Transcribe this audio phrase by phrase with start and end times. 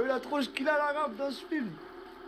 [0.00, 1.68] Vu la tronche qu'il a l'arabe dans ce film.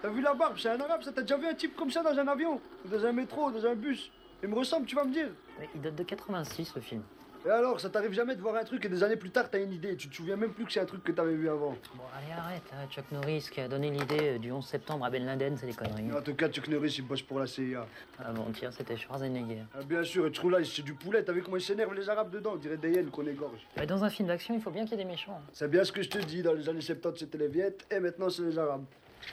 [0.03, 0.57] T'as vu la barbe?
[0.59, 1.13] C'est un arabe, ça.
[1.13, 2.61] T'as déjà vu un type comme ça dans un avion?
[2.85, 4.11] Dans un métro, dans un bus?
[4.43, 5.29] Il me ressemble, tu vas me dire.
[5.75, 7.03] Il date de 86 le film.
[7.45, 9.61] Et alors, ça t'arrive jamais de voir un truc et des années plus tard, t'as
[9.61, 9.97] une idée.
[9.97, 11.71] Tu te souviens même plus que c'est un truc que t'avais vu avant.
[11.97, 12.87] Bon, allez, arrête, là.
[12.89, 15.73] Chuck Norris qui a donné l'idée euh, du 11 septembre à Ben Laden, c'est des
[15.73, 16.13] conneries.
[16.13, 17.85] En tout cas, Chuck Norris, il bosse pour la CIA.
[18.21, 19.65] Ah bon, tiens, c'était Schwarzenegger.
[19.75, 21.25] Ah, bien sûr, et True c'est du poulet.
[21.25, 22.53] T'as vu comment ils s'énervent les Arabes dedans?
[22.55, 23.67] On dirait des hyènes qu'on égorge.
[23.77, 25.41] Mais dans un film d'action, il faut bien qu'il y ait des méchants.
[25.53, 26.43] C'est bien ce que je te dis.
[26.43, 28.85] Dans les années 70, c'était les Viettes et maintenant, c'est les Arabes.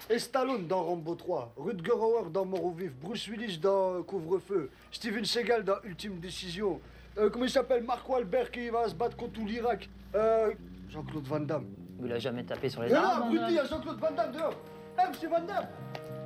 [0.09, 4.69] Et Stallone dans Rambo 3, Rutger Hauer dans Mort au vif, Bruce Willis dans Couvre-feu,
[4.91, 6.79] Steven Seagal dans Ultime Décision,
[7.19, 7.83] euh, comment il s'appelle?
[7.83, 9.89] Mark Wahlberg qui va se battre contre tout l'Irak.
[10.15, 10.51] Euh,
[10.89, 11.65] Jean-Claude Van Damme.
[12.03, 13.23] Il a jamais tapé sur les Mais armes.
[13.23, 14.53] hein, Rudy, il y a Jean-Claude Van Damme dehors.
[14.97, 15.67] Eh, monsieur Van Damme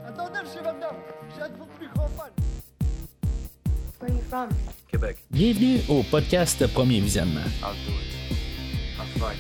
[0.07, 0.97] Attendez, monsieur Van Damme
[1.35, 2.23] J'ai un de vos plus grands fans.
[4.01, 4.49] Where are you from?
[4.89, 5.17] Québec.
[5.31, 7.39] Bienvenue au podcast Premier Visionnement.
[7.61, 8.37] I'll do it.
[8.99, 9.37] I'll fight.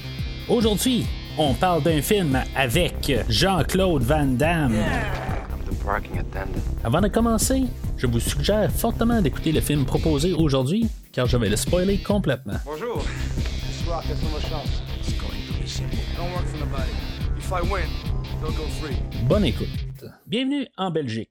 [0.49, 1.05] Aujourd'hui,
[1.37, 4.73] on parle d'un film avec Jean-Claude Van Damme.
[4.75, 6.59] I'm the parking attendant.
[6.83, 7.63] Avant de commencer,
[7.97, 12.55] je vous suggère fortement d'écouter le film proposé aujourd'hui, car je vais le spoiler complètement.
[12.65, 13.01] Bonjour.
[13.01, 15.97] Ce soir, quelles sont vos chances It's going to be simple.
[16.17, 16.91] Don't work for nobody.
[17.37, 17.87] If I win,
[18.41, 18.97] don't go free.
[19.27, 19.69] Bonne écoute.
[20.25, 21.29] Bienvenue en Belgique.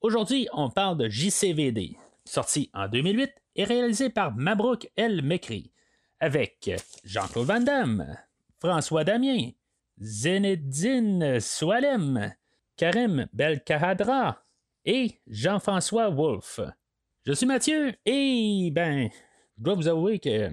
[0.00, 5.70] Aujourd'hui, on parle de JCVD, sorti en 2008 et réalisé par Mabrouk El Mekri,
[6.18, 6.70] avec
[7.04, 8.16] Jean-Claude Van Damme,
[8.58, 9.50] François Damien,
[10.00, 12.34] Zenedine Soualem,
[12.76, 14.42] Karim Belkahadra
[14.86, 16.60] et Jean-François Wolfe.
[17.26, 19.08] Je suis Mathieu et, ben,
[19.56, 20.50] je dois vous avouer que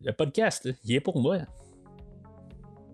[0.00, 1.38] le podcast, il est pour moi.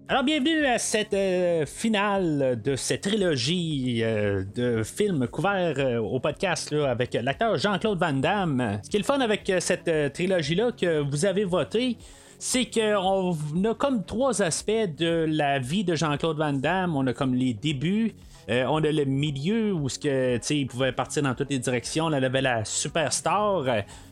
[0.08, 6.18] Alors, bienvenue à cette euh, finale de cette trilogie euh, de films couverts euh, au
[6.18, 8.80] podcast avec l'acteur Jean-Claude Van Damme.
[8.82, 11.98] Ce qui est le fun avec euh, cette euh, trilogie-là que vous avez voté,
[12.38, 13.32] c'est qu'on
[13.64, 16.96] a comme trois aspects de la vie de Jean-Claude Van Damme.
[16.96, 18.14] On a comme les débuts.
[18.50, 22.06] Euh, on a le milieu où ce que, il pouvait partir dans toutes les directions.
[22.06, 23.64] On avait la superstar.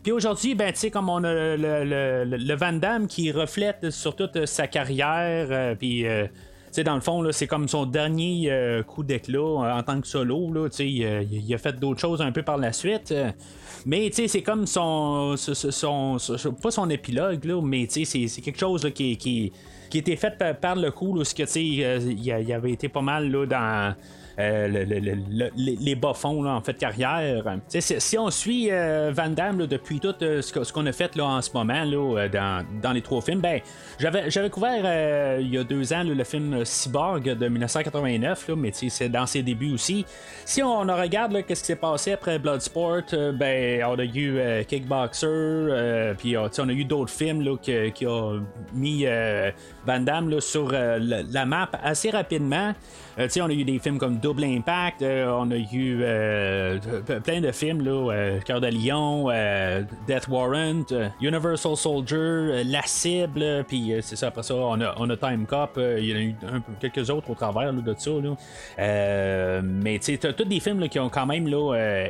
[0.02, 4.46] Puis aujourd'hui, ben, comme on a le, le- le- Van Damme qui reflète sur toute
[4.46, 5.46] sa carrière.
[5.50, 5.74] euh,
[6.04, 6.26] euh,
[6.84, 8.50] dans le fond, c'est comme son dernier
[8.86, 9.42] coup d'éclat
[9.76, 10.50] en tant que solo.
[10.52, 13.12] Là, il il a fait d'autres choses un peu par la suite.
[13.84, 18.04] mais c'est comme son, son, son- Pas son épilogue, là, mais c'est-
[18.42, 19.52] quelque chose qui, qui,
[19.90, 21.22] qui était fait par, le coup.
[21.56, 23.94] Il il avait été pas mal là, dans.
[24.38, 27.44] Euh, le- le- le- le- les, bas-fonds en fait carrière.
[27.69, 31.25] Si- on suit euh, Van Damme depuis tout euh, ce ce qu'on a fait là,
[31.26, 33.60] en ce moment là, dans, les trois films, ben
[33.98, 39.09] j'avais couvert il y a deux ans le film Cyborg de 1989, là, mais c'est
[39.09, 40.04] dans ses débuts aussi.
[40.44, 43.03] Si on, regarde là, qu'est-ce qui s'est passé après Bloodsport,
[43.34, 49.04] ben on a eu Kickboxer, puis on a eu d'autres films qui ont mis
[49.87, 52.72] Van Damme sur la map assez rapidement.
[53.18, 56.78] Euh, on a eu des films comme Double Impact, euh, on a eu euh,
[57.22, 57.82] plein de films,
[58.44, 59.28] Cœur de Lion,
[60.06, 60.84] Death Warrant,
[61.20, 66.04] Universal Soldier, La Cible, puis c'est ça, après ça, on a, on Time Cop, il
[66.04, 66.34] y en a eu
[66.80, 68.10] quelques autres au travers de ça.
[68.10, 69.60] Là.
[69.62, 71.48] Mais tu tous des films qui ont quand même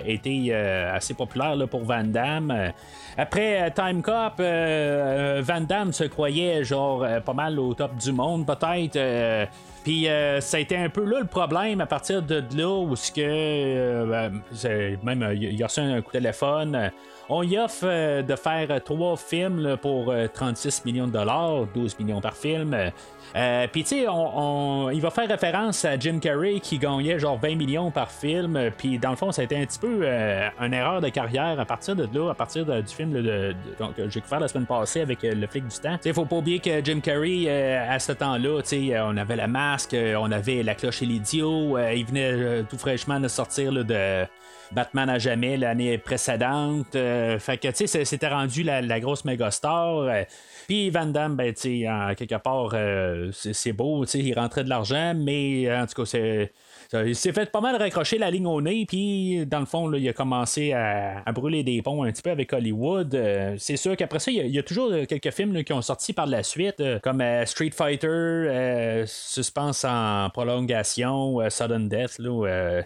[0.06, 2.72] été assez populaires pour Van Damme.
[3.18, 9.48] Après Time Cop, Van Damme se croyait genre pas mal au top du monde, peut-être.
[9.82, 12.69] Euh, puis euh, ça a été un peu là le problème à partir de là
[12.69, 16.91] où ce que euh, ben, même euh, il a reçu un coup de téléphone.
[17.32, 21.12] Euh, on y offre euh, de faire euh, trois films pour euh, 36 millions de
[21.12, 22.75] dollars, 12 millions par film.
[22.75, 22.91] euh,
[23.37, 27.56] euh, Puis tu sais, il va faire référence à Jim Carrey qui gagnait genre 20
[27.56, 28.56] millions par film.
[28.56, 31.09] euh, Puis dans le fond, ça a été un petit peu euh, une erreur de
[31.09, 35.00] carrière à partir de là, à partir du film que j'ai couvert la semaine passée
[35.00, 35.97] avec euh, le flic du temps.
[36.00, 39.47] Sais, faut pas oublier que Jim Carrey euh, à ce temps-là, euh, on avait la
[39.47, 41.76] masque, euh, on avait la cloche et l'idiot.
[41.78, 44.26] euh, il venait euh, tout fraîchement de sortir de
[44.75, 46.94] Batman à jamais l'année précédente.
[46.94, 49.99] Euh, fait que, tu sais, c'était rendu la, grosse méga star.
[49.99, 50.22] euh,
[50.66, 54.65] puis Van Damme, ben, tu sais, quelque part, euh, c'est beau, tu sais, il rentrait
[54.65, 56.53] de l'argent, mais en tout cas, c'est.
[56.94, 59.98] Il s'est fait pas mal raccrocher la ligne au nez, puis dans le fond, là,
[59.98, 63.15] il a commencé à, brûler des ponts un petit peu avec Hollywood.
[63.15, 66.12] Euh, c'est sûr qu'après ça, il y, a, toujours euh, quelques films qui ont sorti
[66.12, 72.83] par la suite, euh, comme Street Fighter, Suspense en prolongation, Sudden Death, là,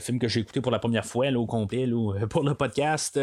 [0.00, 1.88] film que j'ai écouté pour la première fois au complet
[2.30, 3.20] pour le podcast.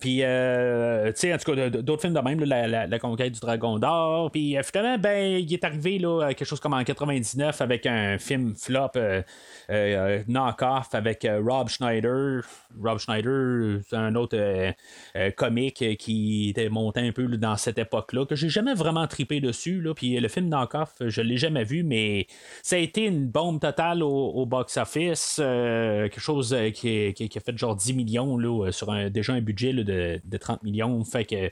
[0.00, 3.78] puis, tu sais, en tout cas, d'autres films de même, la, la, conquête du Dragon
[3.78, 4.30] d'Or.
[4.30, 8.54] Puis, finalement, ben, il est arrivé là, quelque chose comme en 99 avec un film
[8.56, 8.91] flop.
[10.28, 12.42] Knock-off avec Rob Schneider.
[12.82, 14.72] Rob Schneider, c'est un autre
[15.36, 19.80] comique qui était monté un peu dans cette époque-là, que j'ai jamais vraiment tripé dessus.
[19.80, 22.26] Là, puis le film Knockoff, je l'ai jamais vu, mais
[22.62, 25.38] ça a été une bombe totale au, box-office.
[25.40, 29.72] Euh, quelque chose euh, qui, a fait genre 10 millions là, sur déjà un budget
[29.72, 31.02] de, 30 millions.
[31.04, 31.50] Fait que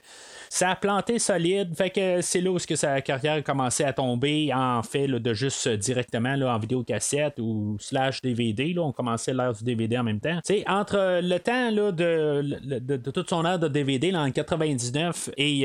[0.49, 1.75] ça a planté solide.
[1.77, 5.35] Fait que c'est là où que sa carrière a commencé à tomber en fait de
[5.35, 6.85] juste directement là, en vidéo
[7.39, 8.73] ou slash DVD.
[8.73, 10.41] Là, on commençait l'ère du DVD en même temps.
[10.67, 15.63] entre le temps là, de, de, toute son ère de DVD en 99 et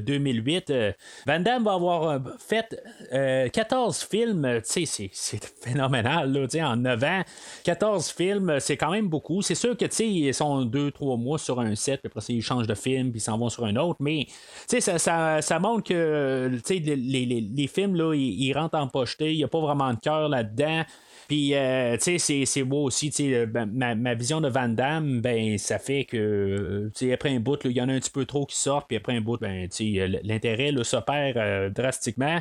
[0.00, 0.92] 2008, euh,
[1.26, 4.60] Van Damme va avoir fait 14 films.
[4.64, 4.86] C'est
[5.62, 6.32] phénoménal.
[6.32, 7.22] Là, en 9 ans,
[7.64, 9.42] 14 films, c'est quand même beaucoup.
[9.42, 12.74] C'est sûr que ils sont 2-3 mois sur un set, puis après ils changent de
[12.74, 13.96] film, puis ils s'en vont sur un autre.
[14.00, 14.26] Mais
[14.66, 19.32] ça, ça, ça montre que les, les, les, films, là, ils, rentrent en pocheté.
[19.32, 20.82] Il n'y a pas vraiment de cœur là-dedans.
[21.28, 25.20] Puis, euh, tu sais, c'est beau aussi, tu sais, ben, ma, vision de Van Damme,
[25.20, 27.98] ben, ça fait que, euh, tu sais, après un bout, il y en a un
[27.98, 31.68] petit peu trop qui sortent, puis après un bout, ben, tu sais, l'intérêt, s'opère euh,
[31.68, 32.40] drastiquement.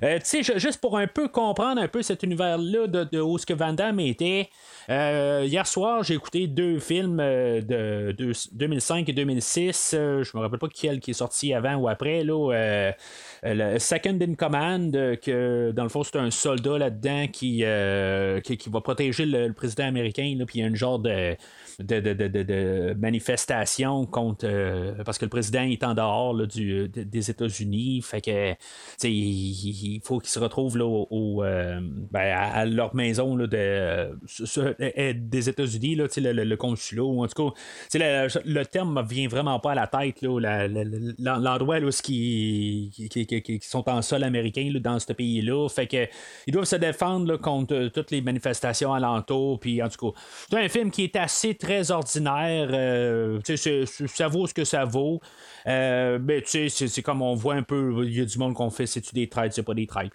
[0.00, 3.46] tu sais, juste pour un peu comprendre un peu cet univers-là de, de, où ce
[3.46, 4.48] que Van Damme était,
[4.88, 8.14] hier soir, j'ai écouté deux films de,
[8.52, 9.90] 2005 et 2006.
[9.92, 12.92] je me rappelle pas quel qui est sorti avant ou après, là.
[13.44, 18.58] Le Second in Command, que dans le fond, c'est un soldat là-dedans qui euh, qui,
[18.70, 21.36] va protéger le, président américain, puis il y a un genre de,
[21.78, 24.46] de, manifestation contre.
[24.48, 28.02] Euh, parce que le président est en dehors du, des États-Unis.
[28.02, 28.54] Fait que
[29.02, 31.80] il, faut qu'ils se retrouvent là, au, euh,
[32.10, 37.54] ben, à, leur maison là, de, des États-Unis, le, le, consulat, ou en tout cas,
[37.94, 40.22] le, terme ne vient vraiment pas à la tête.
[40.22, 45.68] l'endroit où qui, qui, sont en sol américain dans ce pays-là.
[45.68, 46.06] Fait que
[46.46, 49.60] ils doivent se défendre contre toutes les manifestations alentour.
[49.60, 50.20] Puis en tout cas,
[50.50, 52.68] c'est un film qui est assez très ordinaire.
[52.72, 53.40] Euh,
[54.06, 55.20] ça vaut ce que ça vaut.
[55.66, 58.54] Euh, ben, tu sais, c'est comme on voit un peu, il y a du monde
[58.54, 60.12] qu'on fait, c'est-tu des traites, c'est pas des traites,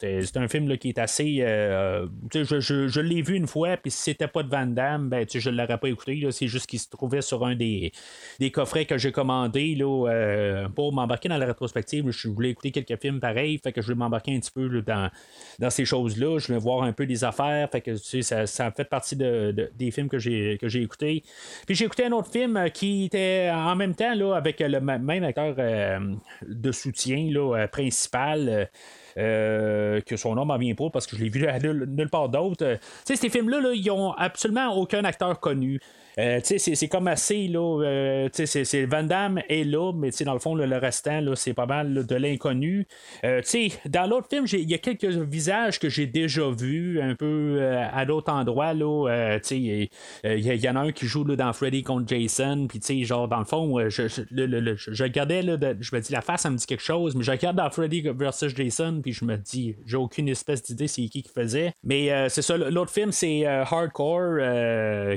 [0.00, 1.38] C'est un film là, qui est assez.
[1.40, 5.08] Euh, je, je, je l'ai vu une fois, puis si c'était pas de Van Damme,
[5.08, 6.26] ben, je l'aurais pas écouté.
[6.30, 7.92] C'est juste qu'il se trouvait sur un des,
[8.38, 12.10] des coffrets que j'ai commandé là, euh, pour m'embarquer dans la rétrospective.
[12.10, 15.10] Je voulais écouter quelques films pareils, fait que je voulais m'embarquer un petit peu dans,
[15.58, 16.38] dans ces choses-là.
[16.38, 19.16] Je voulais voir un peu des affaires, fait que tu sais, ça, ça fait partie
[19.16, 21.22] de, des films que j'ai, que j'ai écoutés.
[21.66, 25.24] Puis j'ai écouté un autre film qui était en même temps là, avec le même
[25.24, 25.98] acteur euh,
[26.46, 28.68] de soutien là, euh, principal.
[29.16, 32.64] Euh, que son nom m'en vient pas parce que je l'ai vu nulle, part d'autre.
[32.64, 35.80] tu sais, ces films-là, là, ils ont absolument aucun acteur connu.
[36.18, 40.54] Euh, c'est comme assez, là, euh, c'est Van Damme est là, mais dans le fond,
[40.54, 42.86] le restant, c'est pas mal de l'inconnu.
[43.24, 43.40] Euh,
[43.86, 47.60] dans l'autre film, il y a quelques visages que j'ai déjà vus un peu
[47.92, 48.72] à d'autres endroits.
[48.72, 49.88] Il
[50.24, 53.88] y, en a un qui joue dans Freddy contre Jason, puis genre, dans le fond,
[53.88, 57.30] je, je, regardais, je me dis, la face, ça me dit quelque chose, mais je
[57.30, 61.22] regarde dans Freddy versus Jason, puis je me dis, j'ai aucune espèce d'idée c'est qui
[61.22, 61.72] qui faisait.
[61.84, 64.38] Mais c'est ça, l'autre film, c'est Hardcore,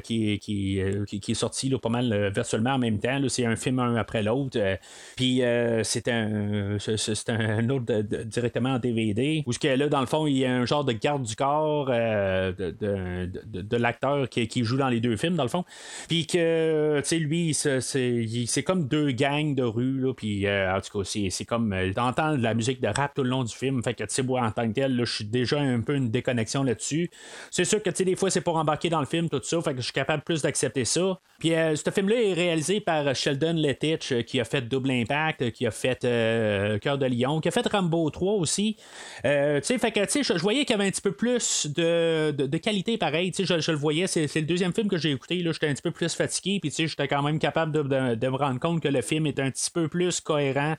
[0.04, 3.20] qui, qui euh, qui, est sorti pas mal euh, virtuellement en même temps.
[3.28, 4.58] C'est un film un après l'autre.
[4.60, 4.76] Euh,
[5.16, 5.42] puis
[5.84, 9.44] c'est un, c'est un autre directement en DVD.
[9.46, 12.76] Où là, dans le fond, il y a un genre de garde du corps de,
[12.82, 15.66] de, l'acteur qui, qui, joue dans les deux films, dans le fond.
[16.08, 20.00] Puis que, tu sais, lui, c'est comme deux gangs de rue.
[20.00, 23.30] Là, puis en tout cas, c'est comme d'entendre de la musique de rap tout le
[23.30, 23.84] long du film.
[23.84, 26.10] Fait que, tu sais, moi, en tant que tel, je suis déjà un peu une
[26.10, 27.10] déconnexion là-dessus.
[27.50, 29.62] C'est sûr que, tu sais, des fois, c'est pour embarquer dans le film, tout ça.
[29.62, 31.20] Fait que je suis capable plus d'accepter ça.
[31.42, 35.50] Puis euh, ce film-là est réalisé par Sheldon Lettich, euh, qui a fait Double Impact,
[35.54, 38.76] qui a fait euh, Cœur de Lion, qui a fait Rambo 3 aussi.
[38.76, 38.82] tu
[39.24, 42.30] sais, fait que, tu sais, je, voyais qu'il y avait un petit peu plus de,
[42.30, 43.32] de, qualité pareil.
[43.32, 45.38] Tu sais, je, le voyais, c'est, le deuxième film que j'ai écouté.
[45.42, 48.14] Là, j'étais un petit peu plus fatigué, puis tu sais, j'étais quand même capable de,
[48.14, 50.76] de, me rendre compte que le film est un petit peu plus cohérent.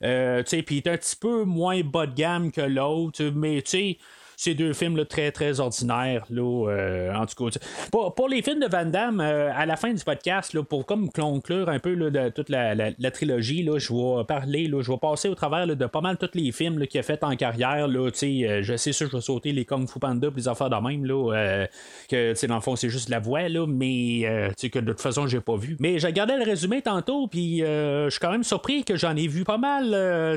[0.00, 3.62] tu sais, puis il est un petit peu moins bas de gamme que l'autre, mais
[3.62, 3.98] tu sais,
[4.42, 6.24] ces deux films très, très ordinaires.
[6.28, 7.58] Là, euh, en tout cas,
[7.92, 11.10] pour, les films de Van Damme, euh, à la fin du podcast, là, pour comme
[11.12, 15.28] conclure un peu de toute la, trilogie, là, je vais parler, là, je vais passer
[15.28, 17.86] au travers de pas mal tous les films qu'il a fait en carrière.
[17.86, 20.76] Là, euh, je sais ça, je vais sauter les Kung Fu Panda les affaires de
[20.76, 21.04] même.
[21.04, 21.66] Là,
[22.08, 25.40] que dans le fond, c'est juste la voix, là, mais que de toute façon, j'ai
[25.40, 25.76] pas vu.
[25.78, 29.28] Mais j'ai regardé le résumé tantôt, puis je suis quand même surpris que j'en ai
[29.28, 29.90] vu pas mal,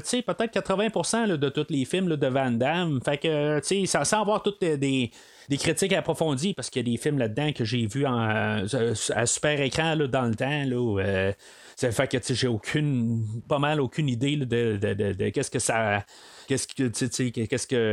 [0.04, 3.00] peut-être 80% de tous les films de Van Damme.
[3.04, 5.12] Fait que, tu sais, sans, avoir toutes des,
[5.50, 8.94] des critiques approfondies, parce qu'il y a des films là-dedans que j'ai vus en, euh,
[9.14, 10.64] à super écran là, dans le temps.
[10.66, 11.32] Là, euh,
[11.76, 16.06] ça fait que j'ai aucune, pas mal aucune idée de, de, de, qu'est-ce que ça
[16.48, 16.88] qu'est-ce que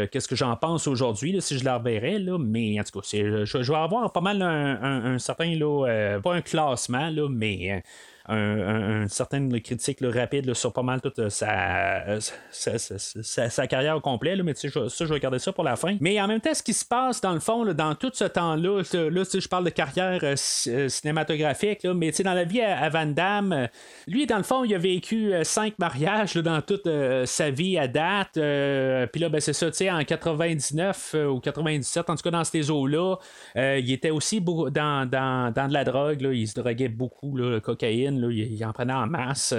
[0.06, 3.44] que que j'en pense aujourd'hui si je la reverrais là mais en tout cas je,
[3.44, 7.28] je vais avoir pas mal un, un, un certain là, euh, pas un classement là
[7.28, 7.82] mais
[8.28, 12.78] un, un, une certaine critique rapide là, sur pas mal toute euh, sa, euh, sa,
[12.78, 14.36] sa, sa- carrière au complet.
[14.36, 15.96] Là, mais ça, je vais garder ça pour la fin.
[16.00, 18.82] Mais en même temps, ce qui se passe dans le fond, dans tout ce temps-là,
[19.10, 23.68] là, je parle de carrière euh, ci- cinématographique, mais dans la vie à, Van Damme,
[24.06, 26.88] lui, dans le fond, il a vécu cinq mariages dans toute
[27.24, 28.32] sa vie à date.
[28.34, 32.30] Puis là, ben, c'est ça, tu sais, en 99 euh, ou 97, en tout cas
[32.30, 33.16] dans ces eaux-là,
[33.56, 34.70] il était aussi dans,
[35.06, 36.28] dans, dans de la drogue.
[36.32, 39.54] Il se droguait beaucoup, le cocaïne, il, il en prenait en masse.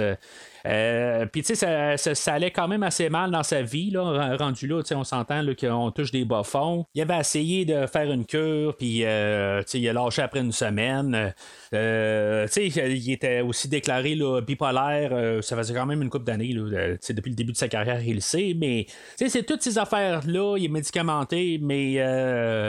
[0.66, 4.66] Euh, Puis, tu sais, ça, allait quand même assez mal dans sa vie, là, rendu
[4.66, 6.86] là, on s'entend qu'on touche des bas fonds.
[6.94, 10.40] Il avait essayé de faire une cure, puis, euh, tu sais, il a lâché après
[10.40, 11.34] une semaine.
[11.74, 14.16] Euh, tu sais, il était aussi déclaré
[14.46, 18.14] bipolaire, ça faisait quand même une couple d'années, depuis le début de sa carrière, il
[18.14, 21.96] le sait, mais, tu sais, c'est toutes ces affaires-là, il est médicamenté, mais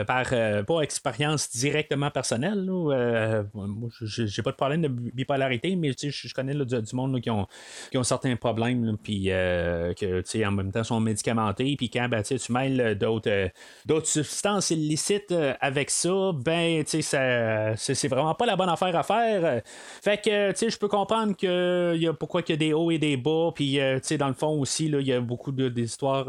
[0.06, 0.26] par,
[0.66, 6.28] pas expérience directement personnelle, là, moi, j'ai pas de problème de bipolarité, mais, tu sais,
[6.28, 7.46] je connais du, du monde qui ont
[7.90, 12.22] qui ont certains problèmes, puis euh, que, en même temps, sont médicamentés, puis quand, ben,
[12.22, 13.48] tu mêles euh, d'autres, euh,
[13.84, 19.62] d'autres substances illicites avec ça, ben, c'est, vraiment pas la bonne affaire à faire.
[20.02, 22.72] Fait que, tu je peux comprendre que il y a pourquoi qu'il y a des
[22.72, 26.26] hauts et des bas, puis, tu dans le fond aussi, il y a beaucoup d'histoires,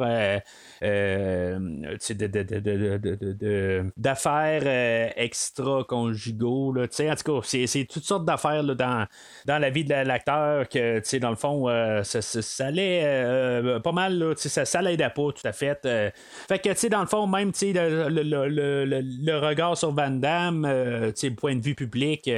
[3.98, 9.08] d'affaires extra-conjugaux, tu sais, en tout cas, c'est, toutes sortes d'affaires, dans,
[9.46, 13.80] dans la vie de la- l'acteur que, tu dans le fond, euh, ça, allait euh,
[13.80, 15.80] pas mal, ça, l'aidait pas, tout à fait.
[15.86, 16.10] euh.
[16.48, 19.78] fait que, tu sais, dans le fond, même, le, le- le- le- le- le regard
[19.78, 20.68] sur Van Damme,
[21.16, 22.30] tu point de vue public,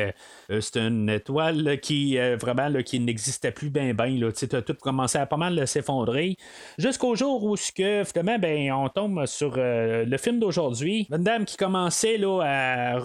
[0.60, 5.38] c'est une étoile qui, vraiment, qui n'existait plus bien, bien, tu tout commencé à pas
[5.38, 6.38] mal s'effondrer,
[6.78, 11.08] jusqu'au jour où, que, finalement, ben, on tombe sur le film d'aujourd'hui.
[11.10, 13.00] Van Damme qui commençait, là, à,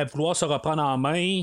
[0.00, 1.42] à vouloir se reprendre en main,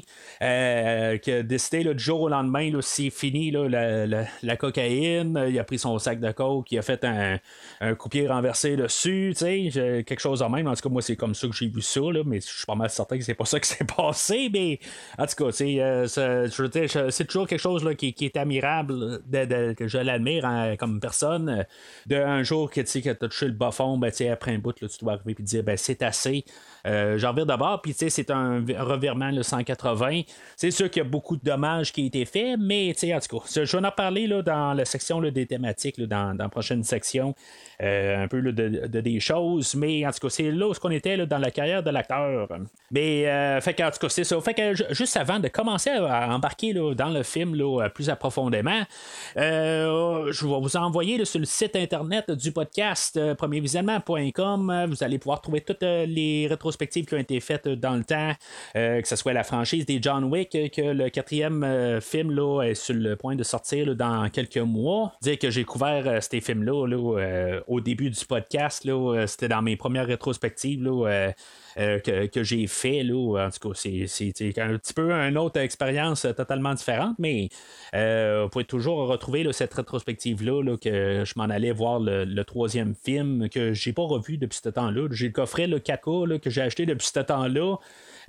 [1.32, 5.58] a décidé, là, du jour au lendemain, c'est fini, là, la, la- la cocaïne, il
[5.60, 7.40] a pris son sac de coke, il a fait un,
[7.80, 10.68] un coupier renversé dessus, tu sais, quelque chose en même.
[10.68, 12.66] En tout cas, moi, c'est comme ça que j'ai vu ça, là, mais je suis
[12.66, 14.80] pas mal certain que c'est pas ça qui s'est passé, mais
[15.18, 16.08] en tout cas, euh,
[17.10, 20.76] c'est toujours quelque chose là, qui, qui est admirable, de, de- que je l'admire hein,
[20.78, 21.66] comme personne.
[22.08, 24.88] De un jour que tu t'as touché le bas fond, ben, après un bout, là,
[24.88, 26.46] tu dois arriver et dire, ben, c'est assez.
[26.88, 30.22] Euh, J'en reviens d'abord, puis c'est un vi- revirement le 180.
[30.56, 33.38] C'est sûr qu'il y a beaucoup de dommages qui ont été faits, mais en tout
[33.40, 36.50] cas, je vais en parler là, dans la section là, des thématiques, dans, dans la
[36.50, 37.36] prochaine section,
[37.82, 40.74] euh, un peu là, de, de des choses, mais en tout cas, c'est là où
[40.84, 42.48] on était dans la carrière de l'acteur.
[42.92, 44.40] Mais, euh, fait en tout cas, c'est ça.
[44.42, 47.56] Fait que ju- juste avant de commencer à embarquer dans le film
[47.94, 48.82] plus approfondément,
[49.36, 54.86] je vais vous envoyer sur le site internet du podcast premiervisionnement.com.
[54.90, 58.32] Vous allez pouvoir trouver toutes les rétrospectives qui ont été faites euh, dans le temps,
[58.76, 62.64] euh, que ce soit la franchise des John Wick, euh, que le quatrième film là,
[62.64, 65.14] est sur le point de sortir là, dans quelques mois.
[65.22, 68.88] Dire que j'ai couvert ces films-là là, au début du podcast,
[69.28, 70.84] c'était dans mes premières rétrospectives.
[70.84, 71.34] Là,
[71.76, 73.04] que, que j'ai fait.
[73.04, 74.04] Là, en tout cas, c'est,
[74.58, 77.50] un petit peu une autre expérience totalement différente, mais
[77.94, 82.44] vous pouvez toujours retrouver là, cette rétrospective-là là, que je m'en allais voir le, le
[82.44, 85.08] troisième film que j'ai pas revu depuis ce temps-là.
[85.12, 87.78] J'ai le coffret le 4K là, que j'ai acheté depuis ce temps-là.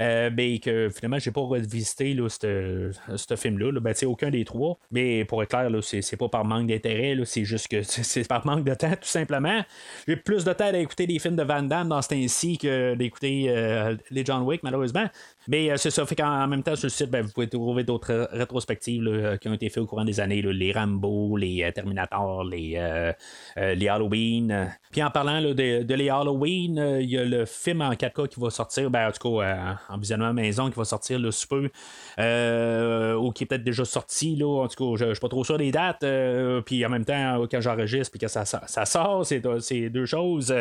[0.01, 3.73] Euh, mais que finalement, j'ai pas revisité ce film-là.
[3.73, 3.81] Là.
[3.81, 4.79] Ben, aucun des trois.
[4.91, 8.27] Mais pour être clair, là, c'est, pas par manque d'intérêt, c'est juste que c'est, c'est
[8.27, 9.63] par manque de temps, tout simplement.
[10.09, 12.95] J'ai plus de temps à écouter des films de Van Damme dans ce temps-ci que
[12.95, 15.07] d'écouter euh, les John Wick, malheureusement.
[15.49, 17.49] Mais euh, c'est ça, fait qu'en en même temps, sur le site, ben, vous pouvez
[17.49, 21.65] trouver d'autres rétrospectives euh, qui ont été faites au courant des années, les Rambo, les
[21.65, 23.13] euh, Terminator, les,
[23.57, 24.73] les Halloween.
[24.91, 28.51] Puis en parlant de, les Halloween, il y a le film en 4K qui va
[28.51, 31.65] sortir, ben, en tout cas, en visionnement à maison, qui va sortir sous peu,
[33.17, 35.45] ou qui est peut-être déjà sorti, là, en tout cas, je ne suis pas trop
[35.45, 36.05] sûr des dates,
[36.65, 39.41] puis en même temps, quand j'enregistre, puis que ça, sort, c'est,
[39.91, 40.55] deux choses.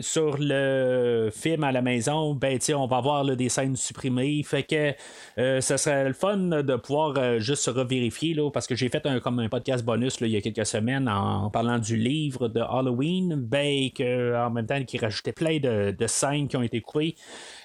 [0.00, 4.62] Sur le film à la maison, ben, on va avoir là, des scènes supprimées, fait
[4.62, 4.94] que
[5.38, 8.88] euh, ça serait le fun de pouvoir euh, juste se revérifier, là, parce que j'ai
[8.88, 11.96] fait un, comme un podcast bonus là, il y a quelques semaines en, parlant du
[11.96, 16.56] livre de Halloween, ben, que, en même temps, qui rajoutait plein de, de scènes qui
[16.56, 17.14] ont été coupées.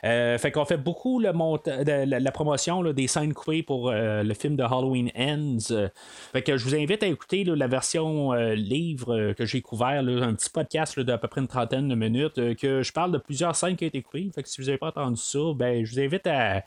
[0.04, 3.92] Euh, fait qu'on fait beaucoup le monta- de- la, promotion là, des scènes coupées pour
[3.92, 5.90] le film de Halloween Ends.
[6.34, 10.50] fait que je vous invite à écouter la version livre que j'ai couvert, un petit
[10.50, 13.86] podcast d'à peu près une trentaine de minutes, que je parle de plusieurs scènes qui
[13.86, 14.30] ont été coupées.
[14.34, 16.64] Fait que si vous n'avez pas entendu ça, ben, je vous invite à,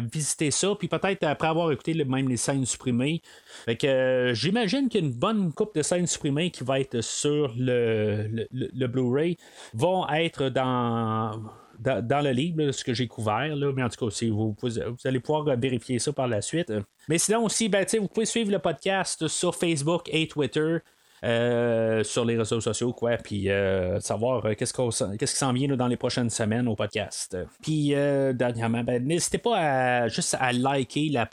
[0.00, 3.22] visiter ça, puis peut-être après avoir écouté même les scènes supprimées.
[3.66, 7.52] Que j'imagine qu'il y a une bonne coupe de scènes supprimées qui va être sur
[7.56, 9.36] le, le, Blu-ray
[9.74, 11.40] vont être dans
[11.80, 13.56] dans, le livre, ce que j'ai couvert.
[13.74, 16.72] Mais en tout cas, vous, vous, allez pouvoir vérifier ça par la suite.
[17.08, 20.78] Mais sinon aussi, ben, vous pouvez suivre le podcast sur Facebook et Twitter.
[21.22, 24.72] Euh, sur les réseaux sociaux, quoi, puis euh, savoir euh, qu'est-ce,
[25.18, 27.36] qu'est-ce qui s'en vient dans les prochaines semaines au podcast.
[27.60, 27.90] Puis
[28.34, 31.28] dernièrement, ben, n'hésitez pas à juste à liker la,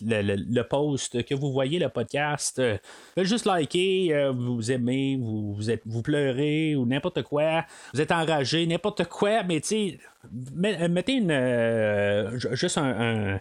[0.00, 2.62] le post que vous voyez le podcast.
[3.16, 8.64] juste liker, vous aimez, vous, vous, êtes, vous pleurez ou n'importe quoi, vous êtes enragé,
[8.64, 9.98] n'importe quoi, mais tu sais,
[10.54, 13.40] mettez une juste un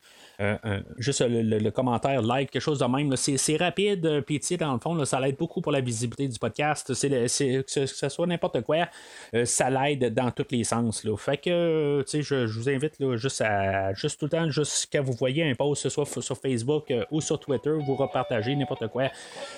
[0.98, 3.16] juste le, commentaire, like, quelque chose de même.
[3.16, 6.94] C'est rapide, euh, puis dans le fond, ça l'aide beaucoup pour la visibilité du podcast.
[6.94, 8.88] C'est que ce soit n'importe quoi,
[9.34, 11.06] euh, ça l'aide dans tous les sens.
[11.18, 15.13] Fait que, je, je, vous invite juste à, juste tout le temps, juste quand vous
[15.13, 19.10] voyez un post, ce soit sur Facebook euh, ou sur Twitter, vous repartagez n'importe quoi.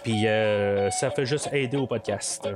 [0.04, 2.48] Puis ça fait juste aider au podcast.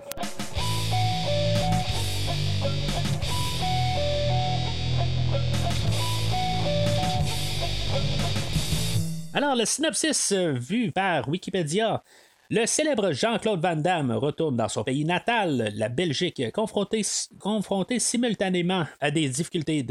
[9.41, 12.03] Alors, le synopsis euh, vu par Wikipédia.
[12.50, 19.12] Le célèbre Jean-Claude Van Damme retourne dans son pays natal, la Belgique, confronté, simultanément à
[19.12, 19.81] des difficultés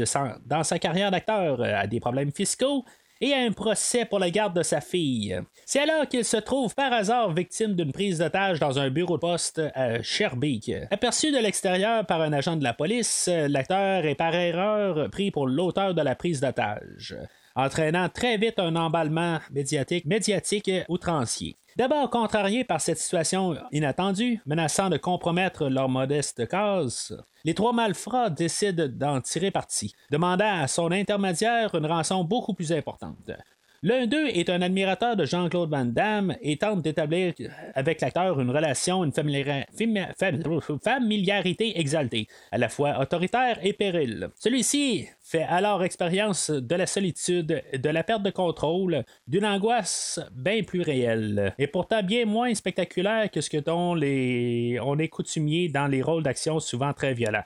[0.45, 2.85] dans sa carrière d'acteur, à des problèmes fiscaux
[3.21, 5.41] et à un procès pour la garde de sa fille.
[5.65, 9.21] C'est alors qu'il se trouve par hasard victime d'une prise d'otage dans un bureau de
[9.21, 10.73] poste à Sherbeek.
[10.91, 15.47] Aperçu de l'extérieur par un agent de la police, l'acteur est par erreur pris pour
[15.47, 17.17] l'auteur de la prise d'otage
[17.65, 21.57] entraînant très vite un emballement médiatique, médiatique outrancier.
[21.75, 28.29] D'abord contrarié par cette situation inattendue, menaçant de compromettre leur modeste cause, les trois malfrats
[28.29, 33.31] décident d'en tirer parti, demandant à son intermédiaire une rançon beaucoup plus importante.
[33.81, 37.33] L'un d'eux est un admirateur de Jean-Claude Van Damme et tente d'établir
[37.75, 44.27] avec l'acteur une relation, une familiarité exaltée, à la fois autoritaire et pérille.
[44.37, 50.61] Celui-ci fait alors expérience de la solitude, de la perte de contrôle, d'une angoisse bien
[50.63, 54.77] plus réelle, et pourtant bien moins spectaculaire que ce que dont les...
[54.83, 57.45] on est coutumier dans les rôles d'action souvent très violents.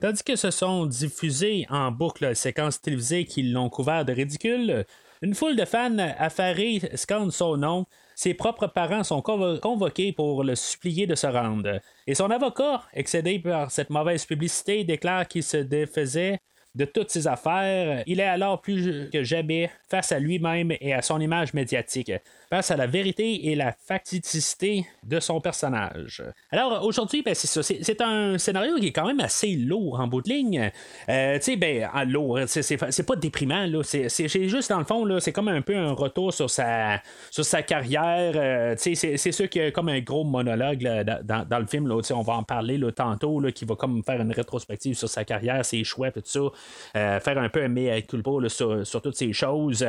[0.00, 4.84] Tandis que se sont diffusées en boucle séquences télévisées qui l'ont couvert de ridicule,
[5.22, 7.86] une foule de fans affairés scandent son nom.
[8.14, 11.80] Ses propres parents sont convoqués pour le supplier de se rendre.
[12.06, 16.40] Et son avocat, excédé par cette mauvaise publicité, déclare qu'il se défaisait
[16.74, 18.02] de toutes ses affaires.
[18.06, 22.12] Il est alors plus que jamais face à lui-même et à son image médiatique
[22.50, 26.22] face à la vérité et la facticité de son personnage.
[26.50, 27.62] Alors aujourd'hui, ben, c'est ça.
[27.62, 30.70] C'est, un scénario qui est quand même assez lourd en bout de ligne.
[31.08, 33.66] Euh, tu sais, ben, lourd, c'est, pas déprimant.
[33.66, 33.82] Là.
[33.82, 37.44] C'est, juste dans le fond, là, c'est comme un peu un retour sur sa, sur
[37.44, 38.32] sa carrière.
[38.36, 40.82] Euh, c'est, c'est sûr qu'il y a comme un gros monologue
[41.24, 41.86] dans, le film.
[41.86, 45.24] Là, on va en parler tantôt, là, qui va comme faire une rétrospective sur sa
[45.24, 46.40] carrière, ses choix, tout ça.
[46.96, 49.84] Euh, faire un peu un mea culpa sur, sur toutes ces choses.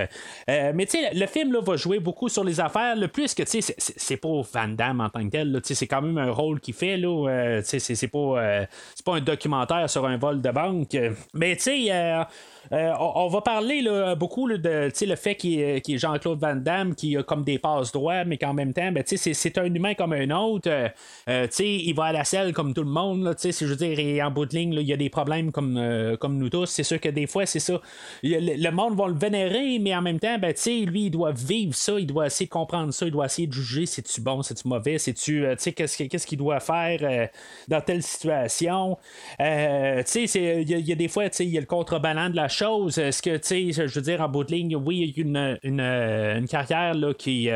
[0.48, 3.62] mais tu sais, le film va jouer beaucoup sur les affaires, le plus que, tu
[3.62, 6.73] sais, c'est pas Van Damme en tant que tel, c'est quand même un rôle qu'il
[6.73, 8.65] fait, là, euh, c'est pas, euh,
[9.05, 10.97] pas un documentaire sur un vol de banque,
[11.33, 12.23] mais tu sais, euh,
[12.71, 16.93] euh, on, va parler là, beaucoup là, de le fait qu'il est, Jean-Claude Van Damme,
[16.93, 20.13] qui a comme des passes droits, mais qu'en même temps, ben, c'est, un humain comme
[20.13, 20.69] un autre.
[20.69, 20.88] Euh,
[21.29, 23.23] euh, il va à la selle comme tout le monde.
[23.23, 26.17] Là, je veux dire, et en bout de ligne, il y a des problèmes comme,
[26.19, 26.67] comme nous tous.
[26.67, 27.81] C'est sûr que des fois, c'est ça.
[28.21, 30.53] Le, monde va le vénérer, mais en même temps, ben,
[30.85, 34.21] lui, il doit vivre ça, il doit comprendre ça, il doit essayer de juger c'est-tu
[34.21, 37.30] bon, c'est-tu mauvais, c'est-tu, qu'est-ce, qu'est-ce qu'il doit faire
[37.67, 38.97] dans telle situation.
[39.39, 42.97] il y, a des fois, il y a le contrebalan de la chose.
[42.97, 45.23] Est-ce que, tu sais, je veux dire, en bout de ligne, oui, il y a
[45.23, 47.49] une, une, une carrière là, qui,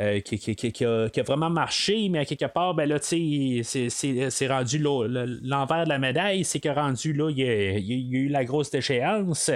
[0.00, 5.84] euh, euh, qui, a, vraiment marché, mais à quelque part, ben là, c'est rendu l'envers
[5.84, 7.78] de la médaille, c'est que rendu là, il y, a,
[8.18, 9.50] eu la grosse déchéance.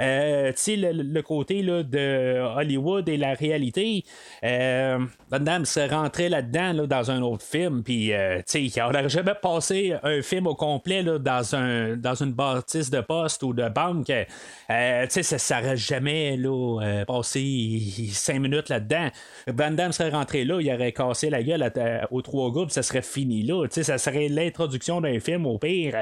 [0.00, 4.04] Euh, le, le, côté là, de Hollywood et la réalité,
[4.44, 4.98] euh,
[5.30, 8.40] Van Damme se rentrait là-dedans dans un autre film, puis euh,
[8.78, 13.00] on n'aurait jamais passé un film au complet là, dans, un, dans une bâtisse de
[13.00, 14.10] poste ou de banque.
[14.10, 19.08] Euh, ça n'aurait jamais là, passé cinq minutes là-dedans.
[19.46, 21.70] Van Damme serait rentré là, il aurait cassé la gueule
[22.10, 23.66] aux trois groupes, ça serait fini là.
[23.70, 25.94] Ça serait l'introduction d'un film au pire.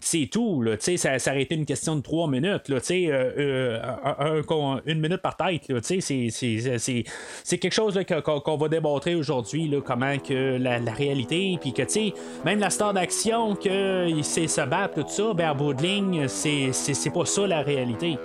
[0.00, 0.60] C'est tout.
[0.60, 4.80] Là, ça, ça aurait été une question de trois minutes, là, euh, euh, un- un-
[4.84, 10.58] une minute par tête, là, c'est- quelque chose là, qu'on va démontrer aujourd'hui, comment que
[10.58, 15.08] la, réalité, puis que, tu sais, même la star d'action, que sait se battre, tout
[15.08, 18.18] ça, ben, à bout de ligne, c'est c'est- c'est pas ça la réalité.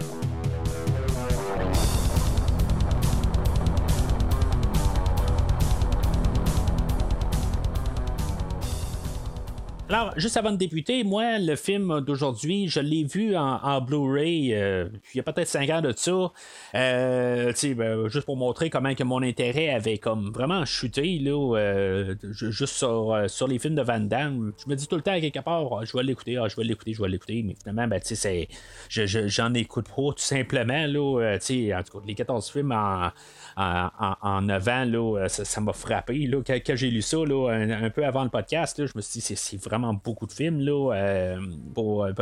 [9.91, 14.87] Alors, juste avant de débuter, moi, le film d'aujourd'hui, je l'ai vu en, Blu-ray euh,
[15.15, 16.31] il y a peut-être 5 ans de ça.
[16.75, 22.13] Euh, ben, juste pour montrer comment que mon intérêt avait comme vraiment chuté là, euh,
[22.21, 24.51] ju- juste sur, euh, sur les films de Van Damme.
[24.63, 26.55] Je me dis tout le temps à quelque part, Ah, je vais l'écouter, ah, je
[26.55, 27.41] vais l'écouter, je vais l'écouter.
[27.43, 28.47] Mais finalement, ben, c'est-
[28.89, 30.85] je- je- j'en écoute pas tout simplement.
[30.85, 33.09] Là, en tout cas, les 14 films en,
[33.57, 36.27] en, en, en 9 ans, là, ça, m'a frappé.
[36.27, 39.01] Là, quand, j'ai lu ça là, un, un peu avant le podcast, là, je me
[39.01, 41.39] suis dit c'est, c'est vraiment beaucoup de films là, euh,
[41.73, 42.13] pour, euh,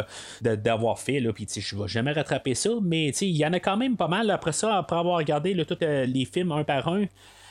[0.55, 1.19] d'avoir fait.
[1.19, 4.07] Là, puis je vais jamais rattraper ça, mais il y en a quand même pas
[4.07, 7.05] mal après ça, après avoir regardé là, tous euh, les films un par un.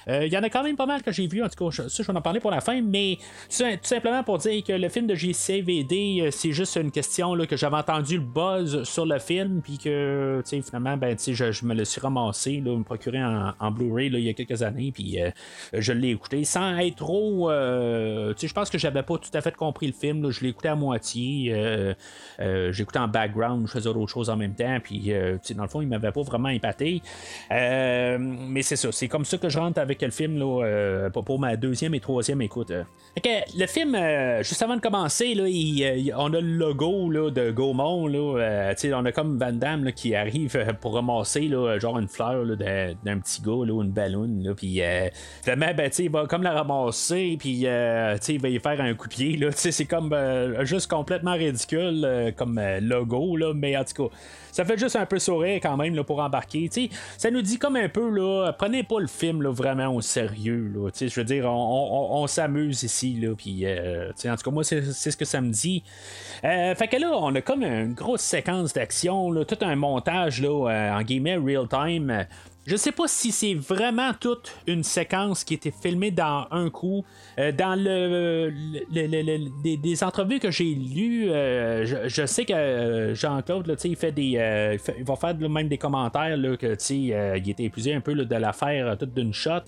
[0.08, 1.82] Euh, Il y en a quand même pas mal que j'ai vu, en tout cas,
[1.88, 3.18] ça je vais en parler pour la fin, mais
[3.50, 7.46] tout, simplement pour dire que le film de JCVD, euh, c'est juste une question là,
[7.46, 11.84] que j'avais entendu le buzz sur le film, puis que finalement, ben, je, me le
[11.84, 15.30] suis ramassé, me procurer en, Blu-ray il y a quelques années, puis euh,
[15.72, 17.50] je l'ai écouté sans être trop.
[17.50, 20.76] je pense que j'avais pas tout à fait compris le film, je l'ai écouté à
[20.76, 25.12] moitié, euh, écouté en background, je faisais d'autres choses en même temps, puis
[25.54, 27.02] dans le fond, il m'avait pas vraiment épaté.
[27.50, 31.38] Mais c'est ça, c'est comme ça que je rentre avec le film là, euh, pour,
[31.38, 32.70] ma deuxième et troisième écoute.
[32.70, 32.85] euh.
[33.14, 37.11] Fait que le film, euh, juste avant de commencer, là, euh, on a le logo
[37.11, 38.06] là, de Gaumont.
[38.06, 42.09] Là, euh, on a comme Van Damme là, qui arrive euh, pour ramasser genre une
[42.09, 44.28] fleur d'un, petit gars là, une ballon.
[44.42, 45.09] Là, puis euh,
[45.42, 49.09] finalement, ben, il va comme la ramasser, puis euh, il va y faire un coup
[49.09, 49.48] de pied.
[49.52, 54.14] C'est comme euh, juste complètement ridicule euh, comme euh, logo, mais en tout cas.
[54.56, 56.70] Ça fait juste un peu sourire quand même là, pour embarquer.
[57.18, 60.72] ça nous dit comme un peu, là, prenez pas le film là, vraiment au sérieux.
[60.74, 63.18] Là, je veux dire, on, s'amuse ici.
[63.20, 65.84] Là, puis, euh, en tout cas, moi, c'est, ce que ça me dit.
[66.42, 70.70] Euh, fait que là, on a comme une grosse séquence d'action, tout un montage là,
[70.70, 72.24] euh, en guillemets real time.
[72.66, 77.05] Je sais pas si c'est vraiment toute une séquence qui était filmée dans un coup.
[77.38, 78.52] Euh, dans le,
[79.62, 85.05] des, entrevues que j'ai lues, euh, je, sais que euh, Jean-Claude, il fait des, il,
[85.05, 89.14] va faire même des commentaires là, que il était épuisé un peu de l'affaire toute
[89.14, 89.61] d'une shot.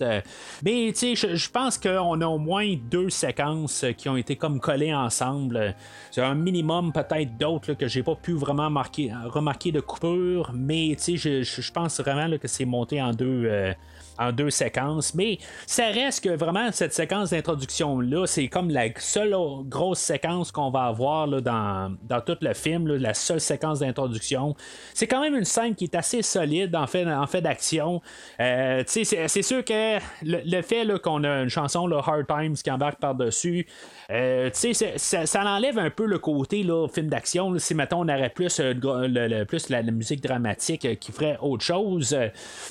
[0.63, 4.93] mais je, je pense qu'on a au moins deux séquences qui ont été comme collées
[4.93, 5.73] ensemble.
[6.11, 10.97] C'est un minimum peut-être d'autres que j'ai pas pu vraiment marquer, remarquer de coupure, mais
[10.97, 13.43] je, je- pense vraiment que c'est en deux.
[13.45, 13.73] euh,
[14.21, 19.33] en deux séquences, mais ça reste que vraiment cette séquence d'introduction-là, c'est comme la seule
[19.63, 23.79] grosse séquence qu'on va avoir là, dans, dans tout le film, là, la seule séquence
[23.79, 24.55] d'introduction.
[24.93, 28.01] C'est quand même une scène qui est assez solide en fait, en fait d'action.
[28.41, 32.69] Euh, c'est, sûr que le, le fait là, qu'on a une chanson, Hard Times, qui
[32.71, 33.67] embarque par-dessus,
[34.11, 37.51] euh, ça, ça enlève un peu le côté là, film d'action.
[37.53, 37.59] là.
[37.59, 41.63] si, mettons, on aurait plus, euh, le- plus la, la musique dramatique qui ferait autre
[41.63, 42.13] chose.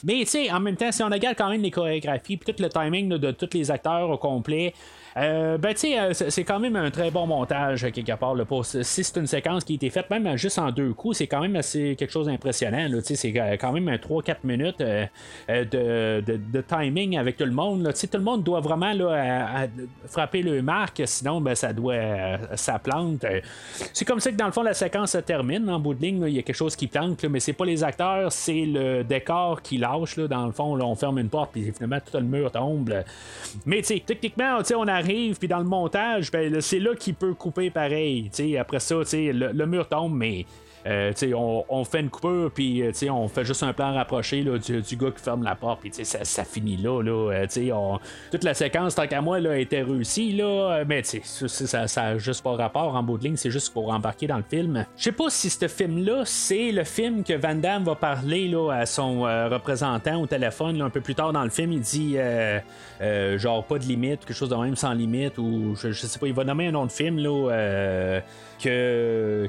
[0.08, 2.62] Mais, tu sais, en même temps, si on regarde quand même les chorégraphies, puis tout
[2.62, 4.72] le timing de tous les acteurs au complet,
[5.18, 8.34] euh, ben, tu sais, euh, c'est quand même un très bon montage, euh, quelque part.
[8.64, 11.40] Si c'est une séquence qui a été faite, même juste en deux coups, c'est quand
[11.40, 12.88] même assez quelque chose d'impressionnant.
[13.02, 17.92] C'est quand même un 3-4 minutes de, de- timing avec tout le monde.
[17.92, 19.66] Tout le monde doit vraiment là,
[20.06, 21.96] frapper le marque, sinon, ben, ça doit.
[22.54, 23.24] ça plante.
[23.92, 25.68] C'est comme ça que dans le fond, la séquence se termine.
[25.68, 27.82] En bout de ligne, il y a quelque chose qui plante, mais c'est pas les
[27.82, 30.18] acteurs, c'est le décor qui lâche.
[30.18, 32.92] Dans le fond, on ferme une porte, puis finalement, tout le mur tombe.
[33.66, 35.07] Mais tu sais, techniquement, on arrive,
[35.38, 38.30] puis dans le montage, ben, c'est là qu'il peut couper pareil.
[38.32, 38.58] tu sais.
[38.58, 40.46] Après ça, le mur tombe, mais.
[40.86, 41.12] Euh,
[41.68, 45.22] on, fait une coupure, puis euh, on fait juste un plan rapproché du, gars qui
[45.22, 47.02] ferme la porte, puis ça, finit là.
[47.02, 47.96] euh,
[48.30, 52.18] toute la séquence, tant qu'à moi, là, était réussie, là, mais ça, ça, ça a
[52.18, 54.86] juste pas rapport en bout de ligne, c'est juste pour embarquer dans le film.
[54.96, 58.86] Je sais pas si ce film-là, c'est le film que Van Damme va parler à
[58.86, 61.72] son représentant au téléphone un peu plus tard dans le film.
[61.72, 62.16] Il dit
[63.36, 66.26] genre pas de limite, quelque chose de même sans limite, ou je, je sais pas,
[66.26, 68.20] il va nommer un nom de film là.
[68.62, 69.48] Que,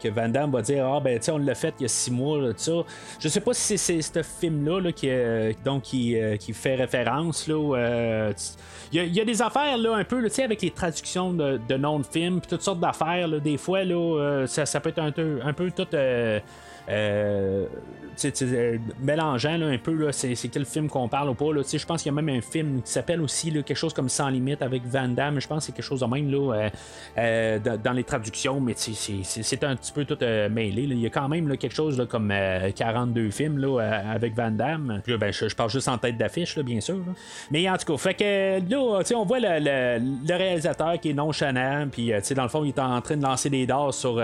[0.00, 2.10] que, Van Damme va dire Ah, ben, tu on l'a fait il y a six
[2.10, 2.72] mois, là, ça.
[3.20, 6.76] Je sais pas si c'est ce film-là là, qui, euh, donc, qui, euh, qui fait
[6.76, 7.46] référence.
[7.48, 8.32] Là, euh,
[8.92, 12.06] il y, a- des affaires là, un peu, avec les traductions de, de noms de
[12.06, 13.28] films, toutes sortes d'affaires.
[13.40, 15.12] Des fois, là, ça, ça peut être un,
[15.46, 15.86] un peu tout.
[16.88, 17.66] Euh,
[18.24, 21.46] euh, mélangeant un peu là, c'est, quel film qu'on parle ou pas.
[21.46, 24.08] Je pense qu'il y a même un film qui s'appelle aussi là, quelque chose comme
[24.08, 25.40] Sans limite avec Van Damme.
[25.40, 26.70] Je pense que c'est quelque chose de même là,
[27.18, 30.48] euh, dans, les traductions, mais c'est, un petit peu tout là.
[30.48, 35.02] Il y a quand même quelque chose comme euh, 42 films avec Van Damme.
[35.06, 36.98] Ben, je, parle juste en tête d'affiche, bien sûr.
[37.50, 42.12] Mais en tout cas, fait que là, on voit le, réalisateur qui est nonchalant, puis
[42.34, 44.22] dans le fond, il est en train de lancer des dards sur,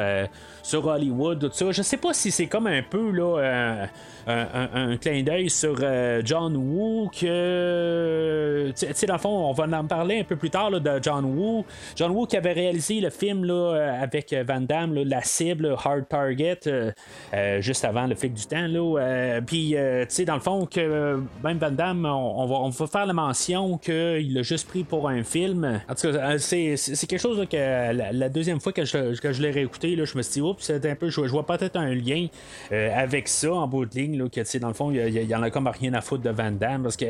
[0.63, 1.71] sur Hollywood, tout ça.
[1.71, 3.89] Je sais pas si c'est comme un peu là,
[4.27, 9.53] euh, un, clin d'œil sur euh, John Woo que tu sais dans le fond on
[9.53, 11.65] va en parler un peu plus tard là, de John Woo.
[11.97, 16.09] John Woo qui avait réalisé le film là, euh, avec Van Damme la cible Hard
[16.09, 16.61] Target
[17.59, 18.67] juste avant le flic du temps
[19.45, 23.07] puis tu sais dans le fond que même Van Damme on, va, on va faire
[23.07, 25.81] la mention qu'il l'a juste pris pour un film.
[25.89, 29.33] En tout cas c'est, c'est c'est quelque chose que la, deuxième fois que je, que
[29.33, 31.77] je l'ai réécouté je me suis dit oups c'était un peu je, je vois peut-être
[31.77, 32.29] un lien
[32.73, 35.35] euh, avec ça en bout de ligne là, que dans le fond il y, il
[35.37, 37.07] en a comme rien à foutre de Van Damme parce que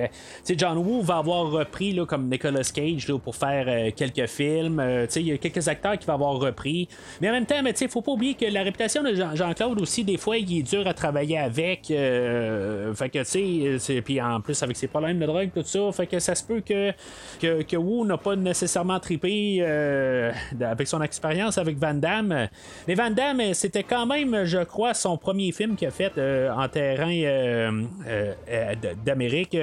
[0.57, 4.81] John Woo va avoir repris là, comme Nicolas Cage là, pour faire euh, quelques films.
[4.81, 6.89] Euh, il y a quelques acteurs qui vont avoir repris.
[7.21, 9.81] Mais en même temps tu sais faut pas oublier que la réputation de Jean- Jean-Claude
[9.81, 14.63] aussi des fois il est dur à travailler avec euh, fait que puis en plus
[14.63, 16.93] avec ses problèmes de drogue tout ça fait que ça se peut que
[17.41, 19.63] que, que Woo n'a pas nécessairement trippé
[20.61, 22.49] avec son expérience avec Van Damme.
[22.87, 26.51] Mais Van Damme c'était quand même je crois son premier film qu'il a fait euh,
[26.53, 28.75] en terrain euh, euh,
[29.07, 29.57] d'Amérique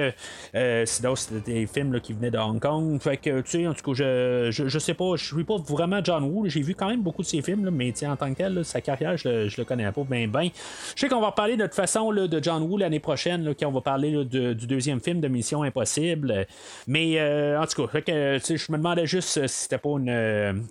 [0.84, 3.00] sinon c'était des films qui venaient de Hong Kong.
[3.00, 5.56] Fait que tu sais en tout cas je, je, je sais pas je suis pas
[5.58, 8.38] vraiment John Woo j'ai vu quand même beaucoup de ses films mais en tant que
[8.38, 10.50] tel sa carrière je, je le connais pas bien bien.
[10.96, 13.68] Je sais qu'on va reparler de toute façon là, de John Woo l'année prochaine quand
[13.68, 16.46] on va parler du deuxième film de Mission Impossible.
[16.88, 17.20] Mais
[17.56, 19.96] en tout cas fait que, je me demandais juste si c'était pas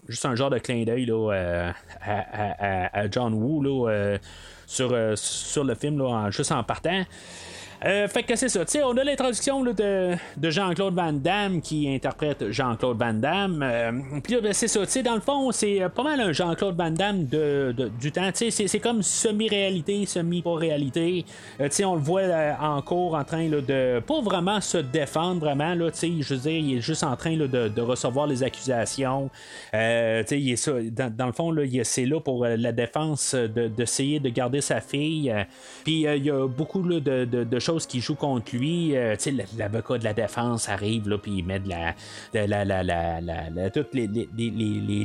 [0.10, 1.74] juste un genre de clin d'œil à,
[2.06, 4.18] à- à- John Woo là,
[4.72, 7.04] sur, euh, sur le film là, en- juste en partant
[7.84, 11.90] euh, fait que c'est ça, on a l'introduction là, de, de Jean-Claude Van Damme qui
[11.90, 13.62] interprète Jean-Claude Van Damme.
[13.64, 13.92] Euh,
[14.24, 16.92] Puis là, ben, c'est ça, dans le fond, c'est euh, pas mal un Jean-Claude Van
[16.92, 18.30] Damme de, du temps.
[18.34, 21.26] C'est- c'est comme semi-réalité, semi-pas-réalité.
[21.84, 25.74] On le voit euh, en cours en train là, de pas vraiment se défendre, vraiment.
[25.74, 29.30] Là, je veux dire, il est juste en train là, de, recevoir les accusations.
[29.74, 34.62] Il est dans, le fond, là, c'est là pour la défense de- d'essayer de, garder
[34.62, 35.34] sa fille.
[35.84, 38.96] Puis il y a beaucoup là, de, de choses qui jouent contre lui.
[38.96, 41.94] Euh, tu sais, l'avocat de la défense arrive, là, puis il met de la.
[42.34, 44.50] de la, la, la, la- tous les, les, les,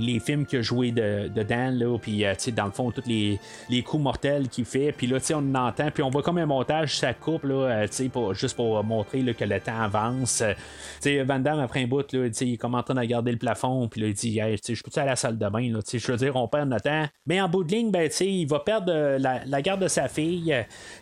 [0.01, 2.91] les- films qu'il a joué de, dedans, là, puis euh, tu sais, dans le fond,
[2.91, 3.39] tous les,
[3.83, 4.93] coups mortels qu'il fait.
[4.93, 7.55] Puis là, tu sais, on entend, puis on voit comme un montage, ça coupe, là,
[7.55, 10.41] euh, tu sais, pour- juste pour montrer là, que le temps avance.
[10.41, 10.63] Euh, tu
[11.03, 13.01] sais, Van Damme, après un bout, là, tu sais, il est comme en train de
[13.01, 15.39] regarder le plafond, puis là, il dit, hey, tu sais, je peux-tu à la salle
[15.39, 17.05] de bain, là, tu sais, je veux dire, on perd notre temps.
[17.27, 20.09] Mais en bout de ligne, ben, tu sais, il va perdre la, garde de sa
[20.09, 20.55] fille.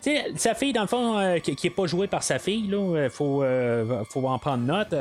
[0.03, 1.17] Tu sais, sa fille, dans le fond,
[1.55, 4.93] qui est pas jouée par sa fille, là, euh, faut, euh, faut en prendre note.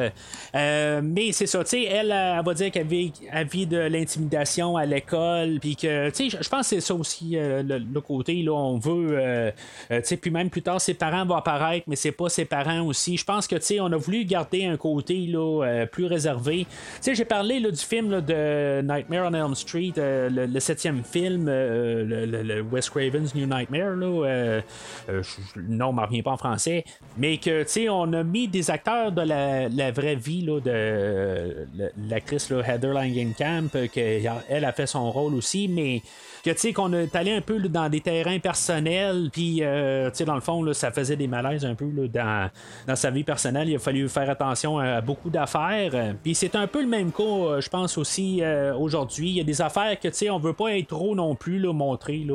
[0.55, 4.77] Euh, mais c'est ça, tu sais, elle, elle va dire qu'elle vit, elle de l'intimidation
[4.77, 8.53] à l'école, puis que, tu sais, je- pense que c'est ça aussi, le, côté, là,
[8.53, 9.53] on veut,
[9.91, 12.83] tu sais, puis même plus tard, ses parents vont apparaître, mais c'est pas ses parents
[12.83, 13.17] aussi.
[13.17, 16.67] Je pense que, tu sais, on a voulu garder un côté, là, plus réservé.
[16.67, 16.69] Tu
[17.01, 21.47] sais, j'ai parlé, là, du film, là, de Nightmare on Elm Street, le, septième film,
[21.47, 24.61] le, le- Wes Craven's New Nightmare, là, euh,
[25.09, 26.85] euh, je- le nom ne me revient pas en français,
[27.17, 31.67] mais que, tu sais, on a mis des acteurs de la, vraie vie, là, de
[32.09, 36.03] l'actrice, Heather Langenkamp, euh, que elle a fait son rôle aussi, mais
[36.45, 40.17] que tu sais qu'on est allé un peu dans des terrains personnels puis euh, tu
[40.17, 42.51] sais dans le fond là, ça faisait des malaises un peu dans,
[42.95, 43.71] sa vie personnelle.
[43.71, 46.15] Il a fallu faire attention à beaucoup d'affaires.
[46.23, 48.43] Puis c'est un peu le même cas euh, je pense aussi
[48.79, 49.31] aujourd'hui.
[49.31, 51.59] Il y a des affaires que tu sais on veut pas être trop non plus
[51.59, 52.27] là, montrer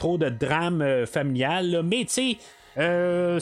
[0.00, 2.36] trop de drame euh, familial mais tu sais
[2.78, 3.40] euh,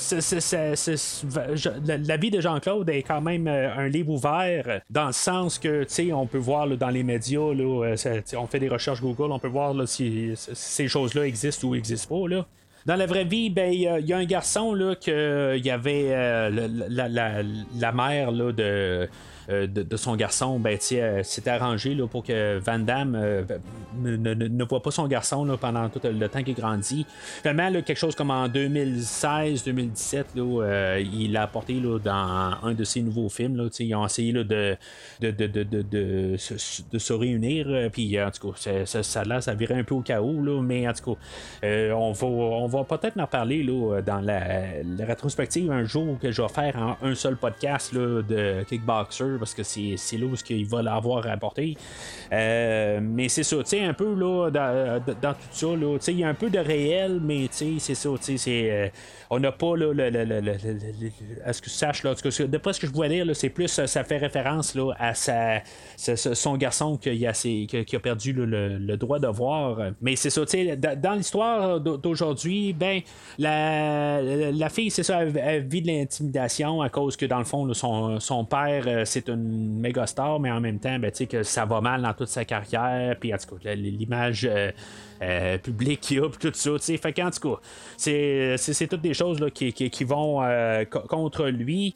[1.87, 5.85] la, vie de Jean-Claude est quand même euh, un livre ouvert dans le sens que
[5.85, 9.31] tu sais on peut voir dans les médias là, euh, on fait des recherches Google
[9.33, 12.47] on peut voir si, ces choses-là existent ou n'existent pas là.
[12.87, 15.55] Dans la vraie vie, ben il y, a- il y a un garçon là que
[15.59, 19.09] il y avait la, la- la mère là, de,
[19.49, 23.43] de, de son garçon, ben sais, euh, arrangé là, pour que Van Damme euh,
[24.03, 27.07] ne, ne- voit pas son garçon là, pendant tout le temps qu'il grandit.
[27.41, 32.75] Finalement, là, quelque chose comme en 2016-2017, là, euh, il l'a apporté là, dans un
[32.75, 33.57] de ses nouveaux films.
[33.57, 34.77] Là, ils ont essayé de,
[36.37, 37.67] se, réunir.
[37.69, 40.61] euh, Puis en tout cas, ça, là, ça virait un peu au chaos.
[40.61, 41.21] Mais en tout cas,
[41.65, 43.67] euh, on va, peut-être en parler
[44.05, 49.38] dans la, rétrospective un jour que je vais faire un seul podcast là, de Kickboxer.
[49.39, 51.77] Parce que c'est, c'est là où il va l'avoir rapporté.
[52.33, 56.19] Euh, mais c'est ça, tu sais, un peu là, dans, dans tout ça, là, il
[56.19, 58.71] y a un peu de réel, mais c'est ça, c'est.
[58.71, 58.89] euh,
[59.31, 60.57] on n'a pas là, le, le- le- le-
[61.45, 62.15] à ce que tu saches là,
[62.49, 65.15] d'après ce que je vois lire, là, c'est plus euh, ça fait référence là, à
[65.15, 65.61] sa,
[65.97, 69.79] son garçon qui a, qui a- perdu le, droit de voir.
[70.01, 73.01] Mais c'est ça, tu sais, dans l'histoire d'au- d'aujourd'hui, ben
[73.39, 77.45] la, la- fille, c'est ça, elle, elle vit de l'intimidation à cause que dans le
[77.45, 81.43] fond, son, son père, euh, c'est une méga star, mais en même temps, ben, que
[81.43, 84.49] ça va mal dans toute sa carrière, puis en tout cas, l'image.
[84.51, 84.71] euh,
[85.21, 86.97] euh, public qu'il a, puis tout ça, tu sais.
[86.97, 87.61] Fait qu'en tout cas,
[87.97, 88.55] c'est,
[88.87, 91.95] toutes des choses là, qui, qui, qui vont euh, co- contre lui.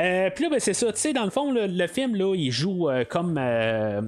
[0.00, 2.50] Euh, puis là, ben, c'est ça, tu sais, dans le fond, le, film, là, il
[2.50, 3.36] joue euh, comme.
[3.38, 4.00] euh,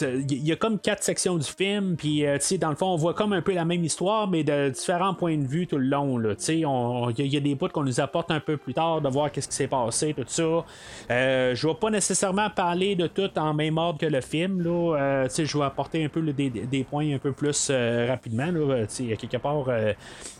[0.00, 2.86] Il y a comme quatre sections du film, puis, euh, tu sais, dans le fond,
[2.86, 5.78] on voit comme un peu la même histoire, mais de différents points de vue tout
[5.78, 6.20] le long.
[6.20, 9.08] Tu sais, il y, a- des bouts qu'on nous apporte un peu plus tard, de
[9.08, 10.64] voir qu'est-ce qui s'est passé, tout ça.
[11.08, 15.24] Je vais pas nécessairement parler de tout en même ordre que le film, là.
[15.24, 17.70] Tu sais, je vais apporter un peu des, des points un peu plus
[18.06, 19.64] rapidement, Tu sais, quelque part,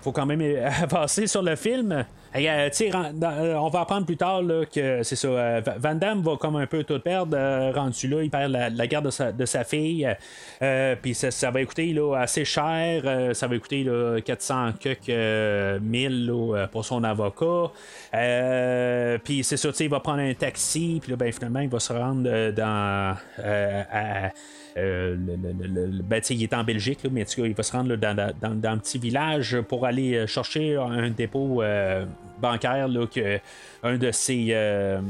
[0.02, 0.42] faut quand même
[0.82, 2.04] avancer sur le film.
[2.34, 5.28] Et, on va apprendre plus tard là, que c'est ça.
[5.28, 7.36] euh, Va- Van Damme va comme un peu tout perdre.
[7.36, 10.08] euh, rendu là, il perd la, garde de sa, fille.
[10.62, 13.02] Euh, Puis ça, va coûter là, assez cher.
[13.04, 17.70] euh, ça va coûter là, 400 quelques euh, mille là, euh, pour son avocat.
[18.14, 20.98] Euh, Puis c'est ça, tu sais, il va prendre un taxi.
[21.02, 23.16] Puis là, ben, finalement, il va se rendre euh, dans.
[23.38, 24.30] euh, à-
[24.76, 28.32] euh, le, ben, il est en Belgique, là, mais il va se rendre dans,
[28.64, 32.04] un petit village pour aller euh, chercher un dépôt euh,
[32.40, 33.38] bancaire là, que
[33.82, 35.00] un de ses euh,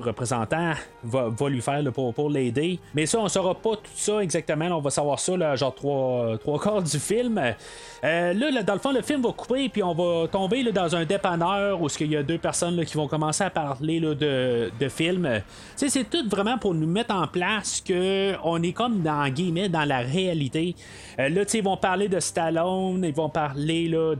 [0.00, 0.72] représentants
[1.02, 2.78] va, va lui faire pour, pour l'aider.
[2.94, 4.66] Mais ça, on saura pas tout ça exactement.
[4.66, 7.40] On va savoir ça, là, genre trois, trois quarts du film.
[8.04, 11.04] Euh, là, dans le fond, le film va couper, puis on va tomber dans un
[11.04, 15.28] dépanneur où il y a deux personnes qui vont commencer à parler de, de film.
[15.76, 19.84] C'est tout vraiment pour nous mettre en place que on est comme dans guillemets dans
[19.84, 20.74] la réalité.
[21.18, 24.14] Euh, là, ils vont parler de Stallone, ils vont parler de,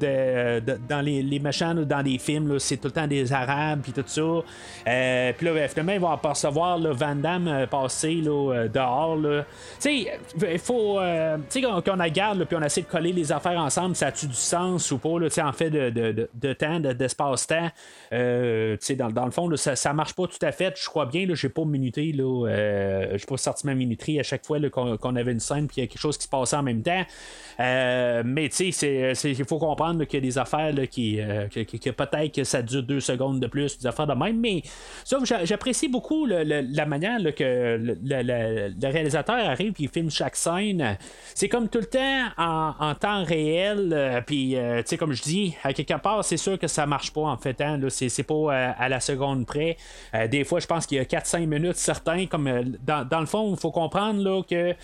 [0.60, 3.80] de- dans les, les méchants ou dans les films, c'est tout le temps des Arabes
[3.82, 4.20] puis tout ça.
[4.20, 8.68] Euh, puis là, ben, finalement, ils vont apercevoir là, Van Damme euh, passer là, euh,
[8.68, 9.16] dehors.
[9.16, 9.42] là.
[9.80, 10.18] Tu sais,
[10.52, 10.98] il faut.
[11.00, 14.08] euh, tu sais, qu'on qu'on regarde, puis on essaie de coller les affaires ensemble, ça
[14.08, 17.70] a-tu du sens ou pas, là, en fait, de, de, de, de temps, de- d'espace-temps?
[18.12, 20.74] Euh, tu sais, dans, dans le fond, ça, ça marche pas tout à fait.
[20.80, 22.46] Je crois bien, j'ai pas minuté, là.
[22.48, 25.80] Euh, j'ai pas sorti ma minuterie à chaque fois qu'on avait une scène, puis il
[25.80, 27.02] y a quelque chose qui se passait en même temps.
[27.58, 32.34] Euh, mais tu sais, il faut comprendre qu'il y a des affaires qui, euh, peut-être
[32.34, 34.38] que ça dure deux secondes de plus, des affaires de même.
[34.38, 34.62] Mais
[35.44, 40.96] j'apprécie beaucoup le- la manière que le, le- réalisateur arrive et il filme chaque scène.
[41.34, 43.90] C'est comme tout le temps en, temps réel.
[43.92, 46.86] euh, puis, euh, tu sais, comme je dis, à quelque part, c'est sûr que ça
[46.86, 47.60] marche pas en fait.
[47.60, 49.76] Hein, c'est, pas euh, à la seconde près.
[50.14, 52.26] Euh, des fois, je pense qu'il y a 4-5 minutes certains.
[52.26, 54.74] Comme euh, dans, dans le fond, il faut comprendre là, que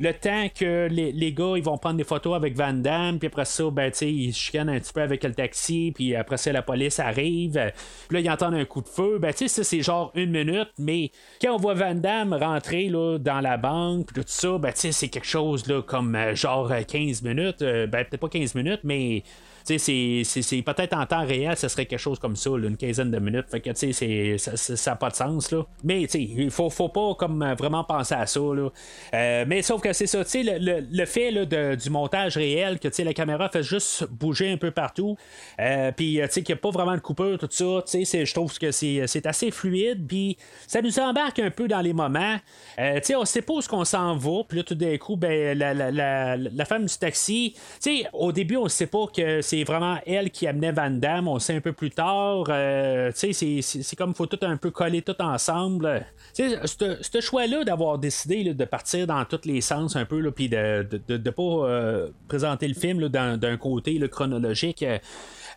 [0.00, 3.26] le temps que les, les gars ils vont prendre des photos avec Van Damme, puis
[3.28, 6.14] après ça, ben, tu sais, ils se chicanent un petit peu avec le taxi, puis
[6.14, 7.56] après ça, la police arrive.
[7.56, 7.70] euh,
[8.08, 9.18] Puis là, ils entendent un coup de feu.
[9.20, 13.18] Ben, tu sais, c'est genre une minute, mais quand on voit Van Damme rentrer là,
[13.18, 16.34] dans la banque, puis tout ça, ben, tu sais, c'est quelque chose là, comme euh,
[16.34, 17.62] genre euh, 15 minutes.
[17.62, 19.22] euh, ben, peut-être pas 15 minutes, mais.
[19.66, 23.46] C'est- peut-être en temps réel, ça serait quelque chose comme ça, une quinzaine de minutes.
[23.50, 25.64] Fait que, tu sais, ça n'a pas de sens, là.
[25.82, 28.68] Mais, tu il faut, faut pas comme euh, vraiment penser à ça, là.
[29.14, 31.90] Euh, mais sauf que c'est ça, tu sais, le, le- le fait là, de- du
[31.90, 35.16] montage réel, que, tu sais, la caméra fait juste bouger un peu partout,
[35.60, 38.24] euh, puis, tu sais, qu'il n'y a pas vraiment de coupure, tout ça, tu sais,
[38.26, 42.36] je trouve que c'est assez fluide, puis ça nous embarque un peu dans les moments.
[42.78, 44.96] Euh, tu sais, on sait pas où est-ce qu'on s'en va, puis là, tout d'un
[44.98, 48.86] coup, ben, la, la, la, la femme du taxi, tu sais, au début, on sait
[48.86, 52.44] pas que c'est vraiment elle qui amenait Van Damme, on sait un peu plus tard,
[52.48, 56.06] euh, c'est- c'est c'est comme faut tout un peu coller tout ensemble.
[56.34, 61.00] Ce choix-là d'avoir décidé de partir dans tous les sens un peu, puis de de,
[61.08, 64.84] de, de pas euh, présenter le film d'un côté là, chronologique.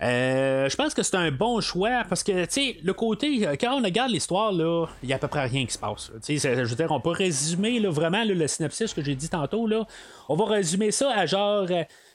[0.02, 3.56] Euh, je pense que c'est un bon choix parce que, tu sais, le côté, euh,
[3.60, 6.10] quand on regarde l'histoire, là, il y a à peu près rien qui se passe.
[6.24, 9.68] Tu sais, je veux dire, on peut résumer vraiment le synopsis que j'ai dit tantôt.
[9.68, 9.86] Là,
[10.30, 11.68] on va résumer ça à genre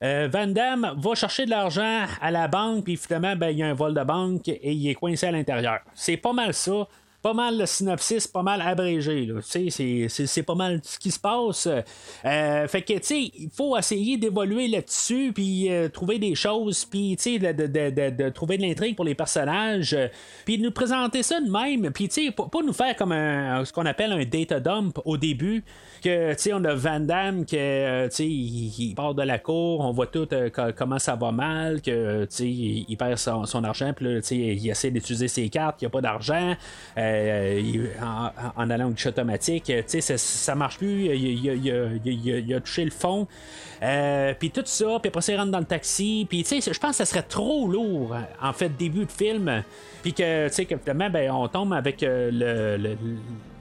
[0.03, 3.63] euh, Van Damme va chercher de l'argent à la banque, puis finalement, ben, il y
[3.63, 5.81] a un vol de banque et il est coincé à l'intérieur.
[5.95, 6.89] C'est pas mal ça
[7.25, 9.31] pas mal le synopsis, pas mal abrégé.
[9.41, 11.67] C'est, pas mal ce qui se passe.
[11.67, 16.85] Euh, fait que, tu sais, il faut essayer d'évoluer là-dessus, puis euh, trouver des choses,
[16.85, 20.09] puis, tu sais, de, de, de, de- trouver de l'intrigue pour les personnages, euh,
[20.45, 23.65] puis de nous présenter ça de même, puis, tu sais, pas, nous faire comme un,
[23.65, 25.65] ce qu'on appelle un data dump au début,
[26.03, 29.39] que, tu sais, on a Van Damme, que, euh, tu sais, il, part de la
[29.39, 33.47] cour, on voit tout co- comment ça va mal, que, tu sais, il, perd son,
[33.47, 36.03] son argent, puis là, tu sais, il essaie d'utiliser ses cartes, il n'y a pas
[36.03, 36.55] d'argent.
[36.99, 37.87] Euh, euh,
[38.57, 39.73] en, allant au automatique.
[39.87, 41.07] Ça, ça marche plus.
[41.07, 43.27] Il, a, touché le fond.
[44.39, 46.27] puis tout ça, puis après ça, il rentre dans le taxi.
[46.29, 49.63] Puis je pense que ça serait trop lourd, en fait, début de film.
[50.03, 52.97] Puis que, tu sais, que ben, on tombe avec le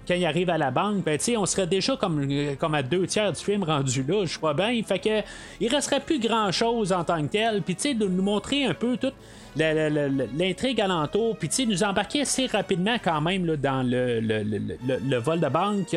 [0.08, 2.28] quand il arrive à la banque, ben, on serait déjà comme,
[2.58, 4.82] comme à deux tiers du film rendu là, je crois bien.
[4.84, 5.22] Fait que
[5.60, 7.62] il resterait plus grand chose en tant que tel.
[7.62, 9.14] Puis de nous montrer un peu tout
[9.56, 15.48] l'intrigue alentour, puis nous embarquer assez rapidement quand même là, dans le, le, vol de
[15.48, 15.96] banque.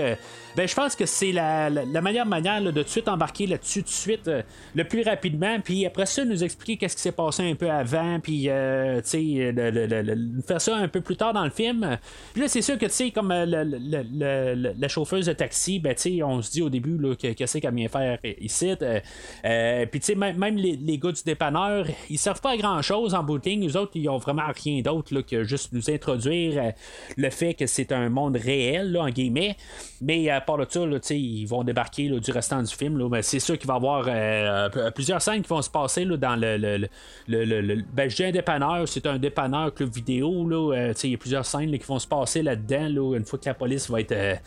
[0.56, 3.82] Ben, je pense que c'est la, la, meilleure manière de tout de suite embarquer là-dessus
[3.82, 4.42] tout de suite euh,
[4.74, 8.20] le plus rapidement, puis après ça, nous expliquer qu'est-ce qui s'est passé un peu avant,
[8.20, 11.98] puis euh, faire ça un peu plus tard dans le film.
[12.32, 15.94] Puis là, c'est sûr que, tu sais, comme euh, la chauffeuse de taxi, ben,
[16.24, 18.74] on se dit au début qu'est-ce qu'elle vient faire ici.
[18.76, 23.22] puis, tu sais, même, les, les, gars du dépanneur, ils servent pas à grand-chose en
[23.46, 23.60] boutique.
[23.60, 26.72] Nous autres, ils ont vraiment rien d'autre que juste nous introduire
[27.16, 29.56] le fait que c'est un monde réel, en guillemets.
[30.00, 33.08] Mais part de ça, ils vont débarquer du restant du film.
[33.10, 36.36] mais c'est sûr qu'il va y avoir euh, plusieurs scènes qui vont se passer dans
[36.36, 36.56] le.
[36.56, 36.88] le,
[37.28, 40.72] le, ben, je dis un dépanneur, c'est un dépanneur club vidéo.
[40.72, 43.54] Euh, il y a plusieurs scènes qui vont se passer là-dedans une fois que la
[43.54, 44.40] police va être.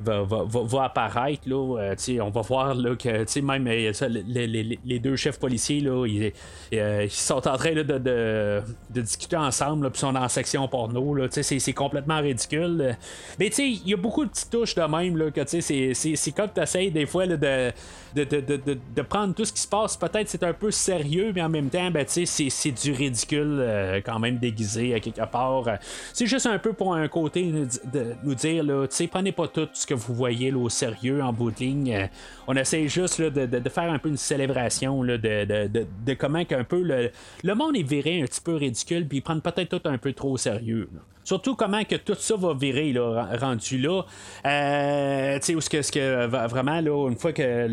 [0.00, 1.48] Va, va, va, apparaître.
[1.48, 6.04] Là, euh, on va voir là, que même euh, les, les, deux chefs policiers là,
[6.06, 6.32] ils,
[6.72, 8.62] euh, sont en train de, de,
[9.00, 11.16] discuter ensemble, puis sont la section porno.
[11.30, 12.96] C'est, complètement ridicule.
[13.38, 16.60] Mais il y a beaucoup de petites touches de même là, que c'est, comme tu
[16.60, 17.72] essaies des fois là, de
[18.14, 18.22] de,
[18.94, 19.96] de, prendre tout ce qui se passe.
[19.96, 24.38] Peut-être c'est un peu sérieux, mais en même temps, ben, c'est, du ridicule quand même
[24.38, 25.64] déguisé à quelque part.
[26.12, 29.86] C'est juste un peu pour un côté de nous dire, là, prenez pas tout ce
[29.86, 31.94] que vous voyez là, au sérieux en bout de ligne.
[31.94, 32.06] Euh,
[32.46, 36.82] on essaie juste là, de, faire un peu une célébration là, de, comment qu'un peu
[36.82, 37.10] le,
[37.42, 40.32] le monde est viré un petit peu ridicule, puis prendre peut-être tout un peu trop
[40.32, 40.88] au sérieux.
[41.24, 44.02] Surtout comment que tout ça va virer là, rendu là.
[44.46, 47.66] Euh, tu sais, où ce que, ce que vraiment, là, une fois que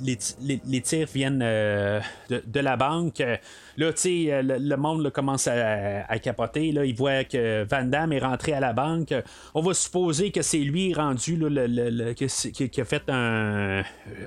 [0.00, 3.22] les, tirs viennent euh, de, la banque,
[3.76, 6.66] Là, tu sais, euh, le, monde commence à, capoter.
[6.66, 9.12] Il voit que Van Damme est rentré à la banque.
[9.54, 11.38] On va supposer que c'est lui rendu
[12.14, 13.82] qui, a fait un,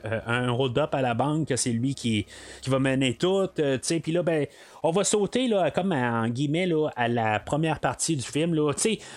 [0.06, 2.26] euh, un hold-up à la banque, que c'est lui qui,
[2.68, 3.48] va mener tout.
[3.60, 4.46] Euh, puis là, ben,
[4.84, 8.54] on va sauter là, comme en guillemets à la première partie du film.
[8.54, 8.72] Là.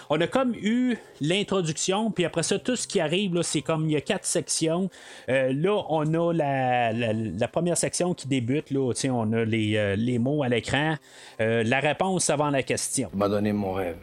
[0.09, 3.93] On a comme eu l'introduction, puis après ça, tout ce qui arrive, c'est comme il
[3.93, 4.91] y a quatre sections.
[5.29, 8.71] là, on a la, la, première section qui débute.
[8.71, 10.97] Là, on a les, les mots à l'écran.
[11.41, 13.09] Euh, la réponse avant la question.
[13.11, 13.99] Tu m'as donné mon rêve.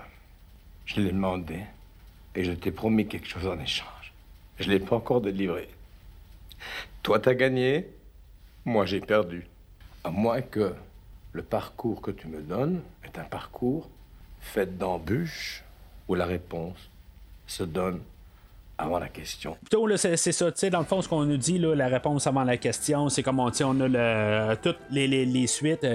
[0.85, 1.59] Je l'ai demandé.
[2.35, 4.13] Et je t'ai promis quelque chose en échange.
[4.59, 5.67] Je ne l'ai pas encore délivré.
[7.03, 7.87] Toi, t'as gagné.
[8.65, 9.45] Moi, j'ai perdu.
[10.03, 10.73] À moins que
[11.37, 13.87] le parcours que tu me donnes est un parcours
[14.39, 15.63] fait d'embûches
[16.07, 16.89] où la réponse
[17.45, 18.01] se donne
[18.77, 19.57] avant la question.
[19.61, 20.51] Plutôt, c'est, ça.
[20.51, 23.09] Tu sais, dans le fond, ce qu'on nous dit, là, la réponse avant la question,
[23.09, 25.85] c'est comme on, on a le, toutes les, les, suites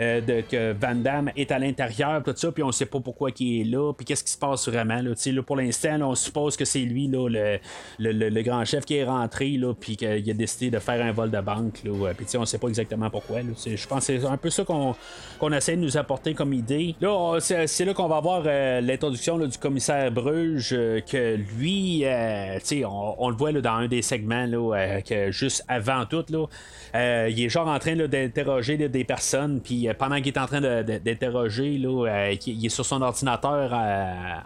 [0.00, 3.30] euh, de que Van Damme est à l'intérieur, tout ça, puis on sait pas pourquoi
[3.38, 5.02] il est là, puis qu'est-ce qui se passe vraiment.
[5.02, 7.58] Là, là, pour l'instant, on suppose que c'est lui, là, le,
[7.98, 11.12] le, le, grand chef qui est rentré, là, puis qu'il a décidé de faire un
[11.12, 11.80] vol de banque.
[11.84, 13.40] Là, puis on sait pas exactement pourquoi.
[13.40, 14.94] je pense que c'est un peu ça qu'on,
[15.38, 16.94] qu'on essaie de nous apporter comme idée.
[17.02, 22.04] Là, c'est, là qu'on va avoir euh, l'introduction du commissaire Bruges, euh, que lui.
[22.30, 22.84] Euh,
[23.18, 26.46] on, le voit dans un des segments, là, euh, que juste avant tout, là,
[26.94, 30.60] euh, il est genre en train d'interroger des personnes, puis pendant qu'il est en train
[30.60, 33.72] d'interroger, là, il est sur son ordinateur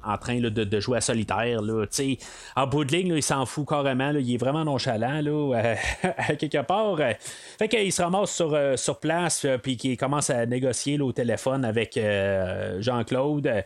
[0.04, 1.62] en train de, jouer à solitaire.
[1.62, 1.86] Là,
[2.56, 5.74] en bout de ligne, il s'en fout carrément, il est vraiment nonchalant là,
[6.38, 6.98] quelque part.
[7.58, 11.98] fait qu'il se ramasse sur, sur place, puis qu'il commence à négocier au téléphone avec
[12.78, 13.64] Jean-Claude.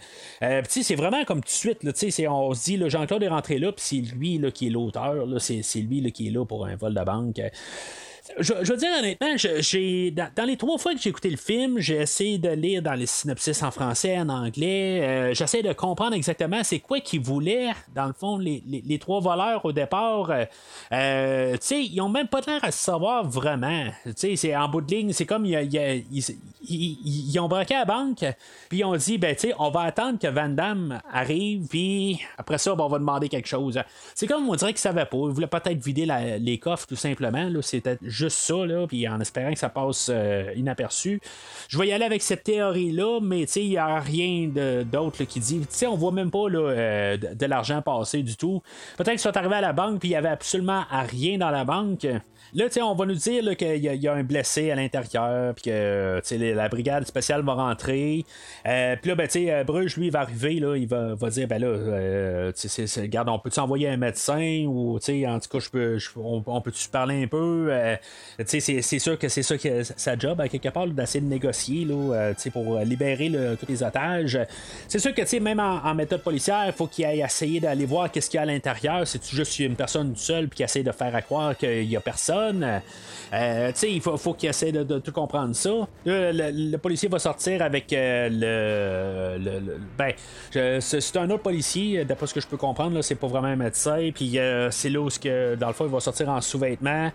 [0.69, 1.93] c'est vraiment comme tout de suite, là,
[2.31, 6.13] on se dit, Jean-Claude est rentré là, puis lui là, qui est l'auteur, c'est lui
[6.13, 7.41] qui est là pour un vol de banque
[8.39, 11.97] je, veux dire honnêtement, j'ai dans, les trois fois que j'ai écouté le film, j'ai
[11.97, 15.01] essayé de lire dans les synopsis en français, en anglais.
[15.03, 19.21] Euh, j'essaie de comprendre exactement c'est quoi qu'ils voulaient, dans le fond, les, les, trois
[19.21, 20.31] voleurs au départ.
[20.31, 20.45] Euh,
[20.93, 23.87] euh ils ont même pas l'air à se savoir vraiment.
[24.17, 28.25] C'est en bout de ligne, c'est comme ils, ont braqué la banque,
[28.69, 32.59] puis ils ont dit ben tu on va attendre que Van Damme arrive, puis après
[32.59, 33.79] ça, ben, on va demander quelque chose.
[34.15, 35.17] C'est comme on dirait qu'ils savaient pas.
[35.17, 36.07] Ils voulaient peut-être vider
[36.41, 37.49] les coffres tout simplement.
[37.63, 41.21] C'était juste ça, là, puis en espérant que ça passe euh, inaperçu.
[41.69, 44.49] Je vais y aller avec cette théorie-là, mais il n'y a rien
[44.85, 45.63] d'autre qui dit.
[45.87, 48.63] on voit même pas euh, de, l'argent passer du tout.
[48.97, 51.65] Peut-être qu'ils sont arrivés à la banque, puis il n'y avait absolument rien dans la
[51.65, 52.07] banque.
[52.55, 56.21] Là, on va nous dire qu'il y, y, a un blessé à l'intérieur, puis que
[56.31, 58.25] la brigade spéciale va rentrer.
[58.67, 61.61] Euh, puis là, ben, sais Bruges, lui, va arriver, là, il va, va dire ben
[61.61, 62.53] là, euh,
[62.97, 67.25] regarde, on peut-tu envoyer un médecin ou en tout cas, je peux, on, peut-tu parler
[67.25, 67.69] un peu?
[67.71, 67.97] Euh,
[68.47, 72.33] C'est sûr que c'est ça que sa job, à quelque part, d'essayer de négocier là,
[72.53, 73.31] pour libérer
[73.61, 74.39] tous les otages.
[74.87, 78.31] C'est sûr que même en, méthode policière, il faut qu'il aille essayer d'aller voir qu'est-ce
[78.31, 79.07] qu'il y a à l'intérieur.
[79.07, 82.01] C'est juste une personne seule, puis qu'il essaie de faire à croire qu'il n'y a
[82.01, 82.38] personne?
[83.33, 85.87] Euh, il faut, faut qu'il essaie de, tout comprendre ça.
[86.05, 90.13] le, policier va sortir avec euh, le, Ben,
[90.81, 94.11] c'est un autre policier, d'après ce que je peux comprendre, c'est pas vraiment un médecin.
[94.15, 97.11] Puis euh, c'est là où, que, dans le fond, il va sortir en sous-vêtements.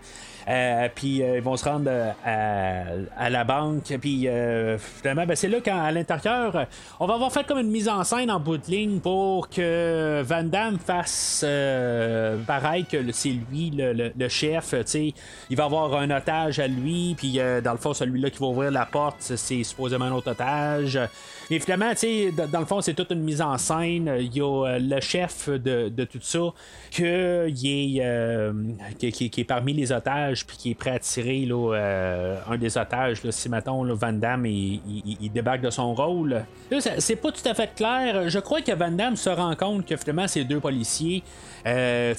[0.48, 3.94] Euh, puis euh, ils vont se rendre euh, à, la banque.
[4.00, 4.28] Puis
[4.78, 6.66] finalement, ben, c'est là qu'à l'intérieur,
[7.00, 10.22] on va avoir fait comme une mise en scène en bout de ligne pour que
[10.22, 11.44] Van Damme fasse
[12.46, 14.74] pareil que c'est lui le, chef.
[15.50, 17.14] Il va avoir un otage à lui.
[17.16, 20.98] Puis dans le fond, celui-là qui va ouvrir la porte, c'est supposément un autre otage.
[21.50, 21.92] Mais finalement,
[22.50, 24.10] dans le fond, c'est toute une mise en scène.
[24.18, 26.52] Il y a le chef de, tout ça
[26.92, 28.02] est,
[29.12, 32.76] qui, est parmi les otages puis qui est prêt à tirer là, euh, un des
[32.76, 33.22] otages.
[33.22, 36.44] Là, si mettons Van Damme il, débarque de son rôle.
[36.98, 38.28] c'est pas tout à fait clair.
[38.28, 41.22] Je crois que Van Damme se rend compte que finalement ces deux policiers.
[41.66, 42.12] Euh,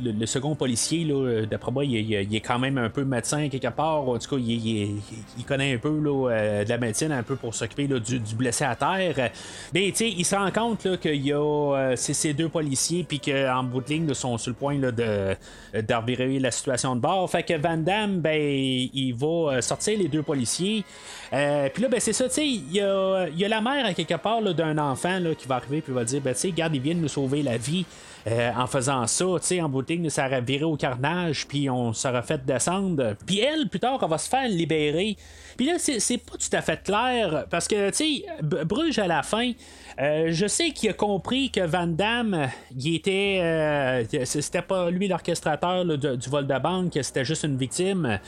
[0.00, 1.06] le, second policier,
[1.50, 4.08] d'après moi, il, est quand même un peu médecin quelque part.
[4.08, 5.00] En tout cas, il,
[5.46, 9.30] connaît un peu euh, de la médecine, un peu pour s'occuper du, blessé à terre.
[9.74, 13.88] Mais il se rend compte qu'il y a ces deux policiers, puis qu'en bout de
[13.88, 15.36] ligne, sont sur le point de
[15.74, 17.30] la situation de bord.
[17.30, 20.84] Fait que Van Damme, ben, il va euh, sortir les deux policiers.
[21.32, 24.14] Euh, puis là, ben, c'est ça, tu sais, il y a, la mère à quelque
[24.14, 26.80] part d'un enfant là, qui va arriver puis va dire, ben, tu sais, garde, ils
[26.80, 27.84] viennent nous sauver la vie.
[28.26, 31.94] Euh, en faisant ça, tu sais, en boutique, ça aurait viré au carnage, puis on
[31.94, 33.14] s'aurait fait descendre.
[33.24, 35.16] Puis elle, plus tard, elle va se faire libérer.
[35.56, 39.22] Puis là, c'est pas tout à fait clair, parce que, tu sais, Bruges à la
[39.22, 39.52] fin,
[40.00, 43.40] euh, je sais qu'il a compris que Van Damme, il était.
[43.42, 48.18] Euh, c'était pas lui l'orchestrateur du vol de banque, c'était juste une victime.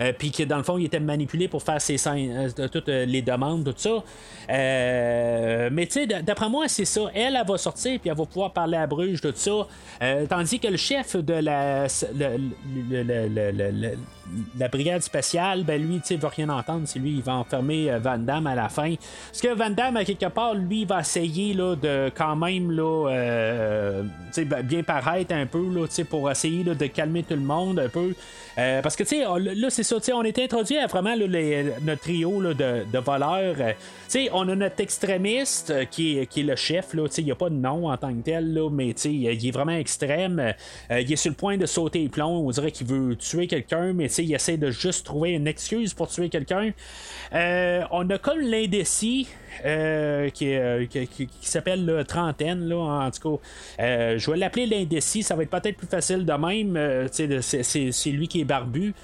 [0.00, 1.96] Euh, puis que dans le fond, il était manipulé pour faire ses
[2.72, 4.02] toutes les demandes, tout ça.
[4.48, 7.02] mais tu sais, d'après moi, c'est ça.
[7.14, 9.66] Elle, elle va sortir, puis elle va pouvoir parler à Bruges, tout ça.
[10.28, 11.88] tandis que le chef de la,
[14.58, 16.82] la brigade spéciale, ben lui, tu va rien entendre.
[16.86, 18.94] C'est lui, il va enfermer Van Damme à la fin.
[19.30, 23.10] Parce que Van Damme, à quelque part, lui, va essayer là, de quand même là,
[23.10, 24.02] euh,
[24.36, 27.88] ben, bien paraître un peu là, pour essayer là, de calmer tout le monde un
[27.88, 28.14] peu.
[28.58, 32.42] Euh, parce que tu sais, là, c'est ça, on est introduit à vraiment notre trio
[32.42, 33.54] de, de, voleurs.
[33.60, 33.72] Euh,
[34.08, 37.50] sais on a notre extrémiste qui est, qui est le chef, il n'y a pas
[37.50, 40.54] de nom en tant que tel, là, mais il est vraiment extrême.
[40.90, 42.44] il est sur le point de sauter les plombs.
[42.46, 46.08] On dirait qu'il veut tuer quelqu'un, mais il essaie de juste trouver une excuse pour
[46.08, 46.72] tuer quelqu'un.
[47.32, 49.28] on a comme l'indécis.
[49.64, 53.82] Euh, euh, qui, s'appelle le Trentaine, là, en tout cas.
[53.82, 57.08] Euh, je vais l'appeler l'indécis, ça va être peut-être plus facile de même.
[57.10, 58.94] c'est lui qui est barbu.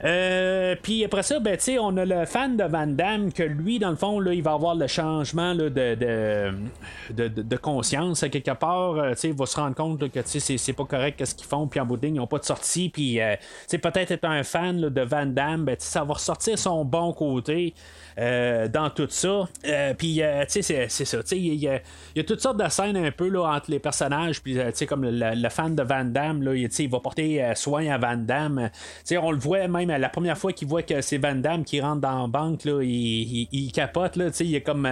[0.00, 3.96] Puis après ça, ben, on a le fan de Van Damme que lui, dans le
[3.96, 9.14] fond, là, il va avoir le changement de, de, conscience quelque part.
[9.22, 11.96] il va se rendre compte que c'est, pas correct ce qu'ils font, puis en bout
[11.96, 12.88] de ligne, ils n'ont pas de sortie.
[12.88, 13.18] Puis
[13.70, 17.74] peut-être être un fan de Van Damme, ben, ça va ressortir son bon côté.
[18.16, 19.48] Euh, dans tout ça.
[19.66, 21.18] Euh, puis, euh, tu sais, c'est ça.
[21.32, 24.40] Il y, a toutes sortes de scènes un peu là, entre les personnages.
[24.40, 27.98] Puis, tu sais, comme le, fan de Van Damme, il, il va porter soin à
[27.98, 28.70] Van Damme.
[29.02, 31.80] Sais, on le voit même la première fois qu'il voit que c'est Van Damme qui
[31.80, 34.16] rentre dans la banque, là, il, il, capote.
[34.16, 34.88] Là, il y a comme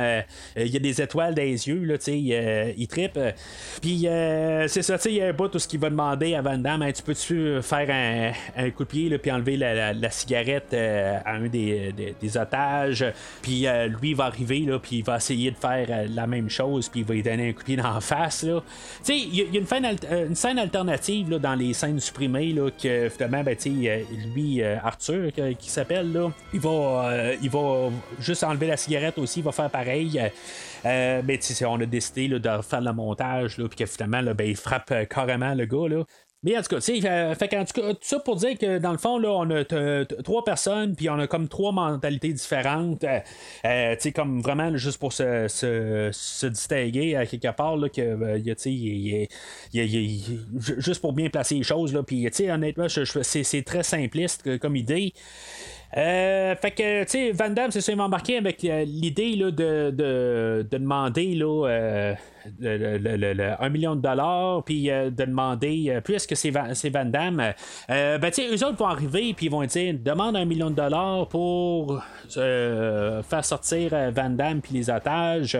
[0.57, 1.85] il y a des étoiles dans les yeux.
[1.85, 3.19] Là, il, il trippe.
[3.81, 4.07] Puis,
[4.67, 4.97] c'est ça.
[5.05, 7.63] Il y a un bout tout ce qu'il va demander à Van Damme Tu peux-tu
[7.63, 13.12] faire un, coup de pied puis enlever la, cigarette à un des otages?
[13.43, 16.49] Puis euh, lui, va arriver, là, puis il va essayer de faire euh, la même
[16.49, 18.41] chose, puis il va lui donner un coup de pied dans la face.
[18.41, 18.49] Tu
[19.03, 22.71] sais, il y, a une, euh, une scène alternative là, dans les scènes supprimées, là,
[22.71, 23.57] que finalement, ben,
[24.35, 29.43] lui, Arthur, qui s'appelle, là, il va, il va juste enlever la cigarette aussi, il
[29.43, 30.21] va faire pareil.
[30.85, 34.57] mais on a décidé là, de faire le montage, puis que finalement, là, ben, il
[34.57, 35.89] frappe carrément le gars.
[35.89, 36.05] Là.
[36.45, 39.17] Mais en tout cas, tu sais, fait tout ça pour dire que dans le fond,
[39.19, 39.65] là, on a
[40.25, 43.05] trois personnes, puis on a comme trois mentalités différentes.
[43.05, 43.21] Euh,
[43.65, 48.53] euh, tu sais, comme vraiment, juste pour se, se, distinguer à quelque part, là, que,
[48.55, 49.29] tu sais,
[50.79, 54.75] juste pour bien placer les choses, là, puis, tu sais, honnêtement, c'est très simpliste comme
[54.75, 55.15] idée.
[55.97, 59.37] Euh, fait que, tu sais, Van Damme, c'est ça, il m'a embarqué avec euh, l'idée
[59.37, 62.15] là, de, de, de demander là, euh,
[63.69, 67.53] million de dollars, puis de demander, euh, puisque c'est Van, c'est Van Damme,
[67.89, 70.77] ben, tu sais, eux autres vont arriver, puis ils vont dire demande un million de
[70.77, 75.59] dollars pour faire sortir Van Damme, puis les otages.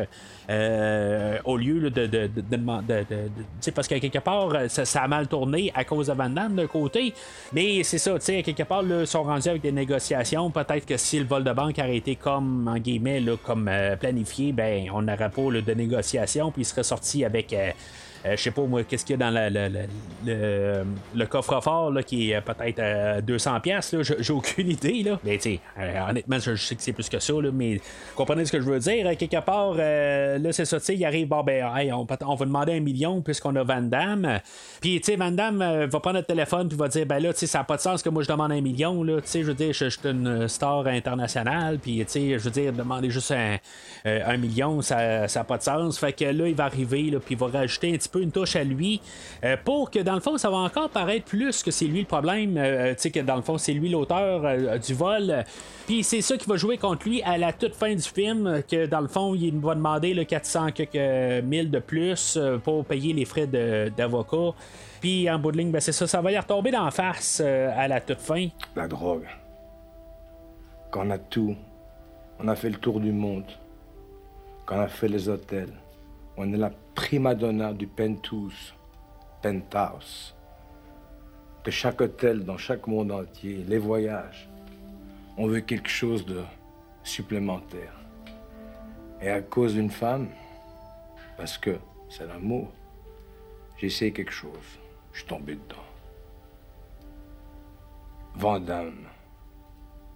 [0.53, 5.73] Euh, au lieu de, de, de, parce qu'à quelque part euh, ça, a mal tourné
[5.75, 7.15] à cause de Van Damme d'un côté.
[7.53, 10.51] Mais c'est ça tu sais à quelque part ils sont rendus avec des négociations.
[10.51, 13.97] Peut-être que si le vol de banque aurait été comme en guillemets là, comme euh,
[13.97, 17.55] planifié ben on n'aurait pas là, de négociations puis il serait sorti avec
[18.25, 19.51] je sais pas moi qu'est-ce qu'il y a dans
[20.25, 25.03] le, le coffre-fort là, qui est euh, peut-être à 200 pièces là, j'ai aucune idée
[25.03, 25.19] là.
[25.25, 27.81] Mais tu euh, honnêtement, je, sais que c'est plus que ça là, mais
[28.15, 29.07] comprenez ce que je veux dire.
[29.07, 32.05] Euh, Quelque part, euh, là c'est ça, tu sais, il arrive, bon ben, hey, on,
[32.05, 34.41] va demander un million puisqu'on a Van Damme.
[34.81, 37.33] Puis tu sais, Van Damme euh, va prendre le téléphone puis va dire, ben là,
[37.33, 39.21] tu sais, ça n'a pas de sens que moi je demande un million là.
[39.21, 42.51] Tu sais, je veux dire, je, suis une star internationale, puis tu sais, je veux
[42.51, 43.59] dire, demander juste un,
[44.07, 45.99] euh, un million, ça n'a pas de sens.
[45.99, 48.31] Fait que là, il va arriver, là, puis il va rajouter un petit peu une
[48.31, 49.01] touche à lui
[49.45, 52.07] euh, pour que dans le fond, ça va encore paraître plus que c'est lui le
[52.07, 52.57] problème.
[52.57, 55.45] euh, tu sais, que dans le fond, c'est lui l'auteur euh, du vol.
[55.87, 58.61] Puis c'est ça qui va jouer contre lui à la toute fin du film, euh,
[58.63, 62.85] que dans le fond, il va demander le 400 quelques mille de plus euh, pour
[62.85, 64.55] payer les frais d'avocat.
[65.01, 67.71] Puis en bout de ligne, ben, c'est ça, ça va y retomber d'en face euh,
[67.77, 68.49] à la toute fin.
[68.77, 69.27] La drogue.
[70.91, 71.57] Quand on a tout,
[72.39, 73.45] on a fait le tour du monde.
[74.67, 75.73] Quand on a fait les hôtels,
[76.37, 78.75] on est la prima donna du penthouse,
[79.43, 80.35] penthouse.
[81.65, 84.49] De chaque hôtel dans chaque monde entier, les voyages.
[85.37, 86.43] On veut quelque chose de
[87.05, 87.95] supplémentaire.
[89.21, 90.29] Et à cause d'une femme,
[91.37, 91.79] parce que
[92.09, 92.69] c'est l'amour,
[93.77, 94.79] j'ai essayé quelque chose.
[95.13, 95.87] Je suis tombé dedans.
[98.35, 99.07] Vandame,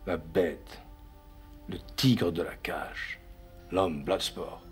[0.07, 0.81] la bête,
[1.69, 3.21] le tigre de la cage,
[3.71, 4.66] l'homme Bloodsport,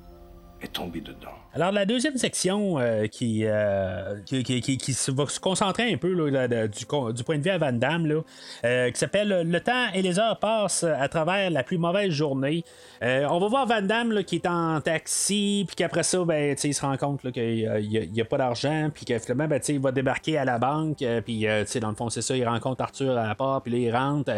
[0.63, 1.31] est tombé dedans.
[1.57, 5.97] Alors, la deuxième section euh, qui, euh, qui, qui- qui- qui va se concentrer un
[5.97, 6.85] peu là, du,
[7.15, 8.23] du point de vue à Van Damme, là,
[8.65, 12.65] euh, qui s'appelle Le temps et les heures passent à travers la plus mauvaise journée.
[13.03, 16.81] On va voir Van Damme qui est en taxi, puis qu'après ça, ben, il se
[16.81, 20.45] rend compte qu'il n'y a, pas d'argent, puis que finalement, ben, il va débarquer à
[20.47, 21.47] la banque, puis
[21.81, 24.33] dans le fond, c'est ça, il rencontre Arthur à la porte, puis là, il rentre.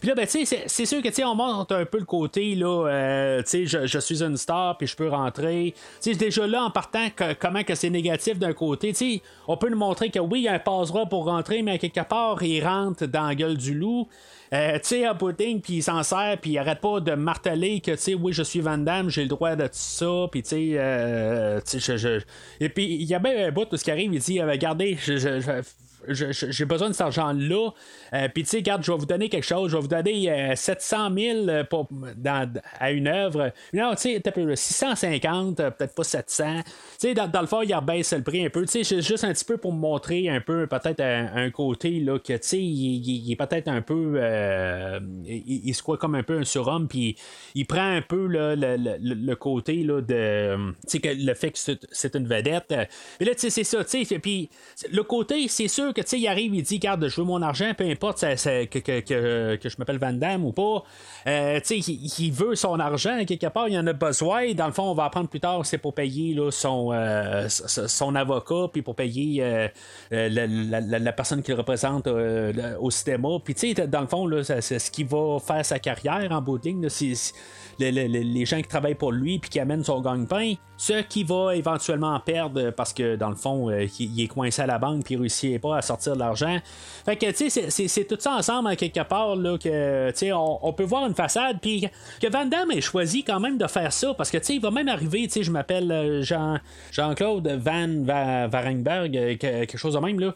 [0.00, 3.98] puis là, ben, c'est- sûr que on montre un peu le côté, là, je, je
[3.98, 5.59] suis une star, puis je peux rentrer.
[5.68, 7.06] Tu sais, déjà là, en partant,
[7.38, 10.42] comment que c'est négatif d'un côté, tu sais, on peut nous montrer que oui, il
[10.44, 13.56] y a un passe-droit pour rentrer, mais à quelque part, il rentre dans la gueule
[13.56, 14.08] du loup.
[14.52, 17.92] Euh, tu sais, pudding, puis il s'en sert, puis il arrête pas de marteler que,
[17.92, 20.48] tu sais, oui, je suis Van Damme, j'ai le droit de tout ça, puis tu
[20.48, 22.20] sais, euh, je,
[22.58, 24.50] Et puis, il y a bien un bout, tout ce qui arrive, il dit, euh,
[24.50, 25.62] regardez, je- je-
[26.14, 27.70] j'ai besoin de cet argent-là.
[28.14, 29.70] Euh, Puis, tu sais, regarde, je vais vous donner quelque chose.
[29.70, 33.52] Je vais vous donner euh, 700 000 pour, dans- à une œuvre.
[33.72, 36.62] Non, tu sais, t'as peu, 650, euh, peut-être pas 700.
[36.64, 38.64] Tu sais, dans, dans le fond, il rebaisse le prix un peu.
[38.66, 42.32] Tu sais, juste un petit peu pour montrer un peu, peut-être un, côté, là, que,
[42.34, 44.14] tu sais, il, il- il est peut-être un peu.
[44.16, 47.16] euh, il, se croit comme un peu un surhomme, puis
[47.54, 50.72] il prend un peu là, le, le- le- côté, là, de.
[50.88, 52.66] Tu sais, le fait que c'est c'est une vedette.
[53.20, 54.18] Mais là, tu sais, c'est ça, tu sais.
[54.18, 54.48] Puis,
[54.92, 57.42] le côté, c'est sûr que, tu sais, il arrive, il dit, garde, je veux mon
[57.42, 60.84] argent, peu importe que, que, que, je m'appelle Van Damme ou pas.
[61.26, 64.52] Euh, tu sais, il, veut son argent, quelque part, il en a besoin.
[64.54, 68.14] Dans le fond, on va apprendre plus tard, c'est pour payer là, son, euh, son
[68.14, 69.68] avocat, puis pour payer euh,
[70.10, 73.28] la, personne qu'il représente au cinéma.
[73.44, 76.40] Puis, tu sais, dans le fond, là, c'est ce qui va faire sa carrière en
[76.40, 76.60] bout
[77.80, 81.00] le- le- le- les gens qui travaillent pour lui puis qui amènent son gagne-pain, ce
[81.02, 84.78] qui va éventuellement perdre parce que dans le fond, euh, il est coincé à la
[84.78, 86.58] banque puis il réussit pas à sortir de l'argent.
[87.04, 90.32] Fait que tu sais, c'est- tout ça ensemble à quelque part là que tu sais,
[90.32, 91.86] on, on peut voir une façade puis
[92.20, 94.60] que Van Damme ait choisi quand même de faire ça parce que tu sais, il
[94.60, 96.58] va même arriver, tu sais, je m'appelle euh, Jean
[96.92, 100.34] Jean-Claude Van Va- Varenberg, euh, que- quelque chose de même là.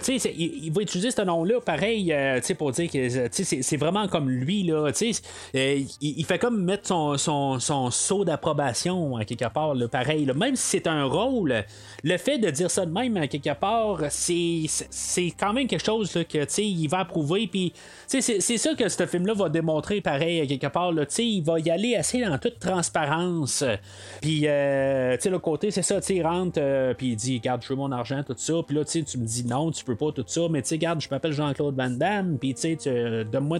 [0.00, 3.76] Tu sais, il, va utiliser ce nom-là pareil, euh, tu sais, pour dire que c'est-
[3.76, 5.22] vraiment comme lui là, tu sais,
[5.54, 10.30] il, il fait comme mettre son, son, son saut d'approbation à quelque part, pareil.
[10.34, 11.64] Même si c'est un rôle,
[12.04, 14.66] le fait de dire ça de même à quelque part, c'est,
[15.38, 17.50] quand même quelque chose là, que il va approuver.
[18.06, 20.92] C'est, ça que ce film-là va démontrer pareil à quelque part.
[21.18, 23.64] Il va y aller assez dans toute transparence.
[24.20, 27.76] Puis, euh, le côté, c'est ça, il rentre, euh, puis il dit, regarde, je veux
[27.76, 28.54] mon argent, tout ça.
[28.66, 30.42] Puis là, tu me dis non, tu peux pas tout ça.
[30.50, 33.58] Mais tu sais, regarde, je m'appelle Jean-Claude Van Damme, puis tu tu- donne-moi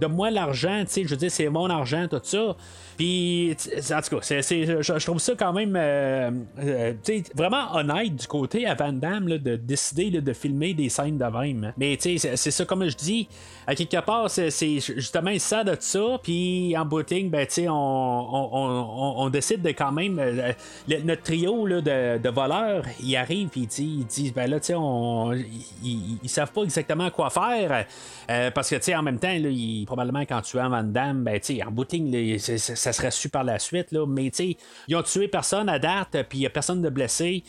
[0.00, 2.56] donne-moi l'argent, je veux dire, c'est mon argent, tout ça.
[2.96, 3.56] Puis,
[3.92, 6.30] en tout cas, je, trouve ça quand même euh,
[6.62, 6.92] euh,
[7.34, 11.72] vraiment honnête du côté à Van Damme de décider de filmer des scènes de même.
[11.78, 13.28] Mais c'est- c'est ça, comme je dis,
[13.66, 16.18] à quelque part, c'est justement ça de ça.
[16.22, 20.18] Puis en booting, ben, on, on, on- on décide de quand même.
[20.18, 20.52] euh,
[21.04, 25.32] notre trio là, de, de voleurs, ils arrivent, puis ils disent, ben là, on-
[25.82, 27.86] ils, ils- savent pas exactement quoi faire.
[28.30, 31.24] euh, parce que, en même temps, là, ils- probablement quand tu es en Van Damme,
[31.24, 31.54] ben, tu
[32.38, 34.06] ça serait su par la suite, là.
[34.06, 34.56] Mais, tu sais,
[34.88, 37.42] ils ont tué personne à date, puis il y a personne de blessé.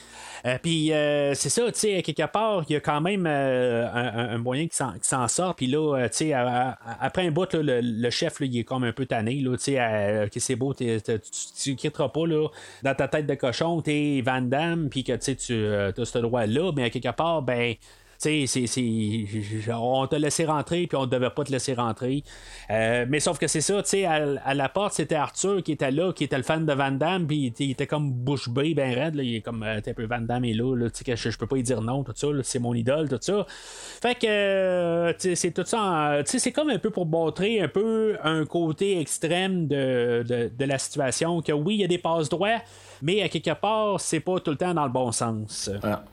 [0.45, 3.87] Euh, puis euh, c'est ça, tu sais, quelque part, il y a quand même euh,
[3.91, 5.55] un, moyen qui s'en, sort.
[5.55, 9.35] Puis là, tu sais, après un bout, le, chef, il est comme un peu tanné.
[9.35, 12.47] Là, tu sais, c'est beau, tu ne quitteras pas là,
[12.83, 16.71] dans ta tête de cochon, t'es Van Damme, puis que tu tu as ce droit-là.
[16.75, 17.75] Mais à quelque part, ben.
[18.21, 22.23] Tu sais, on t'a laissé rentrer, puis on devait pas te laisser rentrer.
[22.69, 26.13] Euh, mais sauf que c'est ça, tu à, la porte, c'était Arthur qui était là,
[26.13, 29.15] qui était le fan de Van Damme, puis il était- comme bouche bée, ben raide,
[29.15, 31.57] là, il est comme, euh, un peu Van Damme est là, là je, peux pas
[31.57, 33.45] y dire non, tout ça, c'est mon idole, tout ça.
[33.47, 38.17] Fait que, euh, c'est tout ça, tu c'est comme un peu pour montrer un peu
[38.23, 42.29] un côté extrême de, de, de la situation, que oui, il y a des passes
[42.29, 42.61] droits,
[43.01, 45.71] mais à quelque part, c'est pas tout le temps dans le bon sens.
[45.81, 46.05] Voilà.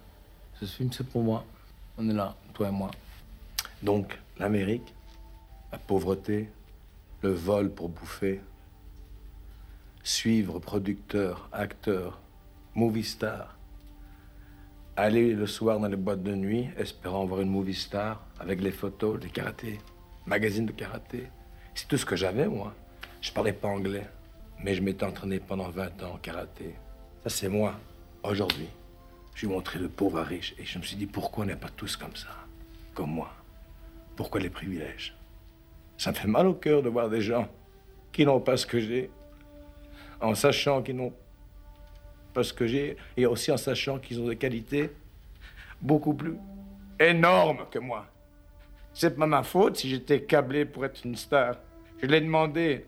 [0.59, 1.45] Ce film, c'est pour moi.
[2.01, 2.93] On est là, toi et moi.
[3.83, 4.95] Donc, l'Amérique,
[5.73, 6.49] la pauvreté,
[7.23, 8.41] le vol pour bouffer,
[10.05, 12.21] suivre producteur, acteur,
[12.77, 13.59] movie star,
[14.95, 18.71] aller le soir dans les boîtes de nuit, espérant voir une movie star avec les
[18.71, 19.81] photos, les karatés,
[20.25, 21.27] magazines de karaté.
[21.75, 22.75] C'est tout ce que j'avais, moi.
[23.21, 24.09] Je parlais pas anglais,
[24.63, 26.77] mais je m'étais entraîné pendant 20 ans en karaté.
[27.25, 27.75] Ça, c'est moi,
[28.23, 28.69] aujourd'hui.
[29.39, 31.47] Je lui ai montré le pauvre à riche et je me suis dit pourquoi on
[31.47, 32.26] n'est pas tous comme ça,
[32.93, 33.30] comme moi?
[34.16, 35.16] Pourquoi les privilèges?
[35.97, 37.47] Ça me fait mal au cœur de voir des gens
[38.11, 39.12] qui n'ont pas ce que j'ai,
[40.20, 41.12] en sachant qu'ils n'ont
[42.34, 44.91] pas ce que j'ai, et aussi en sachant qu'ils ont des qualités
[45.80, 46.34] beaucoup plus
[46.99, 48.07] énormes que moi.
[48.93, 51.55] C'est pas ma faute si j'étais câblé pour être une star.
[52.03, 52.86] Je l'ai demandé.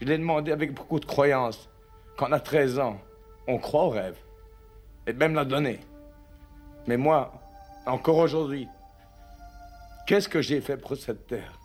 [0.00, 1.68] Je l'ai demandé avec beaucoup de croyance.
[2.16, 3.00] Quand on a 13 ans,
[3.48, 4.16] on croit au rêve
[5.06, 5.80] et même la donner.
[6.86, 7.32] Mais moi,
[7.86, 8.68] encore aujourd'hui,
[10.06, 11.58] qu'est-ce que j'ai fait pour cette terre?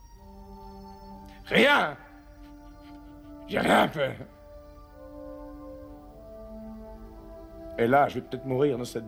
[1.46, 1.96] Rien
[3.48, 4.18] J'ai rien fait.
[7.78, 9.06] Et là, je vais peut-être mourir dans cette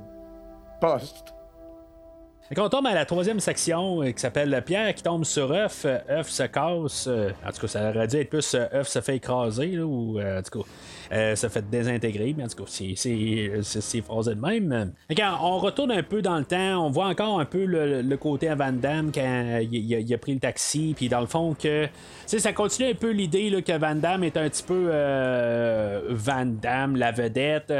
[0.79, 1.33] poste.
[2.49, 5.83] Fait qu'on tombe à la troisième section euh, qui s'appelle Pierre qui tombe sur œuf,
[5.83, 7.05] euh, œuf se casse.
[7.09, 10.41] euh, en tout cas, ça aurait dû être plus œuf se fait écraser, ou en
[10.41, 14.93] tout cas, se fait désintégrer, mais en tout cas, c'est- phrasé de même.
[15.13, 18.47] Qu'on- on retourne un peu dans le temps, on voit encore un peu le, côté
[18.47, 21.87] à Van Damme quand il, a, pris le taxi, puis dans le fond, que
[22.25, 24.89] ça continue un peu l'idée que Van Damme est un petit peu
[26.09, 27.73] Van Damme, la vedette.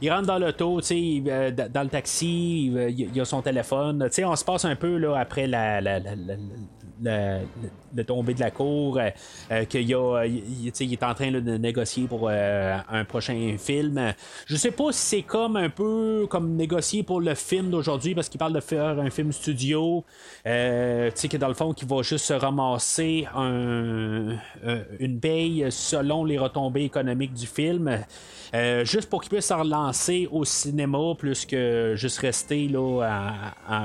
[0.00, 4.08] Il rentre dans l'auto, dans le taxi, il, il a son téléphone.
[4.22, 6.14] On se passe un peu là, après la, la, la,
[7.02, 7.40] la-
[7.96, 9.10] le tombé de la cour, euh,
[9.52, 14.12] euh, qu'il y a, il, est en train de négocier pour euh, un prochain film.
[14.46, 18.28] Je sais pas si c'est comme un peu comme négocier pour le film d'aujourd'hui parce
[18.28, 20.04] qu'il parle de faire un film studio,
[20.44, 24.36] tu sais que dans le fond qu'il va juste se ramasser un,
[24.98, 27.98] une paye selon les retombées économiques du film.
[28.84, 33.40] Juste pour qu'il puisse se relancer au cinéma plus que juste rester là,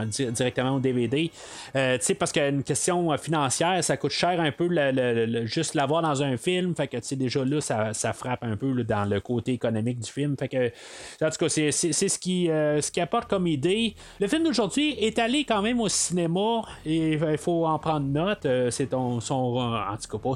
[0.06, 1.32] directement au DVD.
[1.76, 5.74] Euh, tu sais, parce qu'une question euh, financière, ça coûte cher un peu le- juste
[5.76, 6.76] l'avoir dans un film.
[6.76, 10.36] Fait que déjà là, ça, ça frappe un peu dans le côté économique du film.
[10.38, 10.68] Fait que,
[11.26, 13.96] en tout cas, c'est, ce, qui, euh, ce qui apporte comme idée.
[14.20, 18.46] Le film d'aujourd'hui est allé quand même au cinéma et il faut en prendre note.
[18.46, 19.20] Euh, c'est son,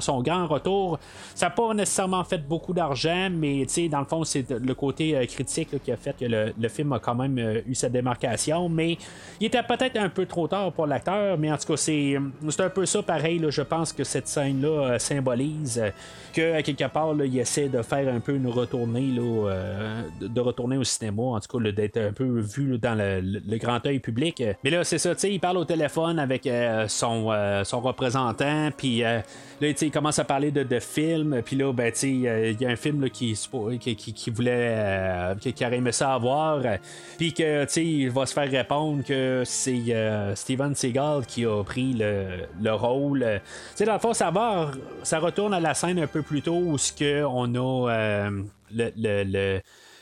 [0.00, 0.98] son grand retour.
[1.34, 5.26] Ça n'a pas nécessairement fait beaucoup d'argent, mais dans le fond, c'est le côté euh,
[5.26, 8.68] critique qui a fait que le, le film a quand même euh, eu sa démarcation,
[8.68, 8.96] mais
[9.40, 12.16] il était peut-être un peu trop tard pour l'acteur, mais en tout cas, c'est,
[12.54, 13.38] c'est un peu ça pareil.
[13.38, 13.50] là.
[13.50, 15.90] je pense que cette scène-là euh, symbolise euh,
[16.32, 20.76] que, à quelque part, il essaie de faire un peu une retournée, euh, de, retourner
[20.76, 24.42] au cinéma, en tout cas, d'être un peu vu dans le, grand œil public.
[24.62, 26.48] Mais là, c'est ça, tu sais, il parle au téléphone avec
[26.88, 29.22] son, son représentant, puis là,
[29.60, 33.08] il commence à parler de, de films, puis là, ben, il y a un film
[33.10, 33.38] qui,
[34.32, 36.62] voulait, qui, aurait aimé ça avoir,
[37.16, 41.62] puis que, tu sais, il va se faire répondre que c'est Steven Seagal qui a
[41.62, 43.22] pris le, le rôle.
[43.22, 43.44] Euh, Tu
[43.76, 44.70] sais, dans le fond, ça va,
[45.02, 48.42] ça retourne à la scène un peu plus tôt où ce que on a euh,
[48.72, 49.60] le, le-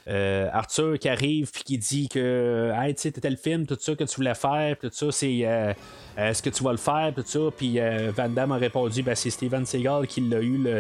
[0.09, 3.77] euh, Arthur qui arrive puis qui dit que hey, tu sais, t'étais le film, tout
[3.79, 5.73] ça que tu voulais faire, tout ça, c'est euh,
[6.17, 7.39] est-ce que tu vas le faire, tout ça.
[7.57, 7.79] Puis
[8.17, 10.73] Van Damme a répondu ben, c'est Steven Seagal qui l'a eu le,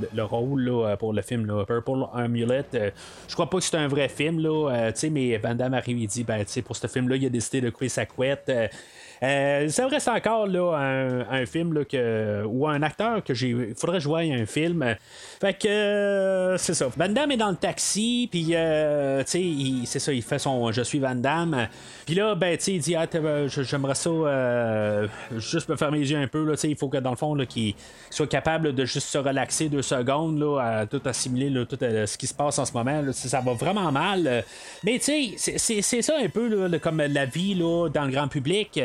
[0.00, 2.64] le, le rôle là, pour le film là, Purple Amulet.
[2.72, 6.24] je crois pas que c'est un vrai film, là, mais Van Damme arrive et dit
[6.24, 8.50] ben, pour ce film-là, il a décidé de couper sa couette.
[9.22, 10.72] Euh, ça reste encore là,
[11.30, 13.74] un, film là, que, ou un acteur que j'ai.
[13.76, 14.96] Faudrait jouer un film.
[15.42, 16.86] Fait que euh, c'est ça.
[16.96, 20.70] Van Damme est dans le taxi, puis euh, tu sais, c'est ça, il fait son
[20.70, 21.66] Je suis Van Damme.
[22.06, 23.08] Puis là, ben, tu sais, il dit ah,
[23.48, 24.10] j'aimerais ça
[25.36, 26.44] juste me fermer les yeux un peu.
[26.44, 27.74] Là, il faut que dans le fond, qu'il
[28.08, 32.16] soit capable de juste se relaxer deux secondes, là, à tout assimiler là, tout ce
[32.16, 33.02] qui se passe en ce moment.
[33.12, 34.44] ça va vraiment mal.
[34.84, 38.80] Mais tu sais, c'est ça un peu comme la vie là, dans le grand public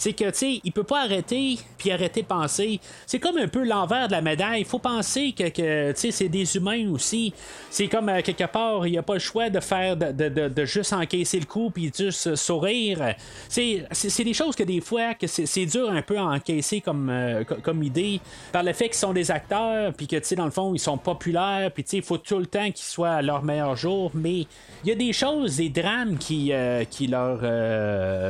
[0.00, 2.80] c'est que, tu sais, il peut pas arrêter puis arrêter de penser.
[3.06, 4.62] C'est comme un peu l'envers de la médaille.
[4.62, 7.32] Il faut penser que, c'est des humains aussi.
[7.70, 10.92] C'est comme, euh, quelque part, il n'y a pas le choix de faire, de, juste
[10.92, 13.14] encaisser le coup puis juste sourire.
[13.48, 17.44] C'est des choses que des fois, que c'est dur un peu à encaisser comme, euh,
[17.44, 18.20] comme idée
[18.52, 20.80] par le fait qu'ils sont des acteurs puis que, tu sais, dans le fond, ils
[20.80, 23.76] sont populaires puis, tu sais, il faut tout le temps qu'ils soient à leur meilleur
[23.76, 24.10] jour.
[24.14, 24.46] Mais
[24.84, 27.40] il y a des choses, des drames qui, euh, qui, leur,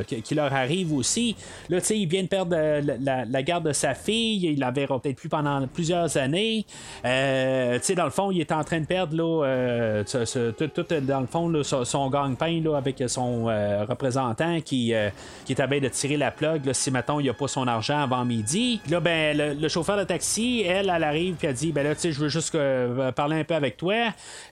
[0.05, 1.37] qui leur arrivent aussi.
[1.69, 4.47] Là, tu sais, il vient de perdre euh, la, garde de sa fille.
[4.47, 6.65] Il l'avait peut-être plus pendant plusieurs années.
[7.05, 10.85] Euh, tu sais, dans le fond, il est en train de perdre, là, euh, tout,
[11.03, 14.93] dans le fond, son, gagne-pain avec son représentant qui,
[15.45, 18.25] qui est à de tirer la plug si, mettons, il n'a pas son argent avant
[18.25, 18.81] midi.
[18.91, 22.01] Là, ben, le, chauffeur de taxi, elle, elle arrive puis elle dit, ben là, tu
[22.01, 22.57] sais, je veux juste
[23.15, 23.95] parler un peu avec toi.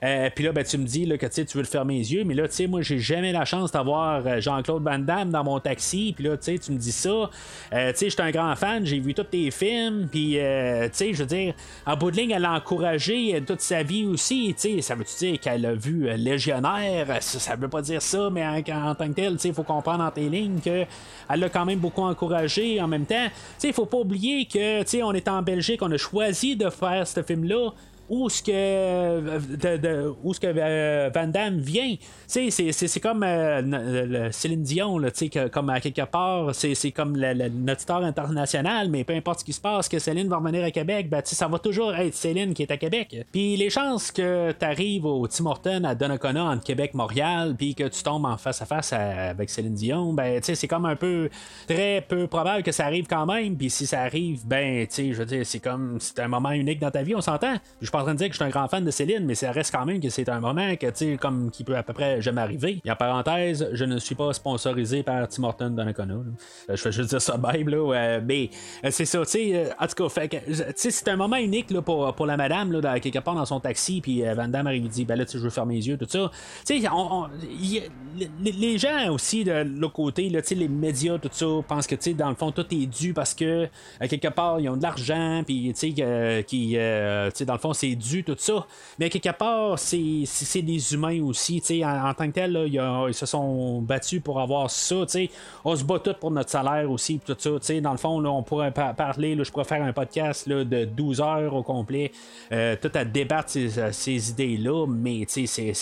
[0.01, 2.23] puis là, ben, tu me dis là, que tu veux le fermer les yeux.
[2.23, 5.59] Mais là, tu sais, moi, j'ai jamais la chance d'avoir Jean-Claude Van Damme dans mon
[5.59, 6.13] taxi.
[6.15, 7.29] Puis là, tu sais, tu me dis ça.
[7.73, 10.89] Euh, tu sais, j'étais un grand fan, j'ai vu tous tes films, puis, euh, tu
[10.93, 11.53] sais, je veux dire,
[11.85, 14.95] en bout de ligne, elle a encouragé euh, toute sa vie aussi, tu sais, ça
[14.95, 17.17] veut-tu dire qu'elle a vu Légionnaire?
[17.21, 20.29] Ça, veut pas dire ça, mais en, tant que tel, il faut comprendre en tes
[20.29, 20.87] lignes qu'elle
[21.29, 23.27] l'a quand même beaucoup encouragé en même temps.
[23.63, 27.23] Il faut pas oublier que, on est en Belgique, on a choisi de faire ce
[27.23, 27.71] film-là
[28.09, 31.95] où ce que, où ce que euh, Van Damme vient.
[32.27, 35.09] C'est comme euh, Céline Dion, là,
[35.51, 39.61] comme à quelque part, c'est comme notre star international, mais peu importe ce qui se
[39.61, 42.71] passe, que Céline va revenir à Québec, ben, ça va toujours être Céline qui est
[42.71, 43.25] à Québec.
[43.31, 47.75] Puis les chances que tu arrives au Tim Horton à Donnacona entre Québec Montréal, puis
[47.75, 51.29] que tu tombes en face à face avec Céline Dion, ben, c'est comme un peu
[51.67, 53.55] très peu probable que ça arrive quand même.
[53.55, 56.91] Puis si ça arrive, ben, je veux dire, c'est comme c'est un moment unique dans
[56.91, 57.55] ta vie, on s'entend.
[57.99, 59.73] En train de dire que je suis un grand fan de Céline, mais ça reste
[59.73, 62.41] quand même que c'est un moment que, tu comme qui peut à peu près jamais
[62.41, 62.81] arriver.
[62.85, 66.13] Et en parenthèse, je ne suis pas sponsorisé par Tim Horton Donnacona.
[66.13, 66.21] Euh,
[66.69, 68.19] je fais juste dire ça, babe, là.
[68.21, 68.49] mais
[68.85, 69.51] euh, c'est ça, tu sais.
[69.53, 70.27] Euh, en tout cas,
[70.75, 74.01] c'est un moment unique là, pour, pour la madame, là, quelque part dans son taxi,
[74.01, 76.31] puis Van Damme arrive et dit, ben là, tu veux fermer les yeux, tout ça.
[76.65, 76.89] Tu sais,
[78.43, 82.13] les gens aussi de l'autre côté, là, les médias, tout ça, pensent que, tu sais,
[82.13, 83.67] dans le fond, tout est dû parce que,
[84.01, 88.35] quelque part, ils ont de l'argent, puis, tu sais, dans le fond, c'est dû, tout
[88.37, 88.65] ça.
[88.97, 91.61] Mais quelque part, c'est des humains aussi.
[91.83, 95.05] En, en, tant que tel, ils se sont battus pour avoir ça.
[95.65, 97.19] On se bat tous pour notre salaire aussi.
[97.19, 97.49] Tout ça,
[97.81, 100.85] dans le fond, là, on pourrait parler, là, je pourrais faire un podcast là, de
[100.85, 102.11] 12 heures au complet,
[102.51, 104.85] euh, tout à débattre ces, ces idées-là.
[104.87, 105.47] Mais c'est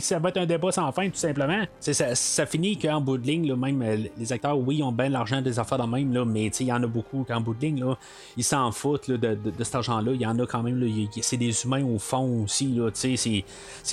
[0.00, 1.64] ça va être un débat sans fin, tout simplement.
[1.80, 5.08] Ça, ça, finit qu'en bout de ligne, là, même euh, les acteurs, oui, ont bien
[5.08, 7.60] l'argent des affaires de même, là, mais il y en a beaucoup qu'en bout de
[7.60, 7.96] ligne, là,
[8.36, 10.12] ils s'en foutent de, de, de, cet argent-là.
[10.14, 10.82] Il y en a quand même,
[11.20, 12.78] c'est des humains au fond aussi.
[12.92, 13.44] C'est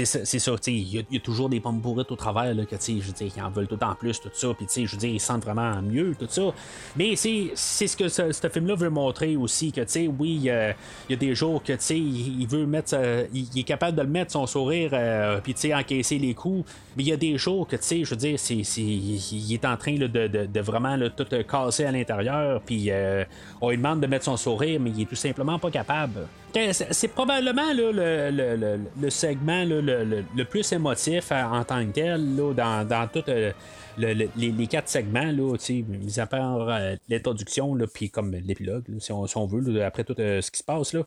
[0.05, 3.41] ça, il y, a toujours des pommes bourrites au travers, là, que je dire, ils
[3.41, 4.49] en veulent tout en plus, tout ça.
[4.53, 6.53] Puis je dire, ils sentent vraiment mieux, tout ça.
[6.95, 10.75] Mais c'est ce que ce, film-là veut montrer aussi, que oui, il y a
[11.15, 12.95] des jours que il, il veut mettre,
[13.34, 16.69] il, est capable de le mettre, son sourire, euh, puis encaisser les coups.
[16.95, 19.65] Mais il y a des jours que, tu sais, je veux dire, c'est, il est
[19.65, 23.23] en train de, de, vraiment tout casser à l'intérieur, puis euh,
[23.61, 26.28] on lui demande de mettre son sourire, mais il est tout simplement pas capable.
[26.53, 33.23] C'est probablement le, segment le, plus émotif en tant que tel dans, dans tout.
[33.27, 33.51] Euh,
[33.97, 35.55] les, quatre segments, là,
[35.87, 40.57] mis à part euh, l'introduction, puis comme l'épilogue, si, on, veut, après tout ce qui
[40.57, 40.93] se passe.
[40.93, 41.03] Là.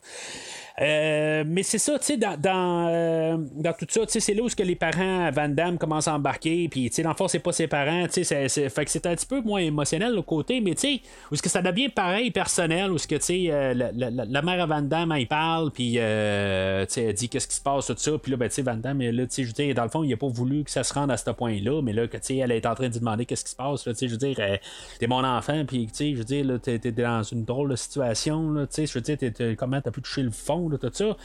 [0.81, 5.31] Euh, mais c'est ça, dans, dans, euh, tout ça, c'est là où que les parents
[5.31, 8.49] Van Damme commencent à embarquer, puis, dans le fond, c'est pas ses parents, tu sais,
[8.49, 11.43] fait que c'est un petit peu moins émotionnel le côté, mais, tu sais, où est-ce
[11.43, 15.13] que ça devient pareil, personnel, où est-ce que, sais, euh, la, mère à Van Damme,
[15.13, 15.27] elle
[15.75, 18.63] puis, sais, elle dit qu'est-ce qui se passe, tout ça, puis là, ben, tu sais,
[18.63, 20.85] Van Damme, là, je veux dire, dans le fond, il a pas voulu que ça
[20.85, 23.45] se rende à ce point-là, mais là, que, elle est en train de demander qu'est-ce
[23.45, 23.87] qui se passe.
[23.87, 24.57] là, je veux dire, euh,
[24.99, 27.71] t'es mon enfant, puis tu sais, je veux dire, là, t'es, t'es dans une drôle
[27.71, 28.51] de situation.
[28.51, 30.79] là, tu sais, je veux dire, t'es- t'es- comment t'as pu toucher le fond, là,
[30.79, 31.17] tout ça.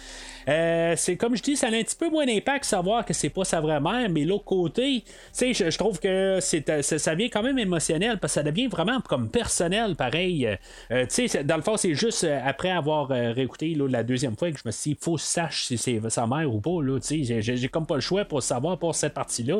[0.47, 3.29] Euh, c'est comme je dis, ça a un petit peu moins d'impact savoir que c'est
[3.29, 7.15] pas sa vraie mère, mais l'autre côté, tu sais, je, trouve que euh, ça, ça
[7.15, 10.47] vient quand même émotionnel parce que ça devient vraiment comme personnel, pareil.
[10.91, 14.00] Euh, tu sais, dans le fond, c'est juste euh, après avoir euh, réécouté là, la
[14.03, 16.53] deuxième fois que je me suis dit, faut que je sache si c'est sa mère
[16.53, 19.59] ou pas, là, j'ai- j'ai, comme pas le choix pour savoir pour cette partie-là.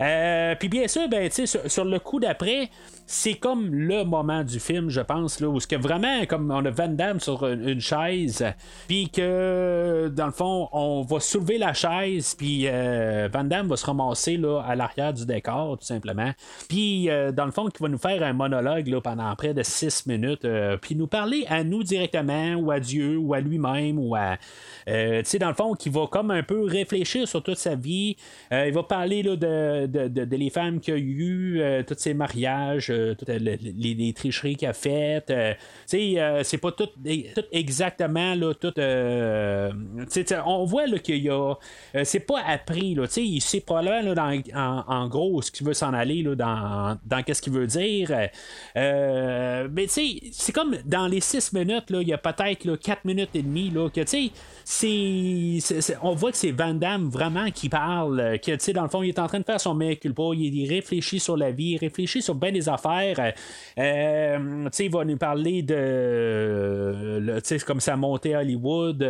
[0.00, 2.70] Euh, Puis bien sûr, ben, sur, sur le coup d'après,
[3.06, 6.70] c'est comme le moment du film, je pense, là, où ce vraiment, comme on a
[6.70, 8.44] Van Damme sur une, chaise,
[8.86, 13.76] puis que dans le fond, on va soulever la chaise, puis euh, Van Damme va
[13.76, 16.32] se ramasser là, à l'arrière du décor, tout simplement.
[16.68, 19.62] Puis euh, dans le fond, qui va nous faire un monologue là, pendant près de
[19.62, 20.46] six minutes,
[20.80, 23.61] puis nous parler à nous directement, ou à Dieu, ou à lui-même,
[23.96, 24.36] ou à.
[24.88, 27.74] euh, tu sais, dans le fond, qui va comme un peu réfléchir sur toute sa
[27.74, 28.16] vie.
[28.52, 31.96] Euh, il va parler là, de, de, de- les femmes qu'il a eu, euh, tous
[31.98, 35.26] ses mariages, euh, toutes les, tricheries qu'il a faites.
[35.26, 35.34] tu
[35.86, 38.72] sais, c'est pas tout, tout exactement là, tout.
[38.78, 41.54] euh, tu sais, tu sais, on voit là, qu'il y a.
[42.04, 44.32] c'est pas appris, là, tu sais, il sait probablement là,
[44.86, 48.10] en, gros ce qu'il veut s'en aller, là, dans, dans qu'est-ce qu'il veut dire.
[48.74, 52.76] Mais tu sais, c'est comme dans les six minutes, là, il y a peut-être là,
[52.76, 54.02] quatre minutes et demie, là, que
[56.02, 59.10] on voit que c'est Van Damme vraiment qui parle, euh, que dans le fond, il
[59.10, 62.22] est en train de faire son mec culpa, il, réfléchit sur la vie, il réfléchit
[62.22, 63.18] sur bien des affaires.
[63.18, 63.30] euh,
[63.78, 69.06] euh, il va nous parler de, tu sais, comme sa montée à Hollywood,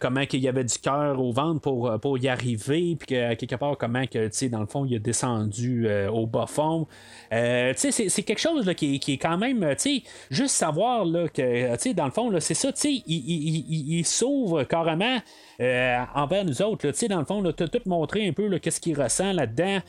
[0.00, 3.56] comment qu'il y avait du cœur au ventre pour, pour y arriver, puis que quelque
[3.56, 6.86] part, comment que, dans le fond, il est descendu au bas fond.
[7.32, 11.72] Euh, tu c'est, quelque chose qui, est- quand même, tu sais, juste savoir là, que,
[11.74, 15.18] tu sais, dans le fond, c'est ça, tu il, il- il- s'ouvre carrément
[15.60, 18.80] euh, envers nous autres, tu dans le fond, là, t'as tout montré un peu qu'est-ce
[18.80, 19.80] qu'il ressent là-dedans.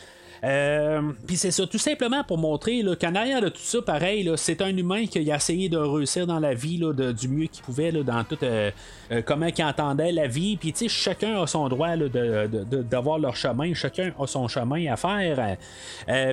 [0.43, 4.61] Euh, Puis c'est ça, tout simplement pour montrer qu'en arrière de tout ça, pareil, c'est
[4.61, 7.91] un humain qui a essayé de réussir dans la vie là, du mieux qu'il pouvait,
[7.91, 8.71] là, dans tout euh,
[9.11, 10.57] euh, comment il entendait la vie.
[10.57, 14.95] Puis tu sais, chacun a son droit d'avoir leur chemin, chacun a son chemin à
[14.97, 15.57] faire.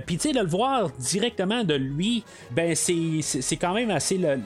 [0.06, 4.38] Puis tu sais, de le voir directement de lui, ben c'est, quand même assez le,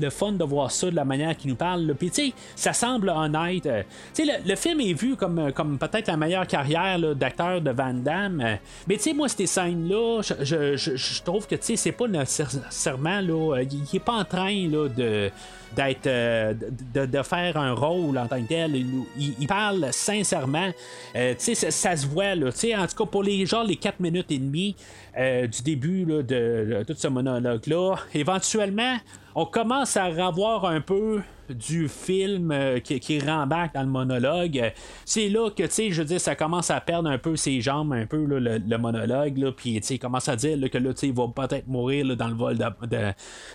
[0.00, 1.94] le- fun de voir ça de la manière qu'il nous parle.
[1.98, 3.62] Puis tu sais, ça semble honnête.
[3.62, 3.70] Tu
[4.12, 7.94] sais, le, le film est vu comme, comme peut-être la meilleure carrière d'acteur de Van
[7.94, 8.58] Damme.
[8.88, 12.08] Mais tu sais, moi, ces scènes-là, je, je- je- trouve que tu sais, c'est pas
[12.08, 13.56] nécessairement là.
[13.58, 15.30] euh, Il est pas en train là, de
[15.76, 16.54] d'être euh,
[16.94, 20.70] de, de- faire un rôle en tant que tel il, il- parle sincèrement
[21.16, 23.74] Euh, tu sais ça, se voit là tu en tout cas pour les genre les
[23.74, 24.76] 4 minutes et demie
[25.16, 28.96] du début là, de, tout ce monologue là éventuellement
[29.34, 31.20] on commence à revoir un peu
[31.50, 34.72] du film euh, qui, qui rembarque dans le monologue.
[35.04, 37.92] C'est là que, tu sais, je veux ça commence à perdre un peu ses jambes,
[37.92, 40.92] un peu, le, le monologue, là, puis, tu sais, il commence à dire que, là,
[40.92, 42.64] tu sais, il va peut-être mourir dans, le vol de,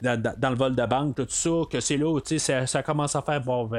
[0.02, 3.16] dans, le vol de banque, tout ça, que c'est là où, tu sais, ça, commence
[3.16, 3.70] à faire, bon,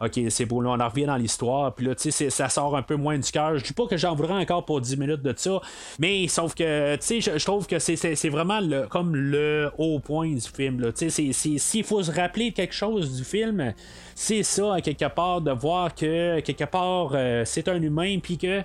[0.00, 2.76] ok, c'est beau, là, on en revient dans l'histoire, puis là, tu sais, ça sort
[2.76, 3.56] un peu moins du cœur.
[3.58, 5.60] Je dis pas que j'en voudrais encore pour 10 minutes de ça,
[5.98, 10.32] mais sauf que, tu sais, je, trouve que c'est- vraiment le, comme le haut point
[10.32, 13.72] du film, tu sais, s'il faut se rappeler quelque chose du film,
[14.14, 18.62] c'est ça, quelque part, de voir que, quelque part, euh, c'est un humain, puis que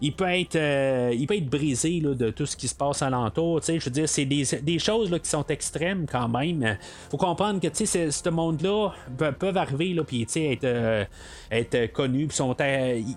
[0.00, 3.02] il peut être euh, il peut être brisé là, de tout ce qui se passe
[3.02, 3.60] alentour.
[3.66, 6.76] Je veux dire, c'est des, des choses là, qui sont extrêmes quand même.
[7.10, 10.22] faut comprendre que ce monde-là pe- peuvent arriver là, puis
[10.52, 11.04] être, euh,
[11.50, 11.88] être euh,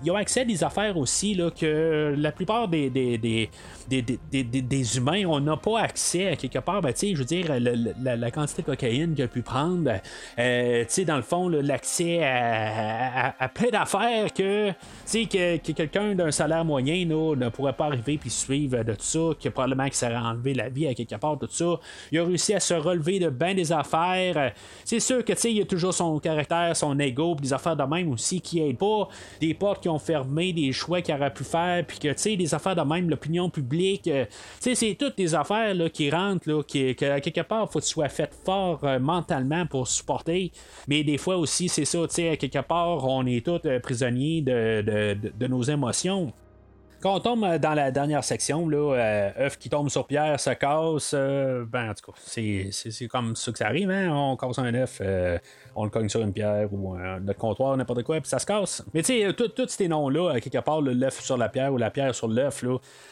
[0.03, 3.49] ils ont accès à des affaires aussi là, que la plupart des, des, des,
[3.89, 4.01] des,
[4.31, 6.81] des- humains, on n'a pas accès à quelque part.
[6.81, 9.91] Ben, je veux dire, le- la, la quantité de cocaïne qu'il a pu prendre,
[10.37, 16.65] euh, dans le fond, l'accès à, à- plein d'affaires que, que, que quelqu'un d'un salaire
[16.69, 20.15] moyen là, ne pourrait pas arriver puis suivre de tout ça, que probablement qu'il s'est
[20.15, 21.79] enlevé la vie à quelque part, tout ça.
[22.11, 24.53] Il a réussi à se relever de bien des affaires.
[24.85, 28.11] C'est sûr que, il a toujours son caractère, son ego, puis des affaires de même
[28.11, 29.07] aussi qui aident pas.
[29.41, 32.35] Des portes qui ont fermé, des choix qu'il aurait pu faire, puis que, tu sais,
[32.35, 34.07] des affaires de même, l'opinion publique.
[34.07, 34.25] euh,
[34.61, 37.79] tu sais, c'est toutes des affaires là, qui rentrent, là, que, quelque part, il faut
[37.79, 40.51] que tu sois fait fort euh, mentalement pour supporter.
[40.87, 43.79] Mais des fois aussi, c'est ça, tu sais, à quelque part, on est tous euh,
[43.79, 46.31] prisonniers de- de nos émotions.
[47.01, 50.37] Quand on tombe euh, dans la dernière section, là, euh, œuf qui tombe sur pierre
[50.37, 54.09] se casse, euh, ben en tout cas, c'est, comme ça que ça arrive, hein?
[54.11, 55.39] On casse un œuf, euh,
[55.75, 58.45] on le cogne sur une pierre ou euh, notre comptoir, n'importe quoi, puis ça se
[58.45, 58.83] casse.
[58.93, 61.91] Mais tu sais, tous ces noms-là, à quelque part, l'œuf sur la pierre ou la
[61.91, 62.63] pierre sur l'œuf,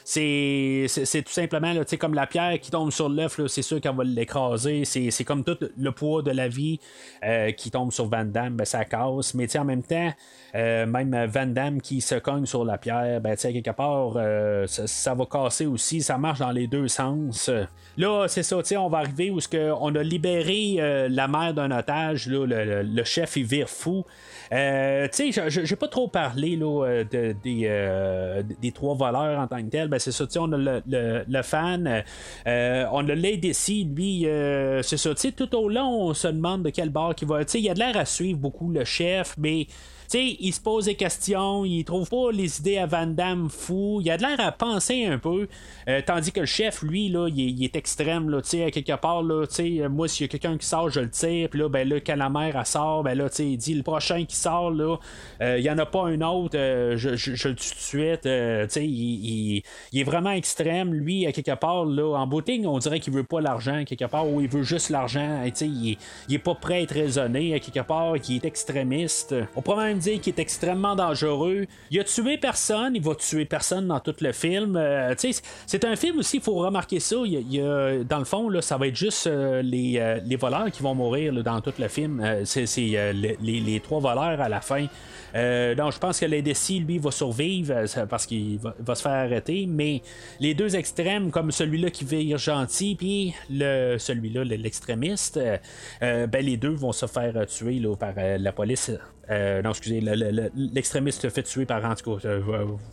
[0.03, 0.87] c'est,
[1.25, 4.83] tout simplement, là, comme la pierre qui tombe sur l'œuf, c'est sûr qu'elle va l'écraser.
[4.85, 6.79] C'est, comme tout le poids de la vie
[7.23, 9.33] euh, qui tombe sur Van Damme, ben, ça casse.
[9.33, 10.11] Mais tu sais, en même temps,
[10.55, 14.13] euh, même Van Damme qui se cogne sur la pierre, ben, tu sais, quelque part,
[14.15, 16.01] euh, ça, va casser aussi.
[16.01, 17.49] Ça marche dans les deux sens.
[17.97, 19.39] Là, c'est ça, tu sais, on va arriver où
[19.79, 22.27] on a libéré euh, la mère d'un otage.
[22.27, 24.05] Là, le, chef, il vire fou.
[24.53, 27.03] Euh, tu sais, j'ai pas trop parlé là, euh,
[27.45, 29.87] euh, des trois voleurs en tant que tel.
[29.87, 30.81] Ben, c'est ça, on a le,
[31.27, 32.03] le- fan,
[32.47, 36.69] euh, on a l'ADC, lui, euh, c'est ça, tout au long, on se demande de
[36.69, 37.43] quel bord qu'il va.
[37.45, 39.67] Tu sais, il a de l'air à suivre beaucoup le chef, mais.
[40.07, 43.99] Sais, il se pose des questions, il trouve pas les idées à Van Damme fou,
[44.01, 45.47] il a de l'air à penser un peu,
[45.89, 49.21] euh, tandis que le chef, lui, là, il est, il extrême, là, tu quelque part,
[49.21, 51.87] là, euh, moi, s'il y a quelqu'un qui sort, je le tire, puis là, ben
[51.87, 54.95] là, quand la mère, sort, ben là, il dit, le prochain qui sort, là,
[55.41, 57.15] euh, il y en a pas un autre, euh, je, le
[57.55, 58.85] tue tout de suite, euh, tu il,
[59.57, 63.13] il- il est vraiment extrême, lui, à quelque part, là, en booting, on dirait qu'il
[63.13, 65.97] veut pas l'argent, quelque part, ou il veut juste l'argent, il,
[66.29, 69.35] il est pas prêt à être raisonné, à quelque part, qu'il est extrémiste.
[69.55, 71.65] On pourrait même dire qu'il est extrêmement dangereux.
[71.91, 74.75] Il a tué personne, il va tuer personne dans tout le film.
[74.75, 75.13] Euh,
[75.65, 77.15] c'est un film aussi, il faut remarquer ça.
[77.15, 81.33] Dans le fond, ça va être juste euh, les, euh, les voleurs qui vont mourir
[81.43, 82.23] dans tout le film.
[82.45, 82.65] C'est
[83.13, 84.85] les, trois voleurs à la fin.
[85.33, 89.65] Donc, je pense que l'ADC, lui, va survivre parce qu'il va, se faire arrêter.
[89.67, 90.01] Mais
[90.39, 95.39] les deux extrêmes, comme celui-là qui vire gentil, puis le, celui-là, le- l'extrémiste,
[96.01, 98.91] ben, les deux vont se faire tuer par la police.
[99.29, 102.27] Euh, non, excusez, le- le- le- l'extrémiste fait tuer par en tout cas.
[102.27, 102.39] euh,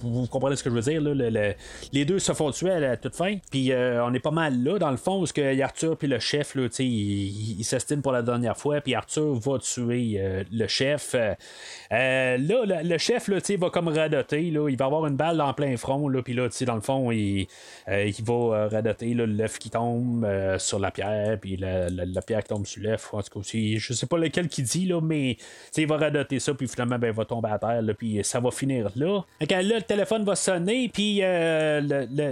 [0.01, 1.01] vous, comprenez ce que je veux dire?
[1.01, 1.55] Là, le- le-
[1.93, 3.37] les deux se font tuer à la toute fin.
[3.53, 6.19] Puis euh, on est pas mal là, dans le fond, parce que Arthur puis le
[6.19, 8.81] chef, là, sais, il, il s'estime pour la dernière fois.
[8.81, 11.15] Puis Arthur va tuer euh, le chef.
[11.15, 14.51] Là, le, chef, là, va comme radoter.
[14.51, 16.09] Là, il va avoir une balle en plein front.
[16.09, 17.47] Là, puis là, dans le fond, il,
[17.89, 20.27] il va radoter l'œuf qui tombe
[20.59, 21.39] sur la pierre.
[21.41, 23.13] Puis la, la- pierre qui tombe sur l'œuf.
[23.15, 25.37] En tout cas, je sais pas lequel qui dit, là, mais
[25.77, 26.55] il va radoter ça.
[26.55, 27.83] Puis finalement, ben, il va tomber à terre.
[27.97, 29.25] Puis ça va finir là.
[29.41, 30.91] Là, le téléphone va sonner.
[30.93, 31.81] Puis euh,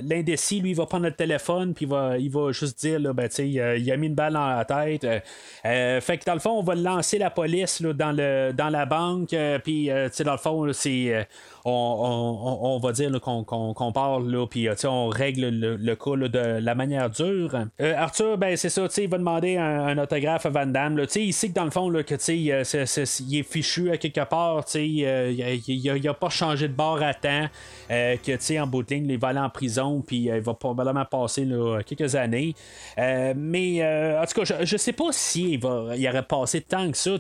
[0.03, 1.75] l'indécis, lui, il va prendre le téléphone.
[1.75, 4.15] Puis il va, il va juste dire, là, ben, sais, euh, il a mis une
[4.15, 5.05] balle dans la tête.
[5.65, 8.69] Euh, fait que dans le fond, on va lancer la police là, dans, le, dans
[8.69, 9.35] la banque.
[9.65, 11.27] puis, dans le fond, c'est.
[11.65, 13.45] On, on- on- va dire qu'on,
[13.93, 17.55] parle, puis euh, on règle le, le cas de la manière dure.
[17.81, 21.01] Euh, Arthur, ben c'est ça, il va demander un, autographe à Van Damme.
[21.15, 22.15] il sait que dans le fond, que,
[22.51, 22.65] euh,
[23.21, 25.43] il est fichu à quelque part, il, a- il
[25.91, 27.47] a- il a pas changé de bord à temps,
[27.89, 31.47] que en bout il va aller en prison, puis il va probablement passer
[31.87, 32.55] quelques années.
[32.99, 33.83] Mais
[34.21, 36.97] en tout cas, je, je sais pas si il, va, il aurait passé tant que
[36.97, 37.13] ça.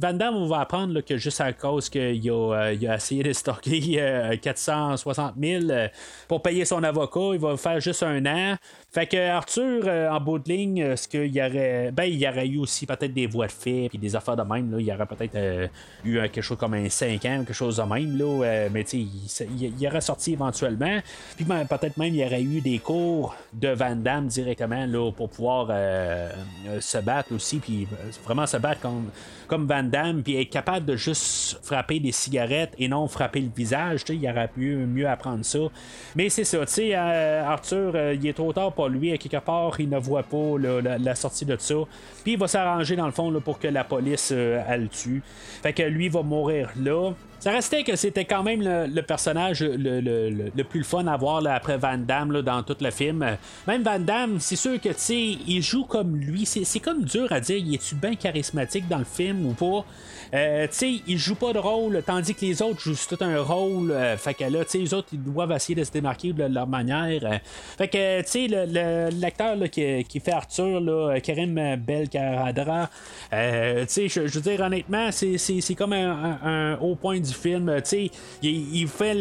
[0.00, 3.87] Van Damme, on va apprendre que juste à cause qu'il a, a essayé de stocker
[3.98, 5.88] euh, 460 000 euh,
[6.26, 8.56] pour payer son avocat, il va faire juste un an.
[8.90, 11.92] Fait que Arthur, euh, en bout de ligne, euh, ce qu'il y aurait.
[11.92, 14.42] Ben, il y aurait eu aussi peut-être des voies de fait, puis des affaires de
[14.42, 14.70] même.
[14.70, 14.78] Là.
[14.80, 15.68] Il y aurait peut-être euh,
[16.04, 18.16] eu euh, quelque chose comme un 5 ans, quelque chose de même.
[18.16, 18.44] Là.
[18.44, 21.00] Euh, mais tu il, aurait sorti éventuellement.
[21.36, 25.10] Puis ben, peut-être même il y aurait eu des cours de Van Damme directement là,
[25.12, 26.30] pour pouvoir euh,
[26.66, 29.10] euh, se battre aussi, puis euh, vraiment se battre comme,
[29.46, 33.50] comme Van Damme, puis être capable de juste frapper des cigarettes et non frapper le
[33.54, 33.77] visage.
[34.08, 35.58] Il aurait pu mieux apprendre ça.
[36.16, 39.12] Mais c'est ça, tu sais, euh, Arthur, euh, il est trop tard pour lui.
[39.12, 41.74] À quelque part, il ne voit pas la, sortie de ça.
[42.22, 45.22] Puis il va s'arranger dans le fond pour que la police euh, elle le tue.
[45.62, 47.12] Fait que lui va mourir là.
[47.40, 51.78] Ça restait que c'était quand même le, personnage le, le- plus fun à voir après
[51.78, 53.24] Van Damme dans tout le film.
[53.66, 56.44] Même Van Damme, c'est sûr que il joue comme lui.
[56.44, 59.84] C'est comme dur à dire, il est-tu bien charismatique dans le film ou pas?
[60.34, 60.66] Euh,
[61.06, 63.92] il joue pas de rôle, tandis que les autres jouent tout un rôle.
[63.92, 66.44] euh, fait que là, tu sais, les autres, ils doivent essayer de se démarquer de
[66.44, 67.24] leur manière.
[67.24, 67.38] euh.
[67.78, 70.82] fait que, tu sais, l'acteur qui, qui fait Arthur,
[71.22, 72.90] Karim Belkaradra,
[73.32, 75.38] euh, tu sais, je, veux dire, honnêtement, c'est,
[75.74, 77.72] comme un, un- haut point du film.
[77.76, 78.10] Tu sais,
[78.42, 79.14] il, il fait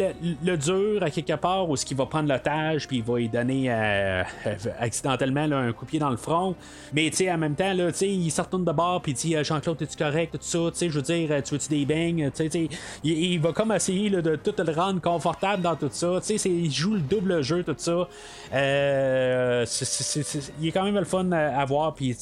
[0.44, 3.30] le, dur à quelque part où ce qu'il va prendre l'otage, puis il va lui
[3.30, 6.56] donner euh, euh, accidentellement là, un coup pied dans le front.
[6.94, 9.14] Mais, tu sais, en même temps, là, tu sais, il se retourne de bord, puis
[9.14, 11.70] dit euh, Jean-Claude, es-tu correct, tout ça, tu sais, je veux dire, euh, tu veux-tu
[11.70, 12.70] des beignes, tu sais, tu sais,
[13.04, 16.28] il, il va comme essayer là, de tout le rendre confortable dans tout ça, tu
[16.28, 18.08] sais, c'est- il joue le double jeu, tout ça.
[18.54, 19.66] Euh,
[20.62, 22.16] il est quand même le fun à, voir, puis,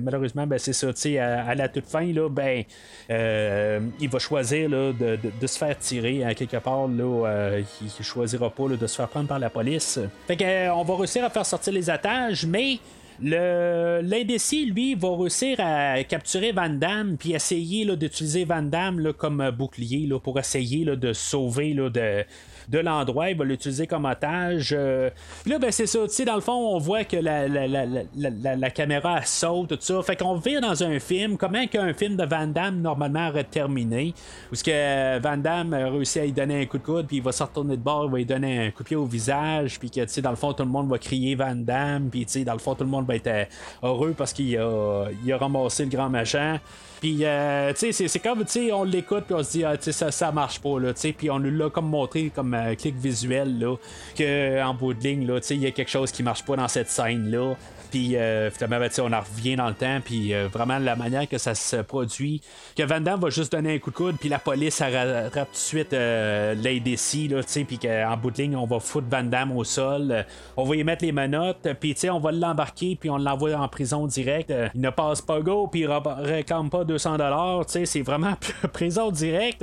[0.00, 2.64] malheureusement, ben, c'est ça, tu à, à la toute fin, là, ben,
[3.10, 7.62] euh, il va choisir là, de, de- se faire tirer à quelque part, là, euh,
[7.82, 9.98] il, choisira pas de se faire prendre par la police.
[10.26, 12.78] Fait que, euh, on va réussir à faire sortir les attaches, mais.
[13.24, 20.06] L'indécis, lui, va réussir à capturer Van Damme puis essayer d'utiliser Van Damme comme bouclier
[20.08, 22.24] là, pour essayer là, de sauver de,
[22.68, 23.30] de l'endroit.
[23.30, 24.74] Il va l'utiliser comme otage.
[24.76, 25.10] Euh.
[25.42, 26.00] Puis là, ben, c'est ça.
[26.06, 30.02] Tu sais, dans le fond, on voit que la, la, la, caméra saute, tout ça.
[30.02, 31.36] Fait qu'on vire dans un film.
[31.36, 34.14] Comment qu'un film de Van Damme normalement aurait terminé?
[34.50, 37.16] Où ce que Van Damme a réussi à lui donner un coup de coude, puis
[37.16, 39.06] il va se retourner de bord, il va lui donner un coup de pied au
[39.06, 42.08] visage, puis que, tu sais, dans le fond, tout le monde va crier Van Damme,
[42.10, 43.44] puis, tu sais, dans le fond, tout le monde va être euh,
[43.82, 46.58] heureux parce qu'il a, il a ramassé le grand machin.
[47.02, 49.76] Puis, euh, tu sais, c'est comme, tu sais, on l'écoute, puis on se dit, ah,
[49.76, 52.30] tu sais, ça, ça marche pas, là, tu sais, puis on nous l'a comme montré
[52.32, 53.74] comme un clic visuel, là,
[54.16, 56.54] qu'en bout de ligne, là, tu sais, il y a quelque chose qui marche pas
[56.54, 57.56] dans cette scène-là.
[57.92, 60.00] Puis euh, finalement, ben, on en revient dans le temps.
[60.02, 62.40] Puis euh, vraiment, la manière que ça se produit,
[62.74, 65.52] que Van Damme va juste donner un coup de coude, puis la police rattrape tout
[65.52, 69.52] de suite euh, l'ADC, là, puis qu'en bout de ligne, on va foutre Van Damme
[69.52, 70.24] au sol.
[70.56, 74.06] on va y mettre les menottes, puis on va l'embarquer, puis on l'envoie en prison
[74.06, 74.52] direct.
[74.74, 77.84] il ne passe pas go, puis il réclame pas 200$.
[77.84, 78.36] C'est vraiment
[78.72, 79.62] prison direct.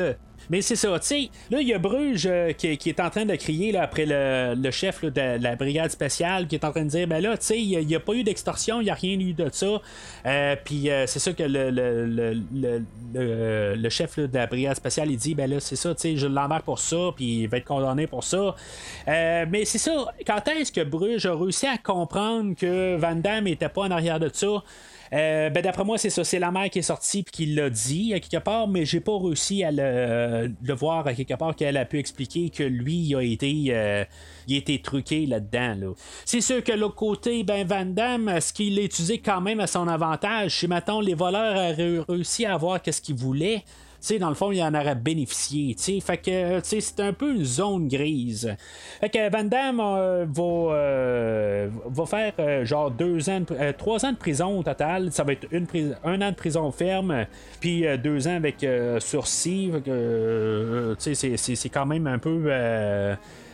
[0.50, 1.30] Mais c'est ça, tu sais.
[1.52, 4.72] Là, il y a Bruges euh, qui, est en train de crier là, après le,
[4.72, 7.62] chef de la brigade spéciale qui est en train de dire ben là, tu sais,
[7.62, 9.82] il n'y a, pas eu d'extorsion, il n'y a rien eu de ça.
[10.26, 12.34] Euh, puis euh, c'est ça que le,
[13.90, 16.66] chef de la brigade spéciale il dit ben là, c'est ça, tu sais, je l'embarque
[16.66, 18.56] pour ça, puis il va être condamné pour ça.
[19.06, 23.70] mais c'est ça, quand est-ce que Bruges a réussi à comprendre que Van Damme n'était
[23.70, 24.64] pas en arrière de ça?
[25.14, 26.24] Euh, ben d'après moi, c'est ça.
[26.24, 29.00] C'est la mère qui est sortie et qui l'a dit à quelque part, mais j'ai
[29.00, 33.16] pas réussi à le, voir à quelque part qu'elle a pu expliquer que lui il
[33.16, 33.66] a été.
[33.70, 34.04] Euh,
[34.48, 35.94] il a été truqué là-dedans.
[36.26, 39.68] C'est sûr que l'autre côté, ben Van Damme, est-ce qu'il l'a utilisé quand même à
[39.68, 40.60] son avantage?
[40.60, 43.64] Si maintenant les voleurs auraient réussi à voir qu'est-ce qu'ils voulaient,
[44.00, 45.76] sais, dans le fond, il en aurait bénéficié.
[46.02, 48.56] Fait que c'est un peu une zone grise.
[49.02, 53.42] Fait que Van Damme euh, va, euh, va faire euh, genre deux ans,
[53.78, 55.12] trois ans de prison au total.
[55.12, 55.48] Ça va être
[56.04, 57.26] un an de prison ferme,
[57.60, 58.66] puis deux ans avec
[59.00, 59.72] sursis.
[60.98, 62.50] c'est quand même un peu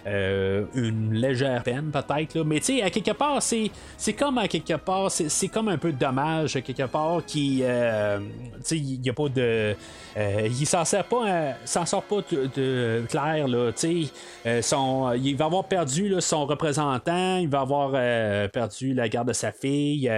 [0.07, 2.39] euh, une légère peine peut-être.
[2.43, 5.79] Mais tu sais, à quelque part, c'est, c'est comme à quelque part, c'est, comme un
[5.79, 7.61] peu dommage à quelque part qui.
[7.63, 9.75] Euh, tu sais, il n'y a pas de.
[10.17, 13.47] Euh, il s'en sort pas, s'en sort pas de, clair.
[13.75, 14.07] Tu
[14.45, 14.61] sais,
[15.17, 17.91] il va avoir perdu son représentant, il va avoir
[18.51, 20.09] perdu la garde de sa fille.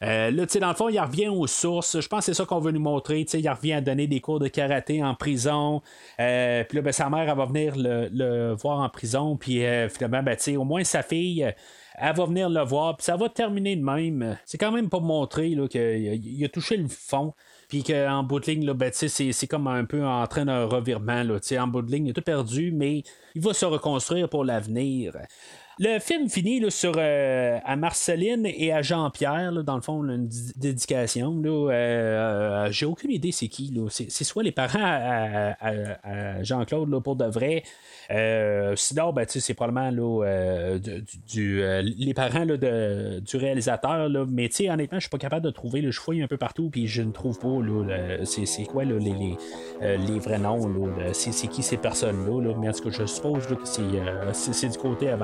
[0.00, 2.00] là, tu sais, dans le fond, il revient aux sources.
[2.00, 3.24] Je pense que c'est ça qu'on veut nous montrer.
[3.24, 5.82] Tu sais, il revient à donner des cours de karaté en prison.
[6.16, 10.22] Puis là, ben, sa mère, elle va venir le voir en prison puis euh, finalement,
[10.22, 11.44] ben, au moins sa fille.
[11.44, 11.52] Euh,
[11.94, 14.38] elle va venir le voir, puis ça va terminer de même.
[14.44, 17.34] C'est quand même pas montrer qu'il a, touché le fond.
[17.68, 21.22] Puis qu'en bout de ligne, ben, c'est, comme un peu en train d'un revirement.
[21.58, 23.02] En bout de ligne, il a tout perdu, mais
[23.34, 25.12] il va se reconstruire pour l'avenir.
[25.78, 30.28] Le film finit là, sur euh, à Marceline et à Jean-Pierre, dans le fond, une
[30.56, 31.40] dédication.
[31.42, 33.72] Là, j'ai aucune idée c'est qui.
[33.90, 37.62] C'est, soit les parents à, Jean-Claude pour de vrai,
[38.10, 40.78] euh, sinon, ben, c'est probablement là, euh,
[41.28, 44.08] du, euh, les parents de, du réalisateur.
[44.28, 45.82] Mais honnêtement, je suis pas capable de trouver.
[45.82, 47.48] je fouille un peu partout, puis je ne trouve pas
[48.24, 49.36] c'est, quoi les, les,
[49.80, 50.92] les, vrais noms.
[51.12, 52.42] C'est, qui ces personnes-là.
[52.42, 55.16] Là, mais en tout cas, je suppose que c'est, du côté à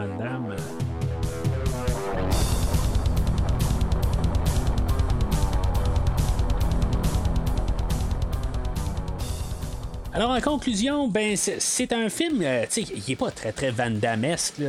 [10.18, 13.88] Alors en conclusion, ben c'est un film, euh, sais, il est pas très très Van
[13.88, 14.60] Damme-esque.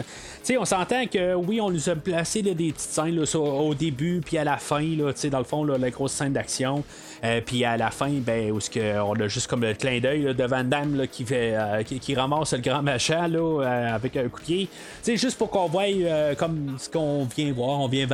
[0.60, 4.44] on s'entend que oui, on nous a placé des petites scènes au début puis à
[4.44, 6.84] la fin, là, dans le fond, la grosse scène d'action.
[7.24, 10.34] Euh, puis à la fin, ben, où que on a juste comme le clin d'œil
[10.34, 14.68] de Van Damme qui, fait, euh, qui, ramasse le grand machin là, avec un coupier.
[15.02, 15.86] C'est juste pour qu'on voie
[16.38, 17.80] comme ce qu'on vient voir.
[17.80, 18.08] On vient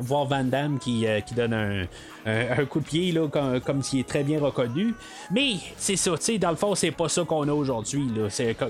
[0.00, 1.86] voir Van Damme qui, qui donne un,
[2.26, 4.94] un, coup de pied là, comme, comme s'il est très bien reconnu.
[5.30, 8.08] Mais c'est ça, tu sais, dans le fond, c'est pas ça qu'on a aujourd'hui.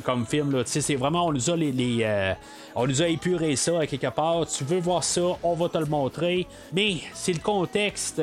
[0.04, 0.62] Comme film.
[0.64, 2.32] C'est vraiment, on nous a les, euh,
[2.74, 4.46] on nous a épuré ça à quelque part.
[4.46, 6.46] Tu veux voir ça, on va te le montrer.
[6.72, 8.16] Mais c'est le contexte.
[8.16, 8.22] Tu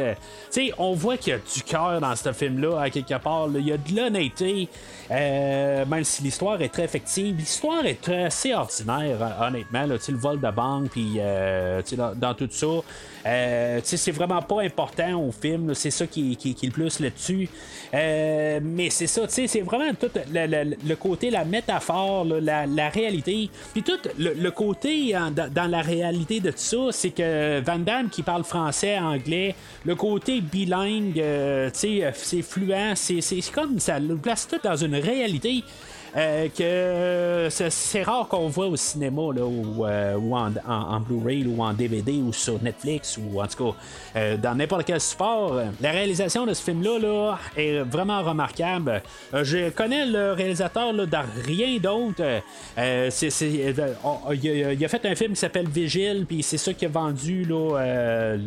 [0.49, 3.47] sais, on voit qu'il y a du cœur dans ce film-là à quelque part.
[3.53, 4.69] Il y a de l'honnêteté.
[5.11, 9.85] Euh, même si l'histoire est très effective, l'histoire est assez ordinaire, honnêtement.
[9.85, 12.67] Le vol de banque, puis euh, dans, dans, tout ça.
[13.25, 17.49] Euh, c'est vraiment pas important au film, c'est ça qui, qui, est le plus là-dessus.
[17.93, 23.49] Euh, mais c'est ça, c'est vraiment tout le, côté, la métaphore, la, réalité.
[23.73, 28.23] Puis tout le, côté dans, la réalité de tout ça, c'est que Van Damme qui
[28.23, 29.55] parle français, anglais,
[29.85, 35.63] le côté bilingue, euh, c'est fluent, c'est comme ça le place tout dans une réalité.
[35.63, 40.17] euh, que c'est, rare qu'on voit au cinéma là, ou, euh,
[40.67, 43.77] en, Blu-ray ou en DVD ou sur Netflix ou en tout cas
[44.15, 45.59] euh, dans n'importe quel support.
[45.81, 49.01] La réalisation de ce film-là là, est vraiment remarquable.
[49.33, 52.21] Euh, je connais le réalisateur là, de rien d'autre.
[52.21, 52.39] Euh,
[52.77, 53.09] euh,
[54.43, 57.77] il, a, fait un film qui s'appelle Vigile, puis c'est ça qui a vendu là,
[57.79, 58.37] euh,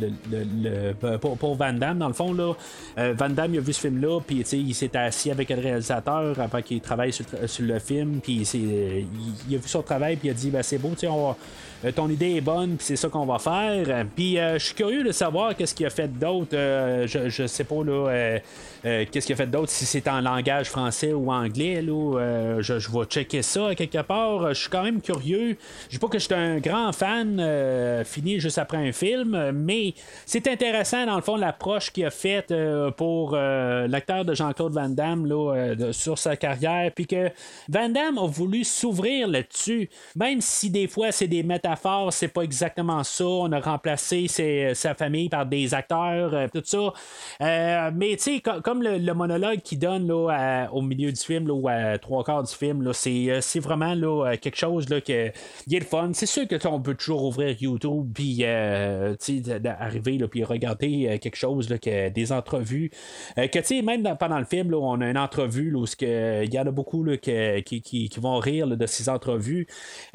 [1.21, 2.33] pour, Van Damme, dans le fond.
[2.33, 2.55] Là.
[2.99, 6.63] Euh, Van Damme a vu ce film-là, puis il s'est assis avec le réalisateur avant
[6.63, 9.07] qu'il travaille sur, sur le film, puis il,
[9.49, 11.37] il, a vu son travail, puis il a dit ben, c'est beau, on
[11.85, 14.07] euh, ton idée est bonne, puis c'est ça qu'on va faire.
[14.15, 16.55] Puis euh, je suis curieux de savoir qu'est-ce qu'il a fait d'autre.
[16.55, 18.39] Euh, je, je sais pas là,
[18.83, 21.83] qu'est-ce qu'il a fait d'autre, si c'est en langage français ou anglais.
[21.83, 24.55] Là, je, je vais checker ça quelque part.
[24.55, 25.57] Je suis quand même curieux.
[25.85, 29.95] Je dis pas que je suis un grand fan fini juste après un film, mais
[30.27, 32.53] c'est intéressant dans le fond l'approche qu'il a faite
[32.97, 37.31] pour l'acteur de Jean-Claude Van Damme là, sur sa carrière, puis que
[37.69, 42.43] Van Damme a voulu s'ouvrir là-dessus, même si des fois c'est des métaphores, c'est pas
[42.43, 43.25] exactement ça.
[43.25, 46.93] On a remplacé ses- sa famille par des acteurs, euh, tout ça.
[47.41, 51.47] Euh, mais tu sais, co- comme le, monologue qu'il donne là, au milieu du film,
[51.47, 55.01] là, ou à trois quarts du film, c'est, euh, vraiment là, euh, quelque chose là,
[55.01, 55.31] que,
[55.69, 56.11] qui est le fun.
[56.15, 61.37] C'est sûr que on peut toujours ouvrir YouTube puis euh, là, puis regarder euh, quelque
[61.37, 62.91] chose là, que des entrevues.
[63.39, 66.67] Euh, que tu même pendant le film, on a une entrevue où il y en
[66.67, 67.31] a beaucoup là, que-
[67.65, 69.67] qui vont rire de ces entrevues.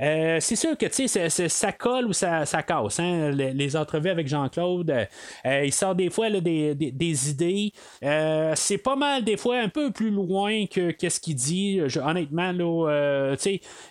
[0.01, 2.99] Euh, c'est sûr que ça colle ou ça, casse.
[2.99, 3.31] hein.
[3.31, 5.07] Les, entrevues avec Jean-Claude,
[5.45, 7.71] euh, il sort des fois des, idées.
[8.03, 11.81] Euh, c'est pas mal des fois un peu plus loin que qu'est-ce qu'il dit.
[12.03, 12.53] Honnêtement,
[12.87, 13.35] euh,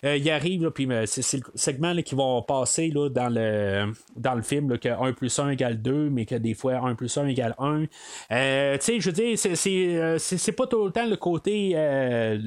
[0.05, 4.89] euh, il arrive, puis euh, c'est, le segment qui va passer dans, le, film, que
[4.89, 7.85] 1 plus 1 égale 2, mais que des fois 1 plus 1 égale 1.
[8.31, 10.17] Euh, tu sais, je veux dire, c'est, c'est, euh,
[10.57, 12.39] pas tout le temps le côté euh,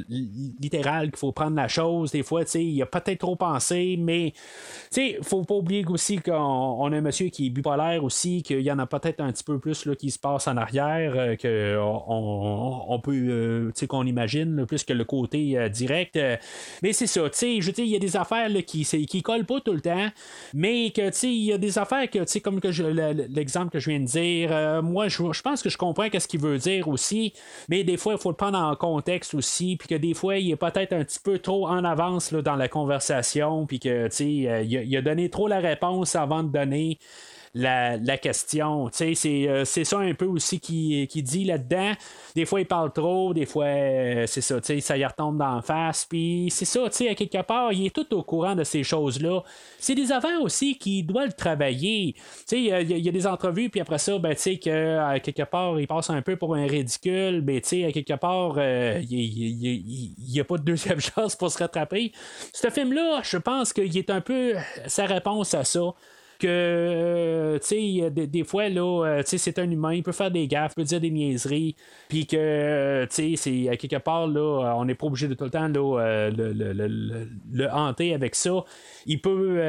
[0.70, 2.10] qu'il faut prendre la chose.
[2.12, 4.32] Des fois, il a peut-être trop pensé, mais
[4.92, 8.42] tu sais, faut pas oublier aussi qu'on on a un monsieur qui est bipolaire aussi,
[8.42, 11.12] qu'il y en a peut-être un petit peu plus là, qui se passe en arrière,
[11.16, 16.18] euh, que on, peut, euh, qu'on imagine, plus que le côté euh, direct.
[16.82, 19.72] Mais c'est ça, je il y a des affaires là, qui, qui collent pas tout
[19.72, 20.08] le temps,
[20.54, 22.68] mais que, il y a des affaires que, comme que
[23.32, 26.58] l'exemple que je viens de dire, moi, je, pense que je comprends qu'est-ce qu'il veut
[26.58, 27.32] dire aussi,
[27.68, 30.50] mais des fois, il faut le prendre en contexte aussi, puis que des fois, il
[30.50, 34.62] est peut-être un petit peu trop en avance là, dans la conversation, puis que, euh,
[34.62, 36.98] il, il a donné trop la réponse avant de donner
[37.54, 38.90] la, la question.
[39.00, 41.92] Euh, c'est ça un peu aussi qui, qui dit là-dedans.
[42.34, 46.06] Des fois, il parle trop, des fois, euh, c'est ça, ça y retombe d'en face.
[46.08, 49.42] Puis c'est ça, à quelque part, il est tout au courant de ces choses-là.
[49.78, 52.14] C'est des affaires aussi qui doivent le travailler.
[52.52, 56.10] Il y, a- des entrevues, puis après ça, ben, que à quelque part, il passe
[56.10, 60.62] un peu pour un ridicule, sais, à quelque part, euh, il n'y a pas de
[60.62, 62.12] deuxième chance pour se rattraper.
[62.52, 64.54] Ce film-là, je pense qu'il est un peu
[64.86, 65.94] sa réponse à ça
[66.40, 67.66] que, euh, tu
[68.00, 70.46] sais, des, des fois, là, euh, tu sais, c'est un humain, il peut faire des
[70.48, 71.76] gaffes, il peut dire des niaiseries,
[72.08, 75.44] puis que, euh, tu sais, c'est quelque part, là, on n'est pas obligé de tout
[75.44, 78.64] le temps, là, le, le- le- le- hanter avec ça.
[79.06, 79.60] Il peut,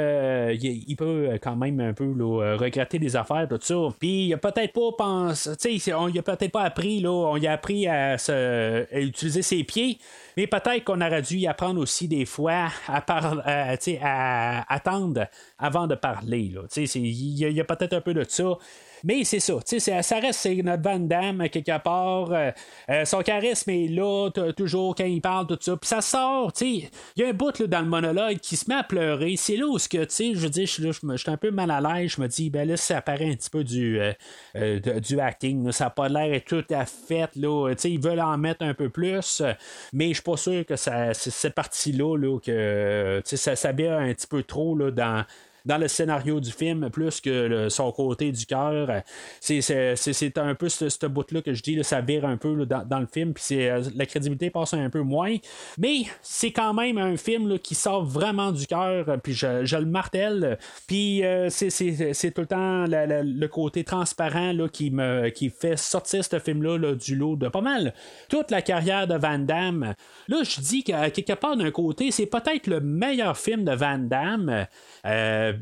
[0.53, 2.11] il, peut quand même un peu,
[2.55, 3.75] regretter des affaires, tout ça.
[3.99, 7.09] Puis, il a peut-être pas pensé, tu sais, on il a peut-être pas appris, là,
[7.11, 9.97] on a appris à, se, à utiliser ses pieds,
[10.37, 15.27] mais peut-être qu'on aurait dû y apprendre aussi des fois à, par- à, attendre
[15.57, 16.51] avant de parler.
[16.75, 18.57] Il y a, peut-être un peu de ça.
[19.03, 19.55] Mais c'est ça,
[20.03, 22.31] ça reste notre Van Damme quelque part.
[22.31, 22.51] euh,
[22.89, 25.75] euh, son charisme est là, toujours quand il parle, tout ça.
[25.75, 26.51] Puis ça sort.
[26.61, 26.87] Il
[27.17, 29.35] y a un bout là, dans le monologue qui se met à pleurer.
[29.37, 32.11] C'est là où, ce que, je veux dire, je suis un peu mal à l'aise.
[32.15, 34.13] Je me dis, ben là, ça paraît un petit peu du, euh,
[34.55, 35.71] euh, du acting.
[35.71, 37.73] Ça n'a pas l'air tout à fait, là.
[37.83, 39.41] Ils veulent en mettre un peu plus.
[39.41, 39.53] euh,
[39.93, 44.43] Mais suis pas sûr que ça, cette partie-là, là, que, ça s'habille un petit peu
[44.43, 45.25] trop, là, dans
[45.65, 48.89] dans le scénario du film plus que son côté du cœur.
[48.89, 48.99] Euh,
[49.39, 52.83] C'est, un peu ce, ce bout-là que je dis, là, ça vire un peu dans,
[52.85, 55.35] dans le film, puis euh, la crédibilité passe un peu moins.
[55.77, 59.77] Mais c'est quand même un film là, qui sort vraiment du cœur, puis je, je
[59.77, 60.57] le martèle.
[60.87, 66.39] Puis euh, c'est, tout le temps le côté transparent qui, me, qui fait sortir ce
[66.39, 67.93] film-là là, du lot de pas mal
[68.29, 69.93] toute la carrière de Van Damme.
[70.27, 73.97] Là, je dis qu'à quelque part d'un côté, c'est peut-être le meilleur film de Van
[73.97, 74.65] Damme.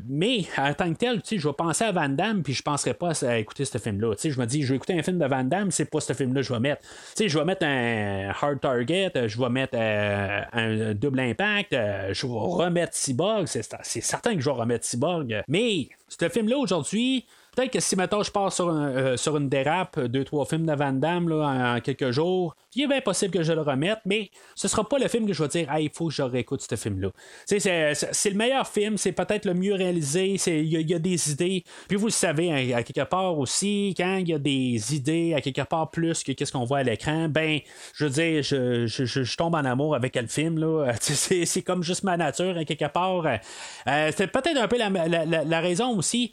[0.08, 3.12] Mais en tant que tel, je vais penser à Van Damme, puis je penserais pas
[3.24, 4.14] à écouter ce film-là.
[4.22, 6.40] Je me dis, je vais écouter un film de Van Damme, c'est pas ce film-là
[6.40, 6.82] que je vais mettre.
[7.18, 12.26] Je vais mettre un Hard Target, je vais mettre euh, un double impact, euh, je
[12.26, 15.42] vais remettre Cyborg, c'est certain que je vais remettre Cyborg.
[15.48, 19.98] Mais ce film-là aujourd'hui, Peut-être que si maintenant je pars sur, euh, sur une dérape,
[20.00, 23.42] deux, trois films de Van Damme là, en, quelques jours, il est bien possible que
[23.42, 25.90] je le remette, mais ce sera pas le film que je vais dire, ah, il
[25.92, 27.08] faut que je réécoute ce film-là.
[27.46, 31.64] C'est, le meilleur film, c'est peut-être le mieux réalisé, il y, a des idées.
[31.88, 35.40] Puis vous le savez, à, quelque part aussi, quand il y a des idées, à
[35.40, 37.58] quelque part plus que qu'est-ce qu'on voit à l'écran, ben,
[37.94, 40.58] je veux dire, je, je, tombe en amour avec le film.
[40.58, 40.92] Là.
[41.00, 43.26] C'est, comme juste ma nature, à quelque part.
[43.26, 46.32] Euh, c'est peut-être un peu la, la, la, raison aussi.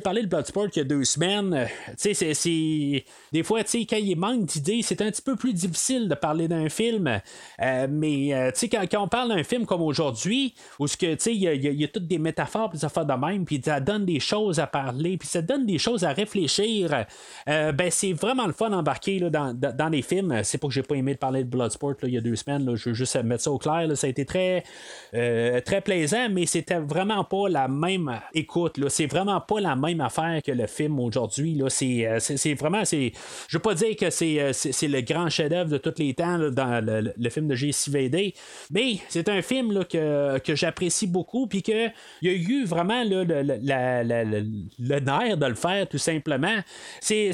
[0.00, 1.66] Parlé de Bloodsport il y a deux semaines,
[1.96, 6.14] c'est, c'est, des fois, quand il manque d'idées, c'est un petit peu plus difficile de
[6.14, 7.20] parler d'un film.
[7.60, 11.54] Euh, mais euh, quand, quand, on parle d'un film comme aujourd'hui, où il y a,
[11.54, 14.66] y, a toutes des métaphores, des affaires de même, puis ça donne des choses à
[14.66, 17.04] parler, puis ça donne des choses à réfléchir,
[17.48, 20.40] euh, ben c'est vraiment le fun d'embarquer dans, dans, les films.
[20.42, 22.36] C'est pas que j'ai pas aimé de parler de Bloodsport là, il y a deux
[22.36, 22.64] semaines.
[22.64, 23.88] Là, je veux juste mettre ça au clair.
[23.96, 24.64] Ça a été très,
[25.12, 28.78] très plaisant, mais c'était vraiment pas la même écoute.
[28.88, 31.60] C'est vraiment pas la même affaire que le film aujourd'hui.
[31.68, 32.82] C'est vraiment.
[32.84, 33.10] Je
[33.52, 37.48] veux pas dire que c'est le grand chef-d'œuvre de tous les temps dans le, film
[37.48, 38.34] de JCVD,
[38.70, 41.92] mais c'est un film là, que, j'apprécie beaucoup, puis qu'il
[42.22, 46.58] y a eu vraiment là, le, nerf de le faire, tout simplement.
[47.00, 47.32] C'est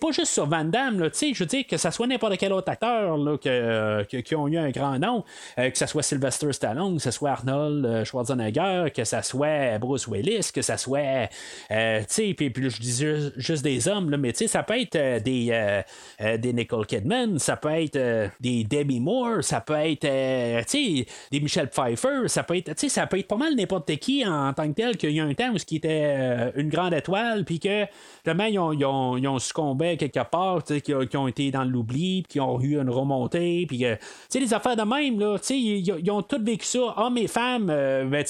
[0.00, 3.18] pas juste sur Van Damme, je veux dire que ça soit n'importe quel autre acteur
[3.40, 5.24] que, qui ont eu un grand nom,
[5.58, 9.78] euh, que ce soit Sylvester Stallone, que ce soit Arnold euh, Schwarzenegger, que ce soit
[9.78, 11.28] Bruce Willis, que ce soit,
[11.70, 13.04] euh, puis, puis je dis
[13.36, 15.82] juste, des hommes, mais ça peut être des,
[16.38, 22.26] des Nicole Kidman, ça peut être des Debbie Moore, ça peut être des Michelle Pfeiffer,
[22.28, 25.10] ça peut être, ça peut être pas mal n'importe qui en, tant que tel qu'il
[25.10, 27.86] y a un temps où ce qui une grande étoile, puis que
[28.24, 31.64] demain ils ont, ils ont, ils ont succombé quelque part, qui, qui ont été dans
[31.64, 33.86] l'oubli, puis qui ont eu une remontée, puis tu
[34.28, 37.66] sais, les affaires de même, là, ils, ils ont tous vécu ça, hommes et femmes,
[37.66, 38.24] ben,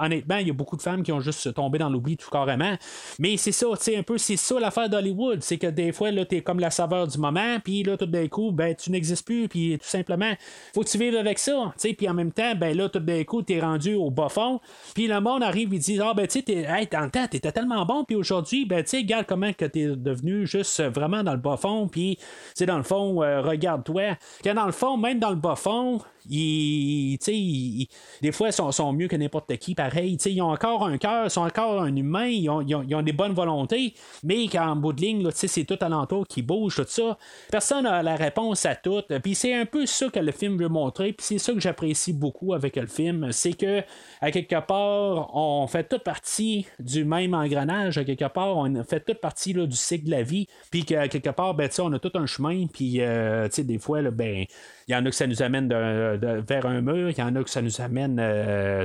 [0.00, 2.74] honnêtement, il y a beaucoup de femmes qui ont juste tombé dans l'oubli tout carrément.
[3.18, 5.42] Mais c'est ça, tu sais, un peu, c'est ça l'affaire d'Hollywood.
[5.42, 8.28] C'est que des fois, là, t'es comme la saveur du moment, puis là, tout d'un
[8.28, 10.32] coup, ben, tu n'existes plus, puis tout simplement,
[10.74, 13.00] faut que tu vives avec ça, tu sais, puis en même temps, ben là, tout
[13.00, 14.60] d'un coup, t'es rendu au bas fond,
[14.94, 17.52] puis le monde arrive, il dit, ah, ben, tu sais, hey, dans le temps, t'étais
[17.52, 21.32] tellement bon, puis aujourd'hui, ben, tu sais, regarde comment que t'es devenu juste vraiment dans
[21.32, 22.18] le bas fond, puis,
[22.56, 24.16] tu dans le fond, euh, regarde-toi.
[24.42, 26.00] Que dans le fond, même dans le bas fond,
[26.30, 27.88] ils,
[28.22, 30.14] des fois, ils sont, mieux que n'importe qui, pareil.
[30.14, 33.94] ils ont encore un cœur, ils sont encore un humain, ils ont, des bonnes volontés,
[34.22, 37.18] mais qu'en bout de ligne, c'est tout alentour qui bouge, tout ça.
[37.50, 39.02] Personne n'a la réponse à tout.
[39.22, 42.12] Puis c'est un peu ça que le film veut montrer, puis c'est ça que j'apprécie
[42.12, 43.82] beaucoup avec le film, c'est que,
[44.20, 49.00] à quelque part, on fait toute partie du même engrenage, à quelque part, on fait
[49.00, 51.98] toute partie là, du cycle de la vie, puis qu'à quelque part, ben, on a
[51.98, 54.44] tout un chemin, puis, euh, des fois, ben,
[54.90, 57.44] il y en a que ça nous amène vers un mur, il y en a
[57.44, 58.84] que ça nous amène euh,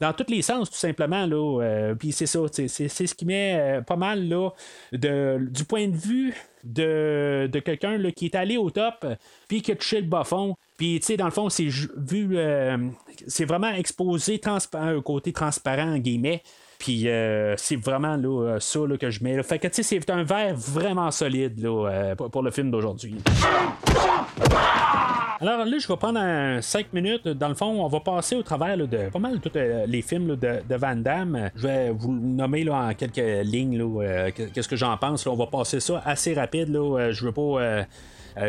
[0.00, 1.26] dans, tous les sens, tout simplement.
[1.26, 4.50] Là, euh, puis c'est ça, c'est, ce qui met euh, pas mal là,
[4.92, 6.32] du point de vue
[6.62, 9.04] de, quelqu'un qui est allé au top,
[9.48, 10.56] puis qui a touché le bas fond.
[10.76, 11.66] Puis, tu sais, dans le fond, c'est
[11.96, 12.38] vu,
[13.26, 14.40] c'est vraiment exposé
[14.74, 16.42] un côté transparent, en guillemets.
[16.78, 17.08] Puis
[17.56, 19.42] c'est vraiment là, ça que je mets.
[19.42, 23.16] Fait que c'est un verre vraiment solide là, pour, le film d'aujourd'hui.
[25.38, 27.28] Alors là, je vais prendre 5 minutes.
[27.28, 30.36] Dans le fond, on va passer au travers de pas mal tous euh, les films
[30.36, 31.50] de, Van Damme.
[31.54, 35.26] Je vais vous nommer là, en quelques lignes euh, qu'est-ce que j'en pense.
[35.26, 36.70] On va passer ça assez rapide.
[36.70, 36.98] Là.
[36.98, 37.86] Euh, je veux pas.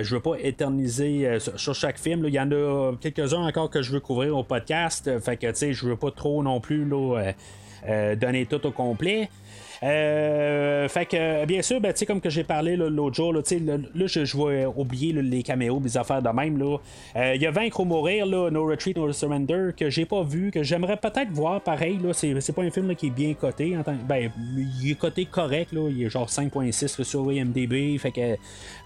[0.02, 2.24] je veux pas éterniser sur, chaque film.
[2.26, 5.20] Il y en a quelques-uns encore que je veux couvrir au podcast.
[5.20, 7.34] Fait que, tu je veux pas trop non plus là,
[8.16, 9.30] donner tout au complet.
[9.84, 14.38] Euh, fait que, bien sûr, ben, comme que j'ai parlé l'autre jour, là, là je,
[14.38, 16.62] vais oublier les caméos, les affaires de même.
[16.62, 20.24] Euh, il y a Vaincre ou Mourir, là, No Retreat, No Surrender, que j'ai pas
[20.24, 22.00] vu, que j'aimerais peut-être voir pareil.
[22.14, 23.78] C'est pas un film qui est bien coté.
[23.78, 24.32] En tant, ben,
[24.82, 27.98] il est coté correct, là, il est genre 5.6 sur IMDB.
[28.00, 28.36] Fait que,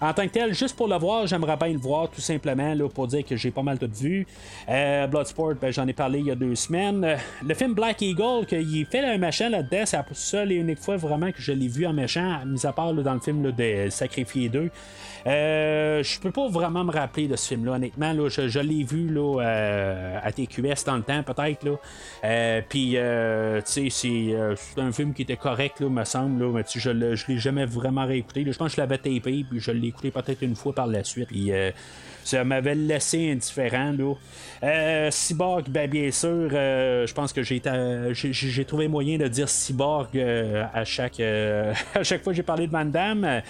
[0.00, 2.88] en tant que tel, juste pour le voir, j'aimerais bien le voir tout simplement là,
[2.88, 4.26] pour dire que j'ai pas mal tout vu.
[4.68, 7.16] Euh, Bloodsport, ben, j'en ai parlé il y a deux semaines.
[7.46, 10.96] Le film Black Eagle, qu'il fait un machin là-dedans, c'est la seule et unique fois
[10.96, 14.48] vraiment que je l'ai vu en méchant, mis à part dans le film de Sacrifier
[14.48, 14.70] 2.
[15.26, 18.12] Euh, je peux pas vraiment me rappeler de ce film-là, honnêtement.
[18.12, 21.78] Là, je, l'ai vu là, euh, à TQS dans le temps, peut-être.
[22.24, 26.44] Euh, puis, tu sais, c'est, un film qui était correct, là, me semble.
[26.52, 28.44] Mais je ne l'ai jamais vraiment réécouté.
[28.44, 31.04] je pense que je l'avais tapé, puis je l'ai écouté peut-être une fois par la
[31.04, 31.28] suite.
[32.24, 33.92] Ça m'avait laissé indifférent.
[33.98, 34.14] Là.
[34.62, 37.60] Euh, Cyborg, ben, bien sûr, euh, je pense que j'ai,
[38.64, 41.20] trouvé moyen de dire Cyborg euh, à, chaque,
[41.94, 43.42] à chaque fois que j'ai parlé de Van Damme.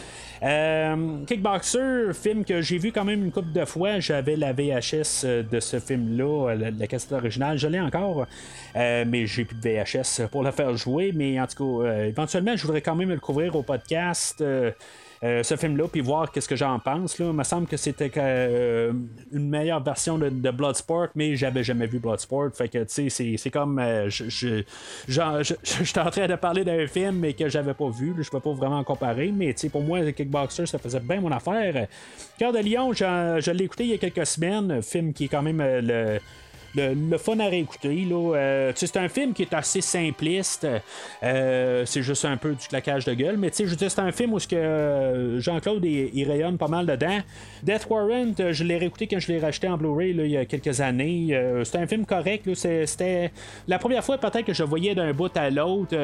[1.27, 4.01] Kickboxer, film que j'ai vu quand même une couple de fois.
[4.01, 7.59] J'avais la VHS de ce film-là, la, la cassette originale.
[7.59, 8.27] Je l'ai encore,
[8.75, 11.13] mais j'ai plus de VHS pour la faire jouer.
[11.15, 14.43] Mais en tout cas, éventuellement, je voudrais quand même le couvrir au podcast.
[15.25, 17.19] Euh, ce film-là, puis voir qu'est-ce que j'en pense.
[17.21, 17.27] Là.
[17.27, 18.93] Il me semble que c'était euh,
[19.31, 22.51] une meilleure version de, Bloodsport, mais j'avais jamais vu Bloodsport.
[22.55, 23.79] Fait que, tu sais, c'est comme.
[23.79, 24.65] Euh, je,
[25.07, 28.15] j'étais en train de parler d'un film, mais que j'avais pas vu.
[28.19, 31.31] Je peux pas vraiment comparer, mais tu sais, pour moi, Kickboxer, ça faisait bien mon
[31.31, 31.87] affaire.
[32.37, 34.83] Cœur de Lion, je l'ai écouté il y a quelques semaines.
[34.83, 36.19] Film qui est quand même le
[36.75, 38.07] le, fun à réécouter.
[38.11, 40.67] Euh, c'est un film qui est assez simpliste.
[41.23, 43.37] Euh, c'est juste un peu du claquage de gueule.
[43.37, 47.19] Mais je c'est un film où que Jean-Claude il, rayonne pas mal dedans.
[47.63, 50.45] Death Warrant, euh, je l'ai réécouté quand je l'ai racheté en Blu-ray il y a
[50.45, 51.39] quelques années.
[51.65, 52.49] c'est un film correct.
[52.55, 53.33] C'était
[53.69, 55.97] la première fois peut-être que je voyais d'un bout à l'autre.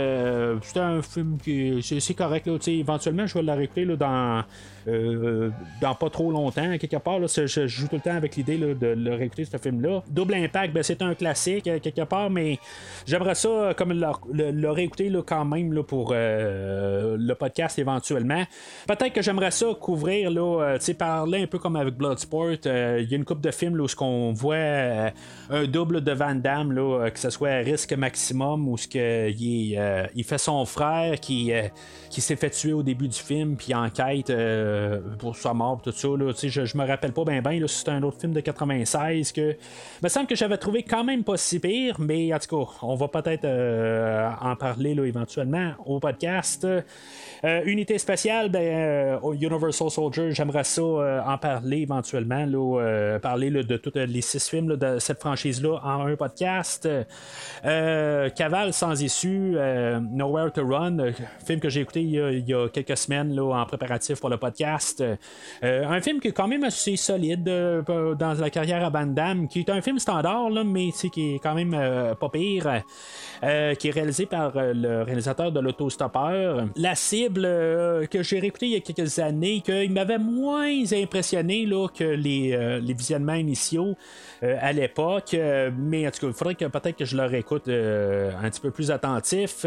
[0.63, 2.47] c'était un film qui c'est correct.
[2.47, 4.45] Là, éventuellement, je vais le réécouter là, dans
[4.89, 5.51] euh,
[5.83, 7.19] dans pas trop longtemps, quelque part.
[7.19, 10.03] Là, je, joue tout le temps avec l'idée de le réécouter, ce film-là.
[10.09, 12.59] Double Impact, ben, c'est un classique, euh, quelque part, mais
[13.07, 18.45] j'aimerais ça euh, comme le, réécouter là, quand même là, pour le podcast éventuellement.
[18.87, 22.53] Peut-être que j'aimerais ça couvrir, là, parler un peu comme avec Bloodsport.
[22.65, 25.13] Il y a une coupe de films où on voit
[25.51, 29.31] un double de Van Damme, là, que ce soit à risque maximum ou ce que
[29.31, 31.53] il, fait son frère qui,
[32.11, 34.31] qui s'est fait tuer au début du film, puis enquête.
[34.31, 36.09] Euh, pour sa mort, tout ça.
[36.09, 39.51] Là, je, je me rappelle pas bien, bien, c'est un autre film de 96 que.
[39.51, 42.73] Il me semble que j'avais trouvé quand même pas si pire, mais en tout cas,
[42.83, 46.67] on va peut-être euh, en parler là, éventuellement au podcast.
[47.45, 53.77] Euh, unité spéciale, ben, au Universal Soldier, j'aimerais ça en parler éventuellement, là, parler de
[53.77, 56.89] tous les six films de cette franchise-là en un podcast.
[57.63, 59.57] Cavale sans issue,
[60.11, 61.13] Nowhere to Run,
[61.45, 65.03] film que j'ai écouté il y, a, quelques semaines là, en préparatif pour le podcast
[65.65, 69.07] euh, un film qui est quand même assez solide euh, dans la carrière à Van
[69.07, 72.83] Damme, qui est un film standard, là, mais qui est quand même euh, pas pire.
[73.79, 76.67] qui est réalisé par le réalisateur de l'autostoppeur.
[76.77, 81.89] La cible que j'ai réécouté il y a quelques années, qu'il m'avait moins impressionné là,
[81.89, 83.97] que les, les visionnements initiaux
[84.43, 85.37] à l'époque,
[85.77, 88.71] mais en tout cas, il faudrait que peut-être que je le réécoute un petit peu
[88.71, 89.67] plus attentif.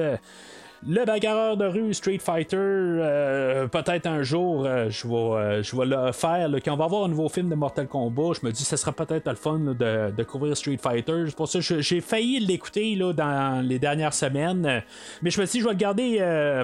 [0.87, 5.75] Le bagarreur de rue Street Fighter, euh, peut-être un jour, euh, je, vais, euh, je
[5.75, 6.49] vais le faire.
[6.65, 8.77] quand on va avoir un nouveau film de Mortal Kombat, je me dis que ce
[8.77, 11.25] sera peut-être le fun de, couvrir Street Fighter.
[11.37, 14.81] Pour ça, j'ai failli l'écouter dans les dernières semaines.
[15.21, 16.17] Mais je me suis dit, je vais le garder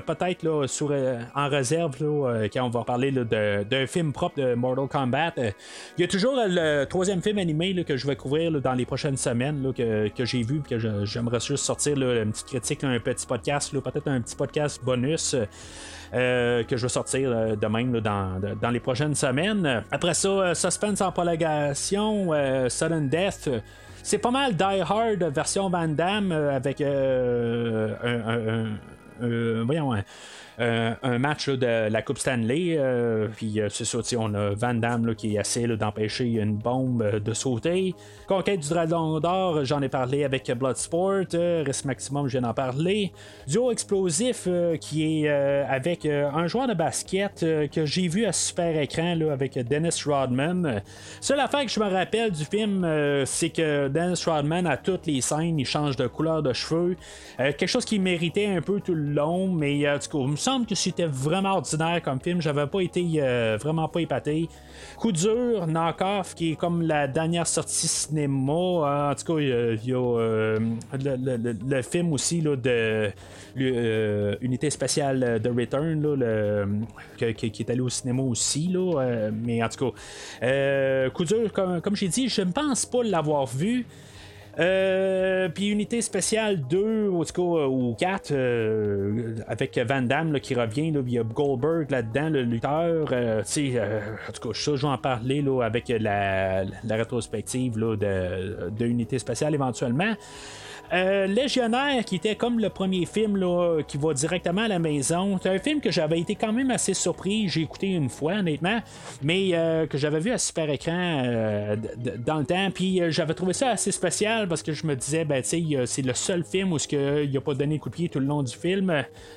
[0.08, 0.66] peut-être
[1.36, 5.34] en réserve quand on va parler d'un film propre de Mortal Kombat.
[5.98, 9.18] Il y a toujours le troisième film animé que je vais couvrir dans les prochaines
[9.18, 13.72] semaines que, que j'ai vu que j'aimerais juste sortir une petite critique, un petit podcast,
[13.80, 15.36] peut-être un petit podcast bonus.
[16.14, 19.84] Euh, que je vais sortir euh, de même dans, dans, les prochaines semaines.
[19.92, 22.32] Après ça, euh, Suspense en prolongation,
[22.70, 23.50] Sudden Death.
[24.04, 27.90] C'est pas mal Die Hard version Van Damme avec un,
[29.22, 29.96] un, voyons,
[30.60, 32.78] euh, un match de la Coupe Stanley.
[32.78, 37.34] Euh, puis euh, c'est ça, on a Van Damme qui essaie d'empêcher une bombe de
[37.34, 37.94] sauter.
[38.28, 41.26] Conquête du Dragon d'Or, j'en ai parlé avec Bloodsport.
[41.32, 43.12] Reste Maximum, je viens d'en parler.
[43.48, 44.48] Duo explosif
[44.82, 47.40] qui est avec un joueur de basket
[47.72, 50.82] que j'ai vu à super écran là, avec Dennis Rodman.
[51.22, 52.86] Seule affaire que je me rappelle du film,
[53.26, 56.98] c'est que Dennis Rodman, à toutes les scènes, il change de couleur de cheveux.
[57.38, 61.08] quelque chose qui méritait un peu tout le long, mais tout cas, semble que c'était
[61.08, 62.42] vraiment ordinaire comme film.
[62.42, 64.48] J'avais pas été euh, vraiment pas épaté.
[64.96, 68.54] Coup dur, Knockoff, qui est comme la dernière sortie cinéma.
[68.54, 70.58] Euh, en tout cas, il y a, euh,
[70.94, 73.12] le, film aussi là, de
[74.42, 76.66] Unité spéciale de Return, là,
[77.18, 77.26] qui,
[77.62, 78.70] est allé au cinéma aussi.
[78.70, 79.92] Là, mais en tout
[80.42, 83.86] cas, coup dur, comme, comme j'ai dit, je ne pense pas l'avoir vu.
[84.60, 90.88] Euh, puis unité spéciale 2, ou, ou 4, euh, avec Van Damme qui revient.
[90.88, 93.08] il y a Goldberg là-dedans, le lutteur.
[93.12, 98.86] Euh, en tout cas, je vais en parler là, avec la, rétrospective là, de, de
[98.86, 100.16] unité spéciale éventuellement.
[100.94, 105.38] Euh, Légionnaire, qui était comme le premier film là, qui va directement à la maison,
[105.42, 107.50] c'est un film que j'avais été quand même assez surpris.
[107.50, 108.80] J'ai écouté une fois, honnêtement,
[109.22, 111.76] mais euh, que j'avais vu à super écran euh,
[112.26, 112.70] dans le temps.
[112.74, 116.44] Puis j'avais trouvé ça assez spécial parce que je me disais, ben, c'est le seul
[116.44, 118.90] film où il n'a pas donné coup de pied tout le long du film,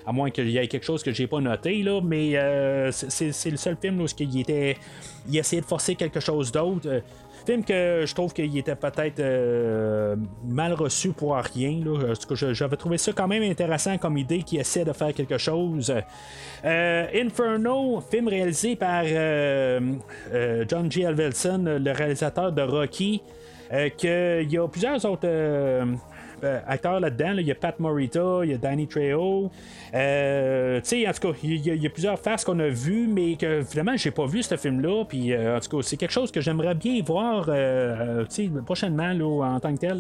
[0.06, 2.35] à moins qu'il y ait quelque chose que j'ai pas noté, là, mais
[2.93, 4.77] c'est le seul film où il était.
[5.28, 7.02] Il essayait de forcer quelque chose d'autre.
[7.46, 11.80] Film que je trouve qu'il était peut-être euh, mal reçu pour rien.
[12.52, 15.92] J'avais trouvé ça quand même intéressant comme idée qui essaie de faire quelque chose.
[16.64, 21.02] Euh, Inferno, film réalisé par John G.
[21.02, 23.22] Elvelson, le réalisateur de Rocky.
[23.96, 25.84] qu'il y a plusieurs autres euh,
[26.66, 27.34] acteurs là-dedans.
[27.38, 29.50] Il y a Pat Morita, il y a Danny Trejo.
[29.94, 33.36] Euh, tu sais, en tout cas, il y, a plusieurs faces qu'on a vues, mais
[33.36, 35.04] que finalement, j'ai pas vu ce film-là.
[35.04, 37.50] Puis, euh, en tout cas, c'est quelque chose que j'aimerais bien voir
[38.64, 39.98] prochainement là, en tant que tel.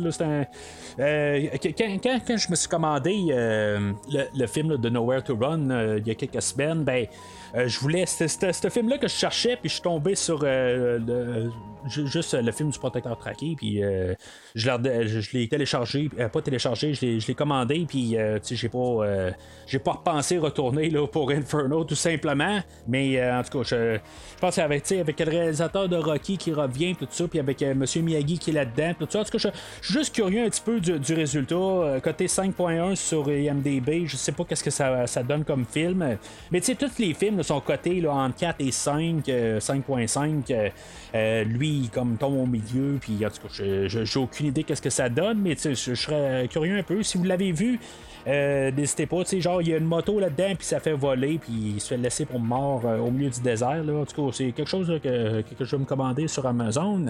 [2.26, 6.42] quand, je me suis commandé le, film de Nowhere to Run il y a quelques
[6.42, 7.06] semaines, ben.
[7.54, 8.04] je voulais.
[8.06, 10.44] C'était ce film-là que je cherchais, puis je suis tombé sur
[11.86, 13.82] juste le film du protecteur traqué, puis
[14.54, 19.30] je l'ai téléchargé, pas téléchargé, je l'ai commandé, puis euh, j'ai pas, euh,
[19.66, 22.60] j'ai pas repensé retourner là, pour Inferno tout simplement.
[22.88, 26.52] Mais euh, en tout cas, je, je pense qu'avec avec le réalisateur de Rocky qui
[26.52, 29.20] revient, tout ça, puis avec Monsieur Miyagi qui est là-dedans, tout ça.
[29.20, 29.48] En tout cas, je,
[29.86, 32.00] suis juste curieux un petit peu du, résultat.
[32.02, 36.16] Côté 5.1 sur IMDB, je sais pas qu'est-ce que ça, ça, donne comme film.
[36.50, 40.72] Mais tu sais, tous les films sont cotés là, entre 4 et 5, 5.5.
[41.44, 45.08] lui, comme tombe au milieu, puis en tout cas, j'ai aucune idée qu'est-ce que ça
[45.08, 47.02] donne, mais je, je serais curieux un peu.
[47.02, 47.78] Si vous l'avez vu,
[48.26, 50.92] euh, n'hésitez pas, tu sais, genre, il y a une moto là-dedans, puis ça fait
[50.92, 53.82] voler, puis il se fait laisser pour mort euh, au milieu du désert.
[53.82, 53.94] Là.
[53.94, 57.04] En tout cas, c'est quelque chose que, que, je vais me commander sur Amazon.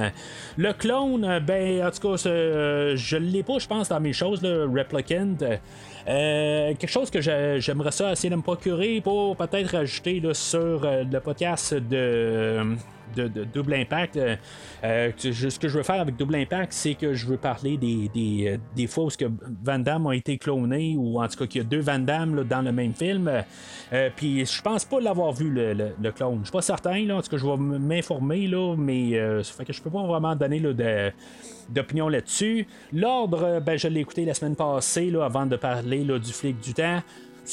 [0.57, 4.65] Le clone, ben, en tout cas, je l'ai pas, je pense, dans mes choses, le
[4.65, 5.37] Replicant.
[6.11, 10.81] Euh, quelque chose que j'aimerais ça essayer de me procurer pour peut-être rajouter là, sur
[10.83, 12.77] le podcast de
[13.17, 14.17] de, Double Impact.
[14.17, 14.37] Euh,
[14.85, 18.11] euh, ce que je veux faire avec Double Impact, c'est que je veux parler des,
[18.13, 19.09] des, euh, des fois où
[19.63, 22.45] Van Damme a été cloné, ou en tout cas qu'il y a deux Van Damme
[22.45, 23.31] dans le même film.
[24.17, 26.39] Puis je pense pas l'avoir vu le, le, clone.
[26.41, 29.13] Je suis pas certain, là, en tout cas je vais m'informer, là, mais
[29.43, 31.13] ça fait que je peux pas vraiment donner de
[31.69, 32.67] d'opinion là-dessus.
[32.93, 36.61] L'ordre, ben, je l'ai écouté la semaine passée là, avant de parler là, du flic
[36.61, 37.03] du temps.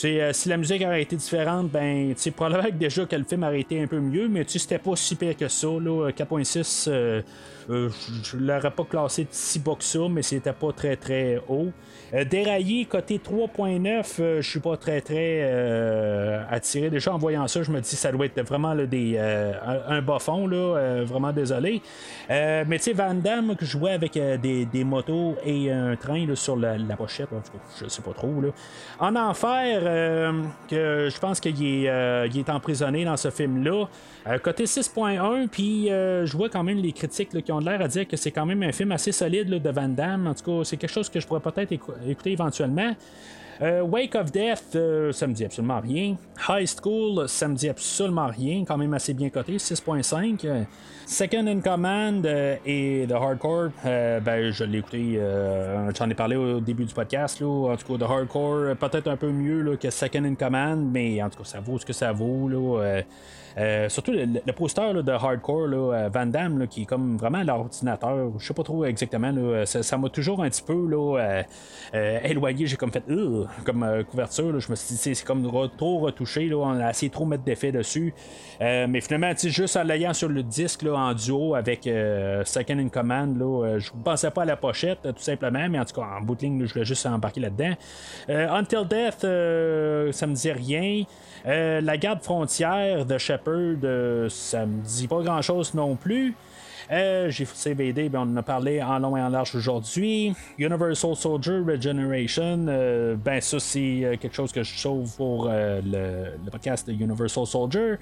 [0.06, 3.62] Euh, si la musique aurait été différente, ben, probablement que déjà que le film aurait
[3.62, 5.68] été un peu mieux, mais c'était pas si pire que ça.
[5.68, 7.22] 4.6, euh,
[7.70, 7.90] euh,
[8.24, 11.72] je ne l'aurais pas classé si bas que ça, mais c'était pas très très haut.
[12.14, 16.90] Euh, déraillé, côté 3.9, euh, je suis pas très très euh, attiré.
[16.90, 20.48] Déjà en voyant ça, je me dis ça doit être vraiment des, un bas fond,
[20.48, 21.82] là, vraiment désolé.
[22.30, 26.56] mais tu sais, Van Damme que je jouais avec des, motos et un train sur
[26.56, 27.30] la, pochette,
[27.82, 28.42] je sais pas trop.
[28.42, 28.50] Là.
[29.00, 29.82] En enfer,
[30.70, 33.86] que je pense qu'il est, est emprisonné dans ce film-là.
[34.44, 38.18] côté 6.1, puis je vois quand même les critiques qui ont l'air à dire que
[38.18, 40.28] c'est quand même un film assez solide de Van Damme.
[40.28, 42.94] En tout cas, c'est quelque chose que je pourrais peut-être écouter éventuellement.
[43.62, 46.16] Euh, Wake of Death, euh, ça me dit absolument rien.
[46.48, 50.66] High School, ça me dit absolument rien, quand même assez bien coté, 6.5.
[51.08, 55.20] Second in Command euh, et The Hardcore, ben, je l'ai écouté,
[55.98, 57.40] j'en ai parlé au début du podcast.
[57.40, 60.92] Là, en tout cas, The Hardcore, peut-être un peu mieux là, que Second in Command,
[60.92, 62.48] mais en tout cas, ça vaut ce que ça vaut.
[62.48, 63.02] Là,
[63.58, 68.32] euh, surtout le, poster de Hardcore, euh, Van Damme, qui est comme vraiment l'ordinateur.
[68.38, 69.32] Je sais pas trop exactement.
[69.32, 72.68] Là, ça m'a toujours un petit peu euh, éloigné.
[72.68, 73.04] J'ai comme fait
[73.66, 74.60] comme couverture.
[74.60, 76.54] je me suis dit, c'est comme trop retouché.
[76.54, 78.14] On a essayé trop mettre d'effets dessus.
[78.60, 81.90] mais finalement, juste en l'ayant sur le disque en duo avec
[82.46, 83.36] Second in Command,
[83.78, 85.68] je ne pensais pas à la pochette, tout simplement.
[85.70, 87.74] Mais en tout cas, en bout de ligne, je voulais juste embarquer là-dedans.
[88.30, 89.22] Until Death,
[90.14, 91.04] ça me dit rien.
[91.46, 96.36] la garde frontière de Shepard euh, ça me dit pas grand chose non plus.
[96.90, 100.34] Euh, j'ai fait CVD, ben on en a parlé en long et en large aujourd'hui.
[100.58, 106.88] Universal Soldier Regeneration, euh, ben ça c'est quelque chose que je sauve pour le, podcast
[106.88, 107.96] de Universal Soldier.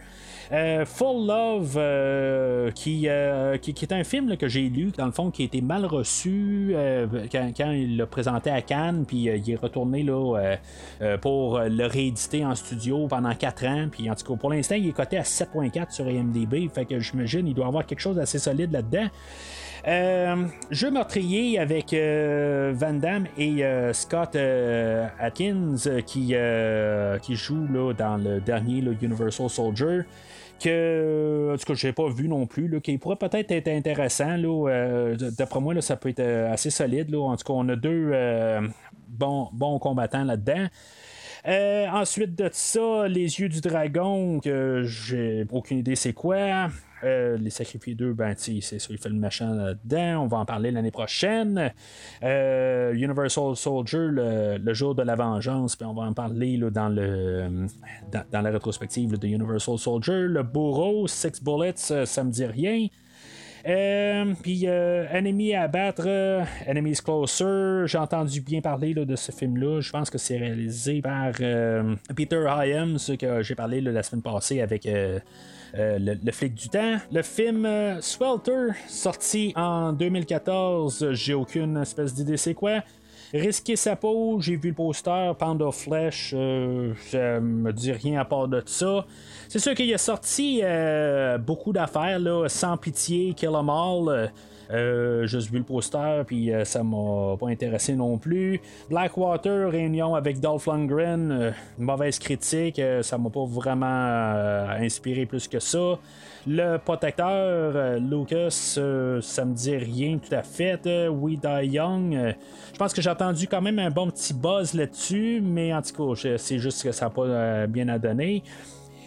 [0.51, 5.05] Euh, Full Love, euh, qui, euh, qui, qui, est un film que j'ai lu, dans
[5.05, 6.75] le fond, qui a été mal reçu
[7.31, 10.57] quand, il l'a présenté à Cannes, puis il est retourné là,
[11.21, 13.87] pour le rééditer en studio pendant 4 ans.
[13.91, 16.99] Puis en tout cas, pour l'instant, il est coté à 7.4 sur IMDb, fait que
[16.99, 19.07] j'imagine il doit avoir quelque chose d'assez solide là-dedans.
[19.87, 23.63] Euh, jeu meurtrier avec Van Damme et
[23.93, 24.35] Scott
[25.19, 26.35] Atkins qui,
[27.21, 30.01] qui joue là, dans le dernier Universal Soldier
[30.59, 34.37] que, en tout cas, j'ai pas vu non plus, là, qui pourrait peut-être être intéressant.
[34.37, 37.13] Euh, d'après moi, là, ça peut être euh, assez solide.
[37.15, 38.61] En tout cas, on a deux euh,
[39.07, 40.67] bons combattants là-dedans.
[41.93, 46.69] ensuite de ça, les yeux du dragon, que j'ai aucune idée c'est quoi.
[47.03, 50.23] Euh, les Sacrifiés 2, ben, c'est ça, il fait le machin là-dedans.
[50.23, 51.71] On va en parler l'année prochaine.
[52.23, 56.89] Euh, Universal Soldier, le, jour de la vengeance, puis on va en parler là, dans,
[56.89, 57.67] le,
[58.11, 60.27] dans, la rétrospective de Universal Soldier.
[60.27, 62.87] Le bourreau, Six Bullets, euh, ça me dit rien.
[63.67, 67.87] Euh, puis euh, Enemy à battre, euh, Enemies Closer.
[67.87, 69.81] J'ai entendu bien parler là, de ce film-là.
[69.81, 71.33] Je pense que c'est réalisé par
[72.15, 74.87] Peter Hyams, que j'ai parlé la semaine passée avec.
[74.87, 76.97] le, flic du temps.
[77.11, 77.67] Le film
[78.01, 82.81] Swelter, sorti en 2014, j'ai aucune espèce d'idée c'est quoi.
[83.33, 88.25] Risquer sa peau, j'ai vu le poster, of Flesh, euh, ça me dit rien à
[88.25, 89.05] part de ça.
[89.49, 94.07] C'est sûr qu'il a sorti euh, beaucoup d'affaires, là, sans pitié, Kill 'em All.
[94.09, 94.27] euh,
[94.71, 98.59] euh, juste vu le poster, puis euh, ça m'a pas intéressé non plus.
[98.89, 103.85] Blackwater, réunion avec Dolph Lundgren, euh, mauvaise critique, ça m'a pas vraiment
[104.79, 105.99] inspiré plus que ça.
[106.47, 107.27] Le protecteur,
[107.75, 110.79] euh, Lucas, euh, ça me dit rien tout à fait.
[110.85, 112.35] Euh, We Die Young,
[112.71, 116.13] je pense que j'ai entendu quand même un bon petit buzz là-dessus, mais en tout
[116.13, 118.43] cas, c'est juste que ça n'a pas bien à donner.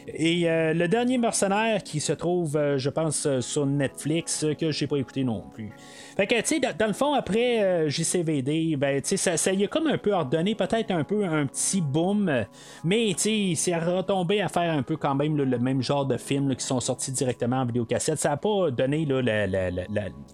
[0.08, 5.22] Et le dernier mercenaire qui se trouve, je pense, sur Netflix, que j'ai pas écouté
[5.22, 5.70] non plus.
[6.18, 9.52] Fait que, tu sais, dans, le fond, après euh, JCVD, ben, tu sais, ça, ça
[9.52, 12.44] y a comme un peu ordonné, peut-être un peu un petit boom,
[12.82, 16.16] mais, tu sais, c'est retombé à faire un peu quand même le même genre de
[16.16, 18.18] films qui sont sortis directement en vidéocassette.
[18.18, 19.84] Ça a pas donné, là, la- la- la-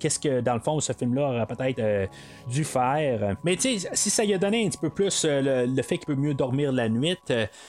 [0.00, 2.06] qu'est-ce que, dans le fond, ce film-là aurait peut-être euh,
[2.48, 3.36] dû faire.
[3.44, 5.82] Mais, tu sais, si ça y a donné un petit peu plus euh, le, le
[5.82, 7.18] fait qu'il peut mieux dormir la nuit,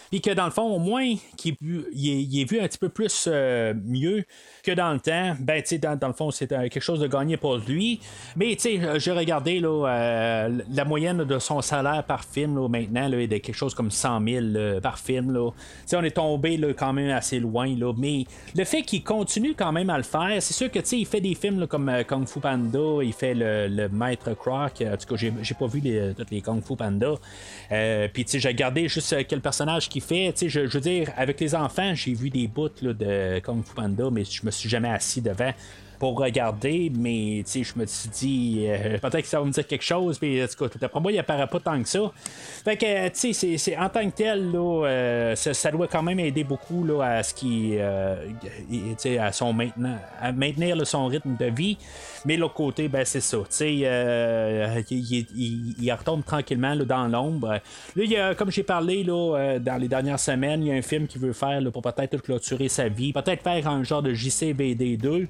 [0.09, 1.57] puis que, dans le fond, au moins, qu'il
[1.91, 4.23] il vu un petit peu plus mieux
[4.63, 7.07] que dans le temps, ben, tu sais, dans, dans le fond, c'est quelque chose de
[7.07, 7.99] gagné pour lui.
[8.35, 13.07] Mais, tu sais, euh, j'ai regardé euh, la moyenne de son salaire par film maintenant
[13.07, 15.31] là, est de quelque chose comme 100 000 là, par film.
[15.31, 15.51] Là.
[15.51, 17.73] Tu sais, on est tombé quand même assez loin.
[17.97, 18.25] Mais
[18.55, 21.05] le fait qu'il continue quand même à le faire, c'est sûr que tu sais, il
[21.05, 24.81] fait des films comme euh, Kung Fu Panda, il fait le, Maître Croc.
[24.81, 27.13] En tout cas, j'ai, pas vu les, les Kung Fu Panda.
[27.71, 30.33] Euh, Puis, tu sais, j'ai regardé juste euh, quel personnage qu'il fait.
[30.33, 33.63] Tu sais, je, je veux dire, avec les enfants, j'ai vu des bouts de Kung
[33.63, 35.51] Fu Panda, mais je me suis jamais assis devant
[35.99, 39.83] pour regarder, mais je me suis dit, euh, peut-être que ça va me dire quelque
[39.83, 42.11] chose, puis en tout cas, tout après moi, il apparaît pas tant que ça.
[42.63, 46.03] Fait que, tu sais, c'est- en tant que tel, là, euh, ça, ça doit quand
[46.03, 48.15] même aider beaucoup là, à ce qui, euh,
[49.19, 49.55] à son
[50.19, 51.77] à maintenir là, son rythme de vie.
[52.25, 57.47] Mais l'autre côté, ben c'est ça, euh, il, il- il- il retombe tranquillement dans l'ombre.
[57.49, 57.61] Là,
[57.95, 60.81] il a, comme j'ai parlé là, euh, dans les dernières semaines, il y a un
[60.81, 64.97] film qu'il veut faire pour peut-être clôturer sa vie, peut-être faire un genre de JCBD
[64.97, 65.27] 2.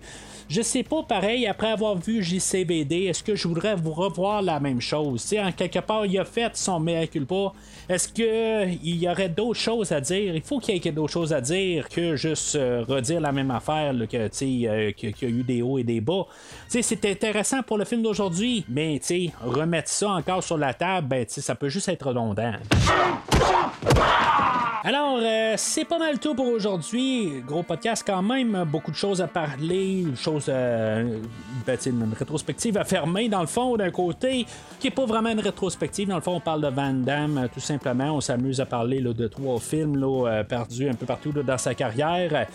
[0.47, 4.59] Je sais pas, pareil, après avoir vu JCBD, est-ce que je voudrais vous revoir la
[4.59, 5.33] même chose?
[5.39, 7.51] En quelque part, il a fait son mea culpa.
[7.89, 10.35] Est-ce qu'il y aurait d'autres choses à dire?
[10.35, 13.49] Il faut qu'il y ait d'autres choses à dire que juste euh, redire la même
[13.51, 14.89] affaire, là, qu'il y a
[15.27, 16.25] eu des hauts et des bas.
[16.85, 21.25] C'est intéressant pour le film d'aujourd'hui, mais tu remettre ça encore sur la table, ben,
[21.27, 22.53] ça peut juste être redondant.
[24.83, 27.41] Alors, euh, c'est pas mal tout pour aujourd'hui.
[27.43, 31.17] Gros podcast quand même, beaucoup de choses à parler, une chose, euh,
[31.65, 34.45] ben, une rétrospective à fermer dans le fond d'un côté,
[34.79, 36.07] qui est pas vraiment une rétrospective.
[36.07, 38.11] Dans le fond, on parle de Van Damme, euh, tout simplement.
[38.11, 41.73] On s'amuse à parler de trois films là, euh, perdus un peu partout dans sa
[41.73, 42.45] carrière.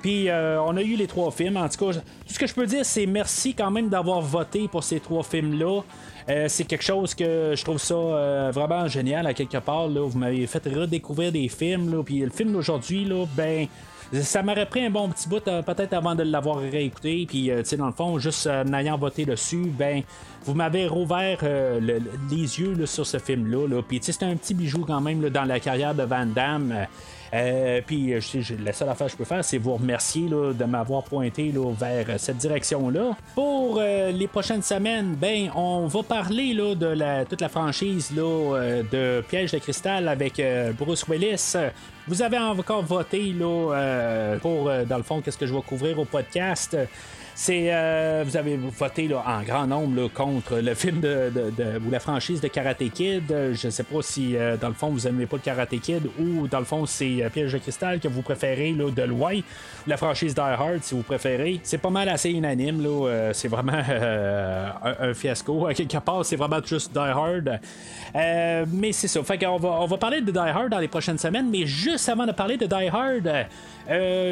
[0.00, 1.56] Puis on a eu les trois films.
[1.56, 2.02] En tout cas, tout
[2.32, 5.80] ce que je peux dire, c'est merci quand même d'avoir voté pour ces trois films-là.
[6.28, 9.88] Euh, c'est quelque chose que je trouve ça euh, vraiment génial à quelque part.
[9.88, 10.00] Là.
[10.06, 11.90] Vous m'avez fait redécouvrir des films.
[11.94, 12.02] Là.
[12.04, 13.66] Puis le film d'aujourd'hui, là, ben.
[14.22, 17.26] Ça m'aurait pris un bon petit bout euh, peut-être avant de l'avoir réécouté.
[17.28, 20.02] Puis, tu sais, dans le fond, juste en ayant voté dessus, ben,
[20.44, 23.68] vous m'avez rouvert le- le- les yeux sur ce film-là.
[23.68, 23.82] Là.
[23.86, 26.74] Puis, c'est un petit bijou quand même dans la carrière de Van Damme.
[27.32, 28.20] Euh, puis, euh,
[28.64, 31.72] la seule affaire que je peux faire, c'est vous remercier là, de m'avoir pointé là,
[31.72, 33.16] vers euh, cette direction-là.
[33.34, 38.10] Pour euh, les prochaines semaines, ben, on va parler là, de la, toute la franchise
[38.14, 40.42] là, de Piège de cristal avec
[40.78, 41.54] Bruce Willis.
[42.08, 46.04] Vous avez encore voté là, pour, dans le fond, qu'est-ce que je vais couvrir au
[46.04, 46.76] podcast.
[47.42, 51.32] C'est, euh, vous avez voté en grand nombre contre le film de,
[51.86, 53.34] ou la franchise de Karate Kid.
[53.54, 56.48] Je sais pas si euh, dans le fond vous aimez pas le Karate Kid ou
[56.48, 59.40] dans le fond c'est euh, Piège de cristal que vous préférez là, de loin.
[59.86, 61.60] La franchise Die Hard si vous préférez.
[61.62, 62.82] C'est pas mal assez unanime.
[62.82, 63.72] Là, c'est vraiment
[65.00, 65.66] un, fiasco.
[65.74, 67.58] Quelque part, c'est vraiment juste Die Hard.
[68.70, 69.22] Mais c'est ça.
[69.22, 71.48] Fait va, on va parler de Die Hard dans les prochaines semaines.
[71.50, 73.46] Mais juste avant de parler de Die Hard,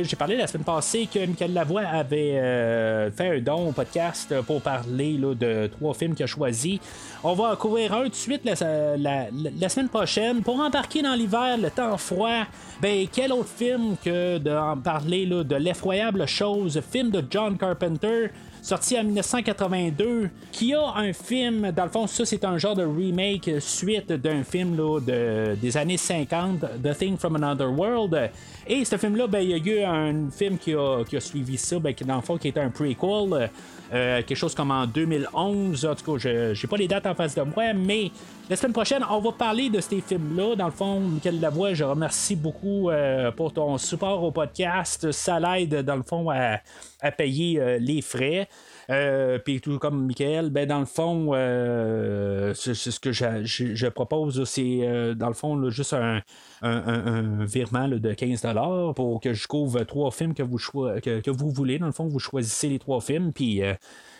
[0.05, 4.61] j'ai parlé la semaine passée que Michael Lavoie avait fait un don au podcast pour
[4.63, 6.79] parler là, de trois films qu'il a choisis.
[7.25, 8.55] On va couvrir un de suite la,
[8.97, 9.27] la-
[9.61, 12.45] la semaine prochaine pour embarquer dans l'hiver, le temps froid.
[12.81, 17.57] Ben, quel autre film que de en parler là, de l'effroyable chose, film de John
[17.59, 18.31] Carpenter
[18.69, 22.85] sorti en 1982, qui a un film, dans le fond, ça c'est un genre de
[22.85, 28.31] remake suite d'un film de, des années 50, The Thing from Another World.
[28.67, 31.57] Et ce film-là, ben, il y a eu un film qui a, qui a suivi
[31.57, 33.51] ça, ben, qui, dans le fond, qui était un prequel.
[33.91, 35.87] Euh, quelque chose comme en 2011.
[35.87, 38.11] En tout cas, je n'ai pas les dates en face de moi, mais
[38.51, 40.57] la semaine prochaine, on va parler de ces films-là.
[40.57, 45.11] Dans le fond, Michael Lavoie, je remercie beaucoup euh, pour ton support au podcast.
[45.11, 46.59] Ça l'aide, dans le fond, à,
[47.01, 48.49] à payer euh, les frais.
[48.91, 53.87] Euh, puis tout comme Michael, ben dans le fond, euh, c'est ce que je, je
[53.89, 56.23] propose, c'est dans le fond là, juste un,
[56.63, 61.31] un, un, virement de 15$ pour que je couvre trois films que vous, que, que
[61.31, 61.79] vous voulez.
[61.79, 63.63] Dans le fond, vous choisissez les trois films, puis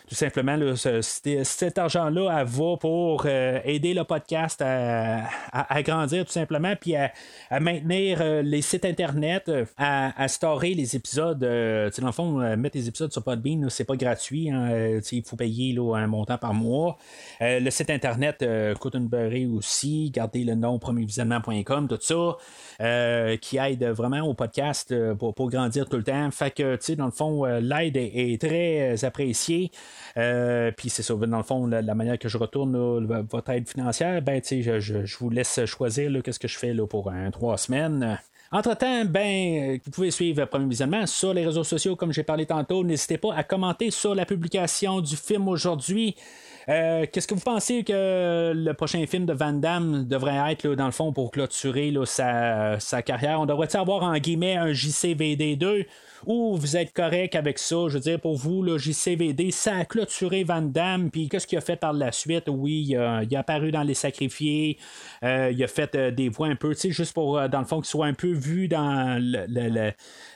[0.09, 6.31] tout simplement, cet argent-là, elle va pour euh, aider le podcast à, à- grandir tout
[6.31, 7.11] simplement, puis à,
[7.59, 11.43] maintenir euh, les sites internet, euh, à, storer les épisodes.
[11.43, 14.49] euh, dans le fond, mettre les épisodes sur Podbean, c'est pas gratuit.
[14.49, 16.97] hein, il faut payer un montant par mois.
[17.39, 18.43] Le site internet
[18.79, 19.07] coûte une
[19.55, 20.09] aussi.
[20.09, 22.37] Gardez le nom premiervisionnement.com, tout ça,
[22.81, 26.31] euh, qui aide vraiment au podcast euh, pour, grandir tout le temps.
[26.31, 29.71] Fait que, tu sais, dans le fond, euh, l'aide est, très appréciée.
[30.15, 34.39] Puis c'est ça, dans le fond, la, manière que je retourne votre aide financière, ben,
[34.41, 37.57] tu sais, je, je- vous laisse choisir qu'est-ce que je fais là, pour un, trois
[37.57, 38.17] semaines.
[38.51, 42.83] Entre-temps, ben, vous pouvez suivre Premier Visionnement sur les réseaux sociaux, comme j'ai parlé tantôt.
[42.83, 46.15] N'hésitez pas à commenter sur la publication du film aujourd'hui.
[46.67, 50.85] Euh, Qu'est-ce que vous pensez que le prochain film de Van Damme devrait être, dans
[50.85, 53.39] le fond, pour clôturer sa, carrière?
[53.39, 55.85] On devrait avoir, en guillemets, un JCVD2
[56.25, 57.75] ou vous êtes correct avec ça?
[57.87, 61.57] Je veux dire, pour vous, le JCVD, ça a clôturé Van Damme, puis qu'est-ce qu'il
[61.57, 62.45] a fait par la suite?
[62.49, 64.77] Oui, il a, apparu dans Les Sacrifiés,
[65.23, 67.65] euh, il a fait euh, des voix un peu, tu sais, juste pour, dans le
[67.65, 69.45] fond, qu'il soit un peu vu dans le,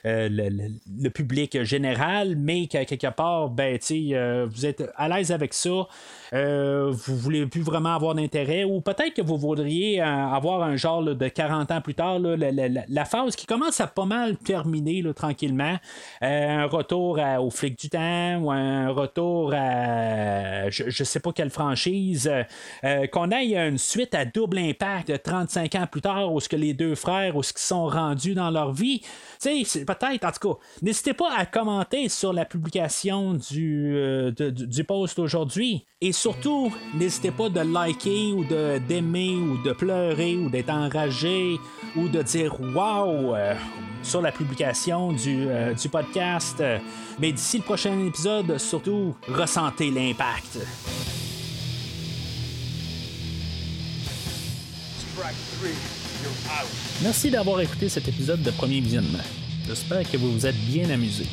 [0.06, 0.70] euh, le- le-
[1.00, 5.88] le public général, mais qu'à quelque part, ben, euh, vous êtes à l'aise avec ça,
[6.32, 10.76] euh, vous voulez plus vraiment avoir d'intérêt, ou peut-être que vous voudriez euh, avoir un
[10.76, 15.04] genre de 40 ans plus tard, la, la- phase qui commence à pas mal terminer
[15.14, 15.76] tranquillement,
[16.20, 21.50] un retour au flic du temps, ou un retour à je, je sais pas quelle
[21.50, 22.30] franchise,
[23.12, 26.56] qu'on aille une suite à double impact de 35 ans plus tard, où ce que
[26.56, 29.00] les deux frères, où ce qu'ils sont rendus dans leur vie.
[29.42, 35.18] Peut-être, en tout cas, n'hésitez pas à commenter sur la publication du, euh, du, post
[35.18, 35.86] aujourd'hui.
[36.00, 41.58] Et surtout, n'hésitez pas de liker ou d'aimer ou de pleurer ou d'être enragé
[41.96, 43.54] ou de dire wow euh,
[44.02, 46.62] sur la publication du, euh, du podcast.
[47.18, 50.58] Mais d'ici le prochain épisode, surtout, ressentez l'impact.
[55.64, 55.72] Three,
[56.22, 56.83] you're out.
[57.04, 59.18] Merci d'avoir écouté cet épisode de Premier Visionnement.
[59.68, 61.26] J'espère que vous vous êtes bien amusés.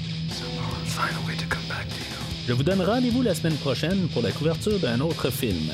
[0.84, 2.20] Find a way to come back to you.
[2.46, 5.72] Je vous donne rendez-vous la semaine prochaine pour la couverture d'un autre film.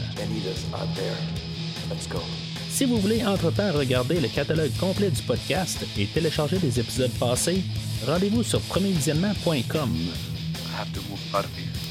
[2.69, 7.63] Si vous voulez entre-temps regarder le catalogue complet du podcast et télécharger des épisodes passés,
[8.05, 9.97] rendez-vous sur premiervisionnement.com.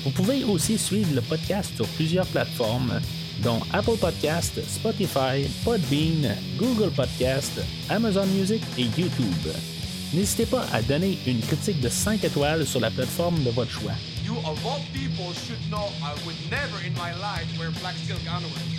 [0.05, 3.01] Vous pouvez aussi suivre le podcast sur plusieurs plateformes,
[3.43, 9.49] dont Apple Podcast, Spotify, Podbean, Google Podcast, Amazon Music et YouTube.
[10.15, 13.93] N'hésitez pas à donner une critique de 5 étoiles sur la plateforme de votre choix.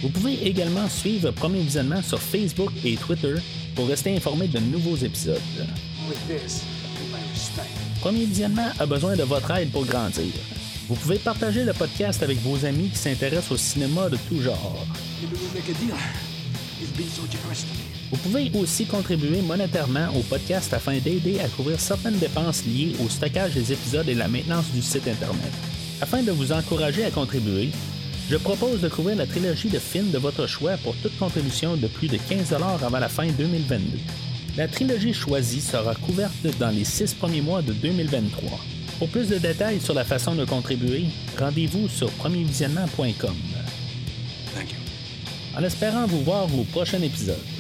[0.02, 3.36] Vous pouvez également suivre Premier Visionnement sur Facebook et Twitter
[3.76, 5.42] pour rester informé de nouveaux épisodes.
[8.02, 10.34] Premier Visionnement a besoin de votre aide pour grandir.
[10.88, 14.86] Vous pouvez partager le podcast avec vos amis qui s'intéressent au cinéma de tout genre.
[18.10, 23.10] Vous pouvez aussi contribuer monétairement au podcast afin d'aider à couvrir certaines dépenses liées au
[23.10, 25.52] stockage des épisodes et la maintenance du site Internet.
[26.00, 27.72] Afin de vous encourager à contribuer,
[28.30, 31.88] je propose de couvrir la trilogie de films de votre choix pour toute contribution de
[31.88, 33.84] plus de 15 avant la fin 2022.
[34.56, 38.77] La trilogie choisie sera couverte dans les six premiers mois de 2023.
[39.00, 41.06] Pour plus de détails sur la façon de contribuer,
[41.38, 43.36] rendez-vous sur premiervisionnement.com.
[45.56, 47.57] En espérant vous voir au prochain épisode.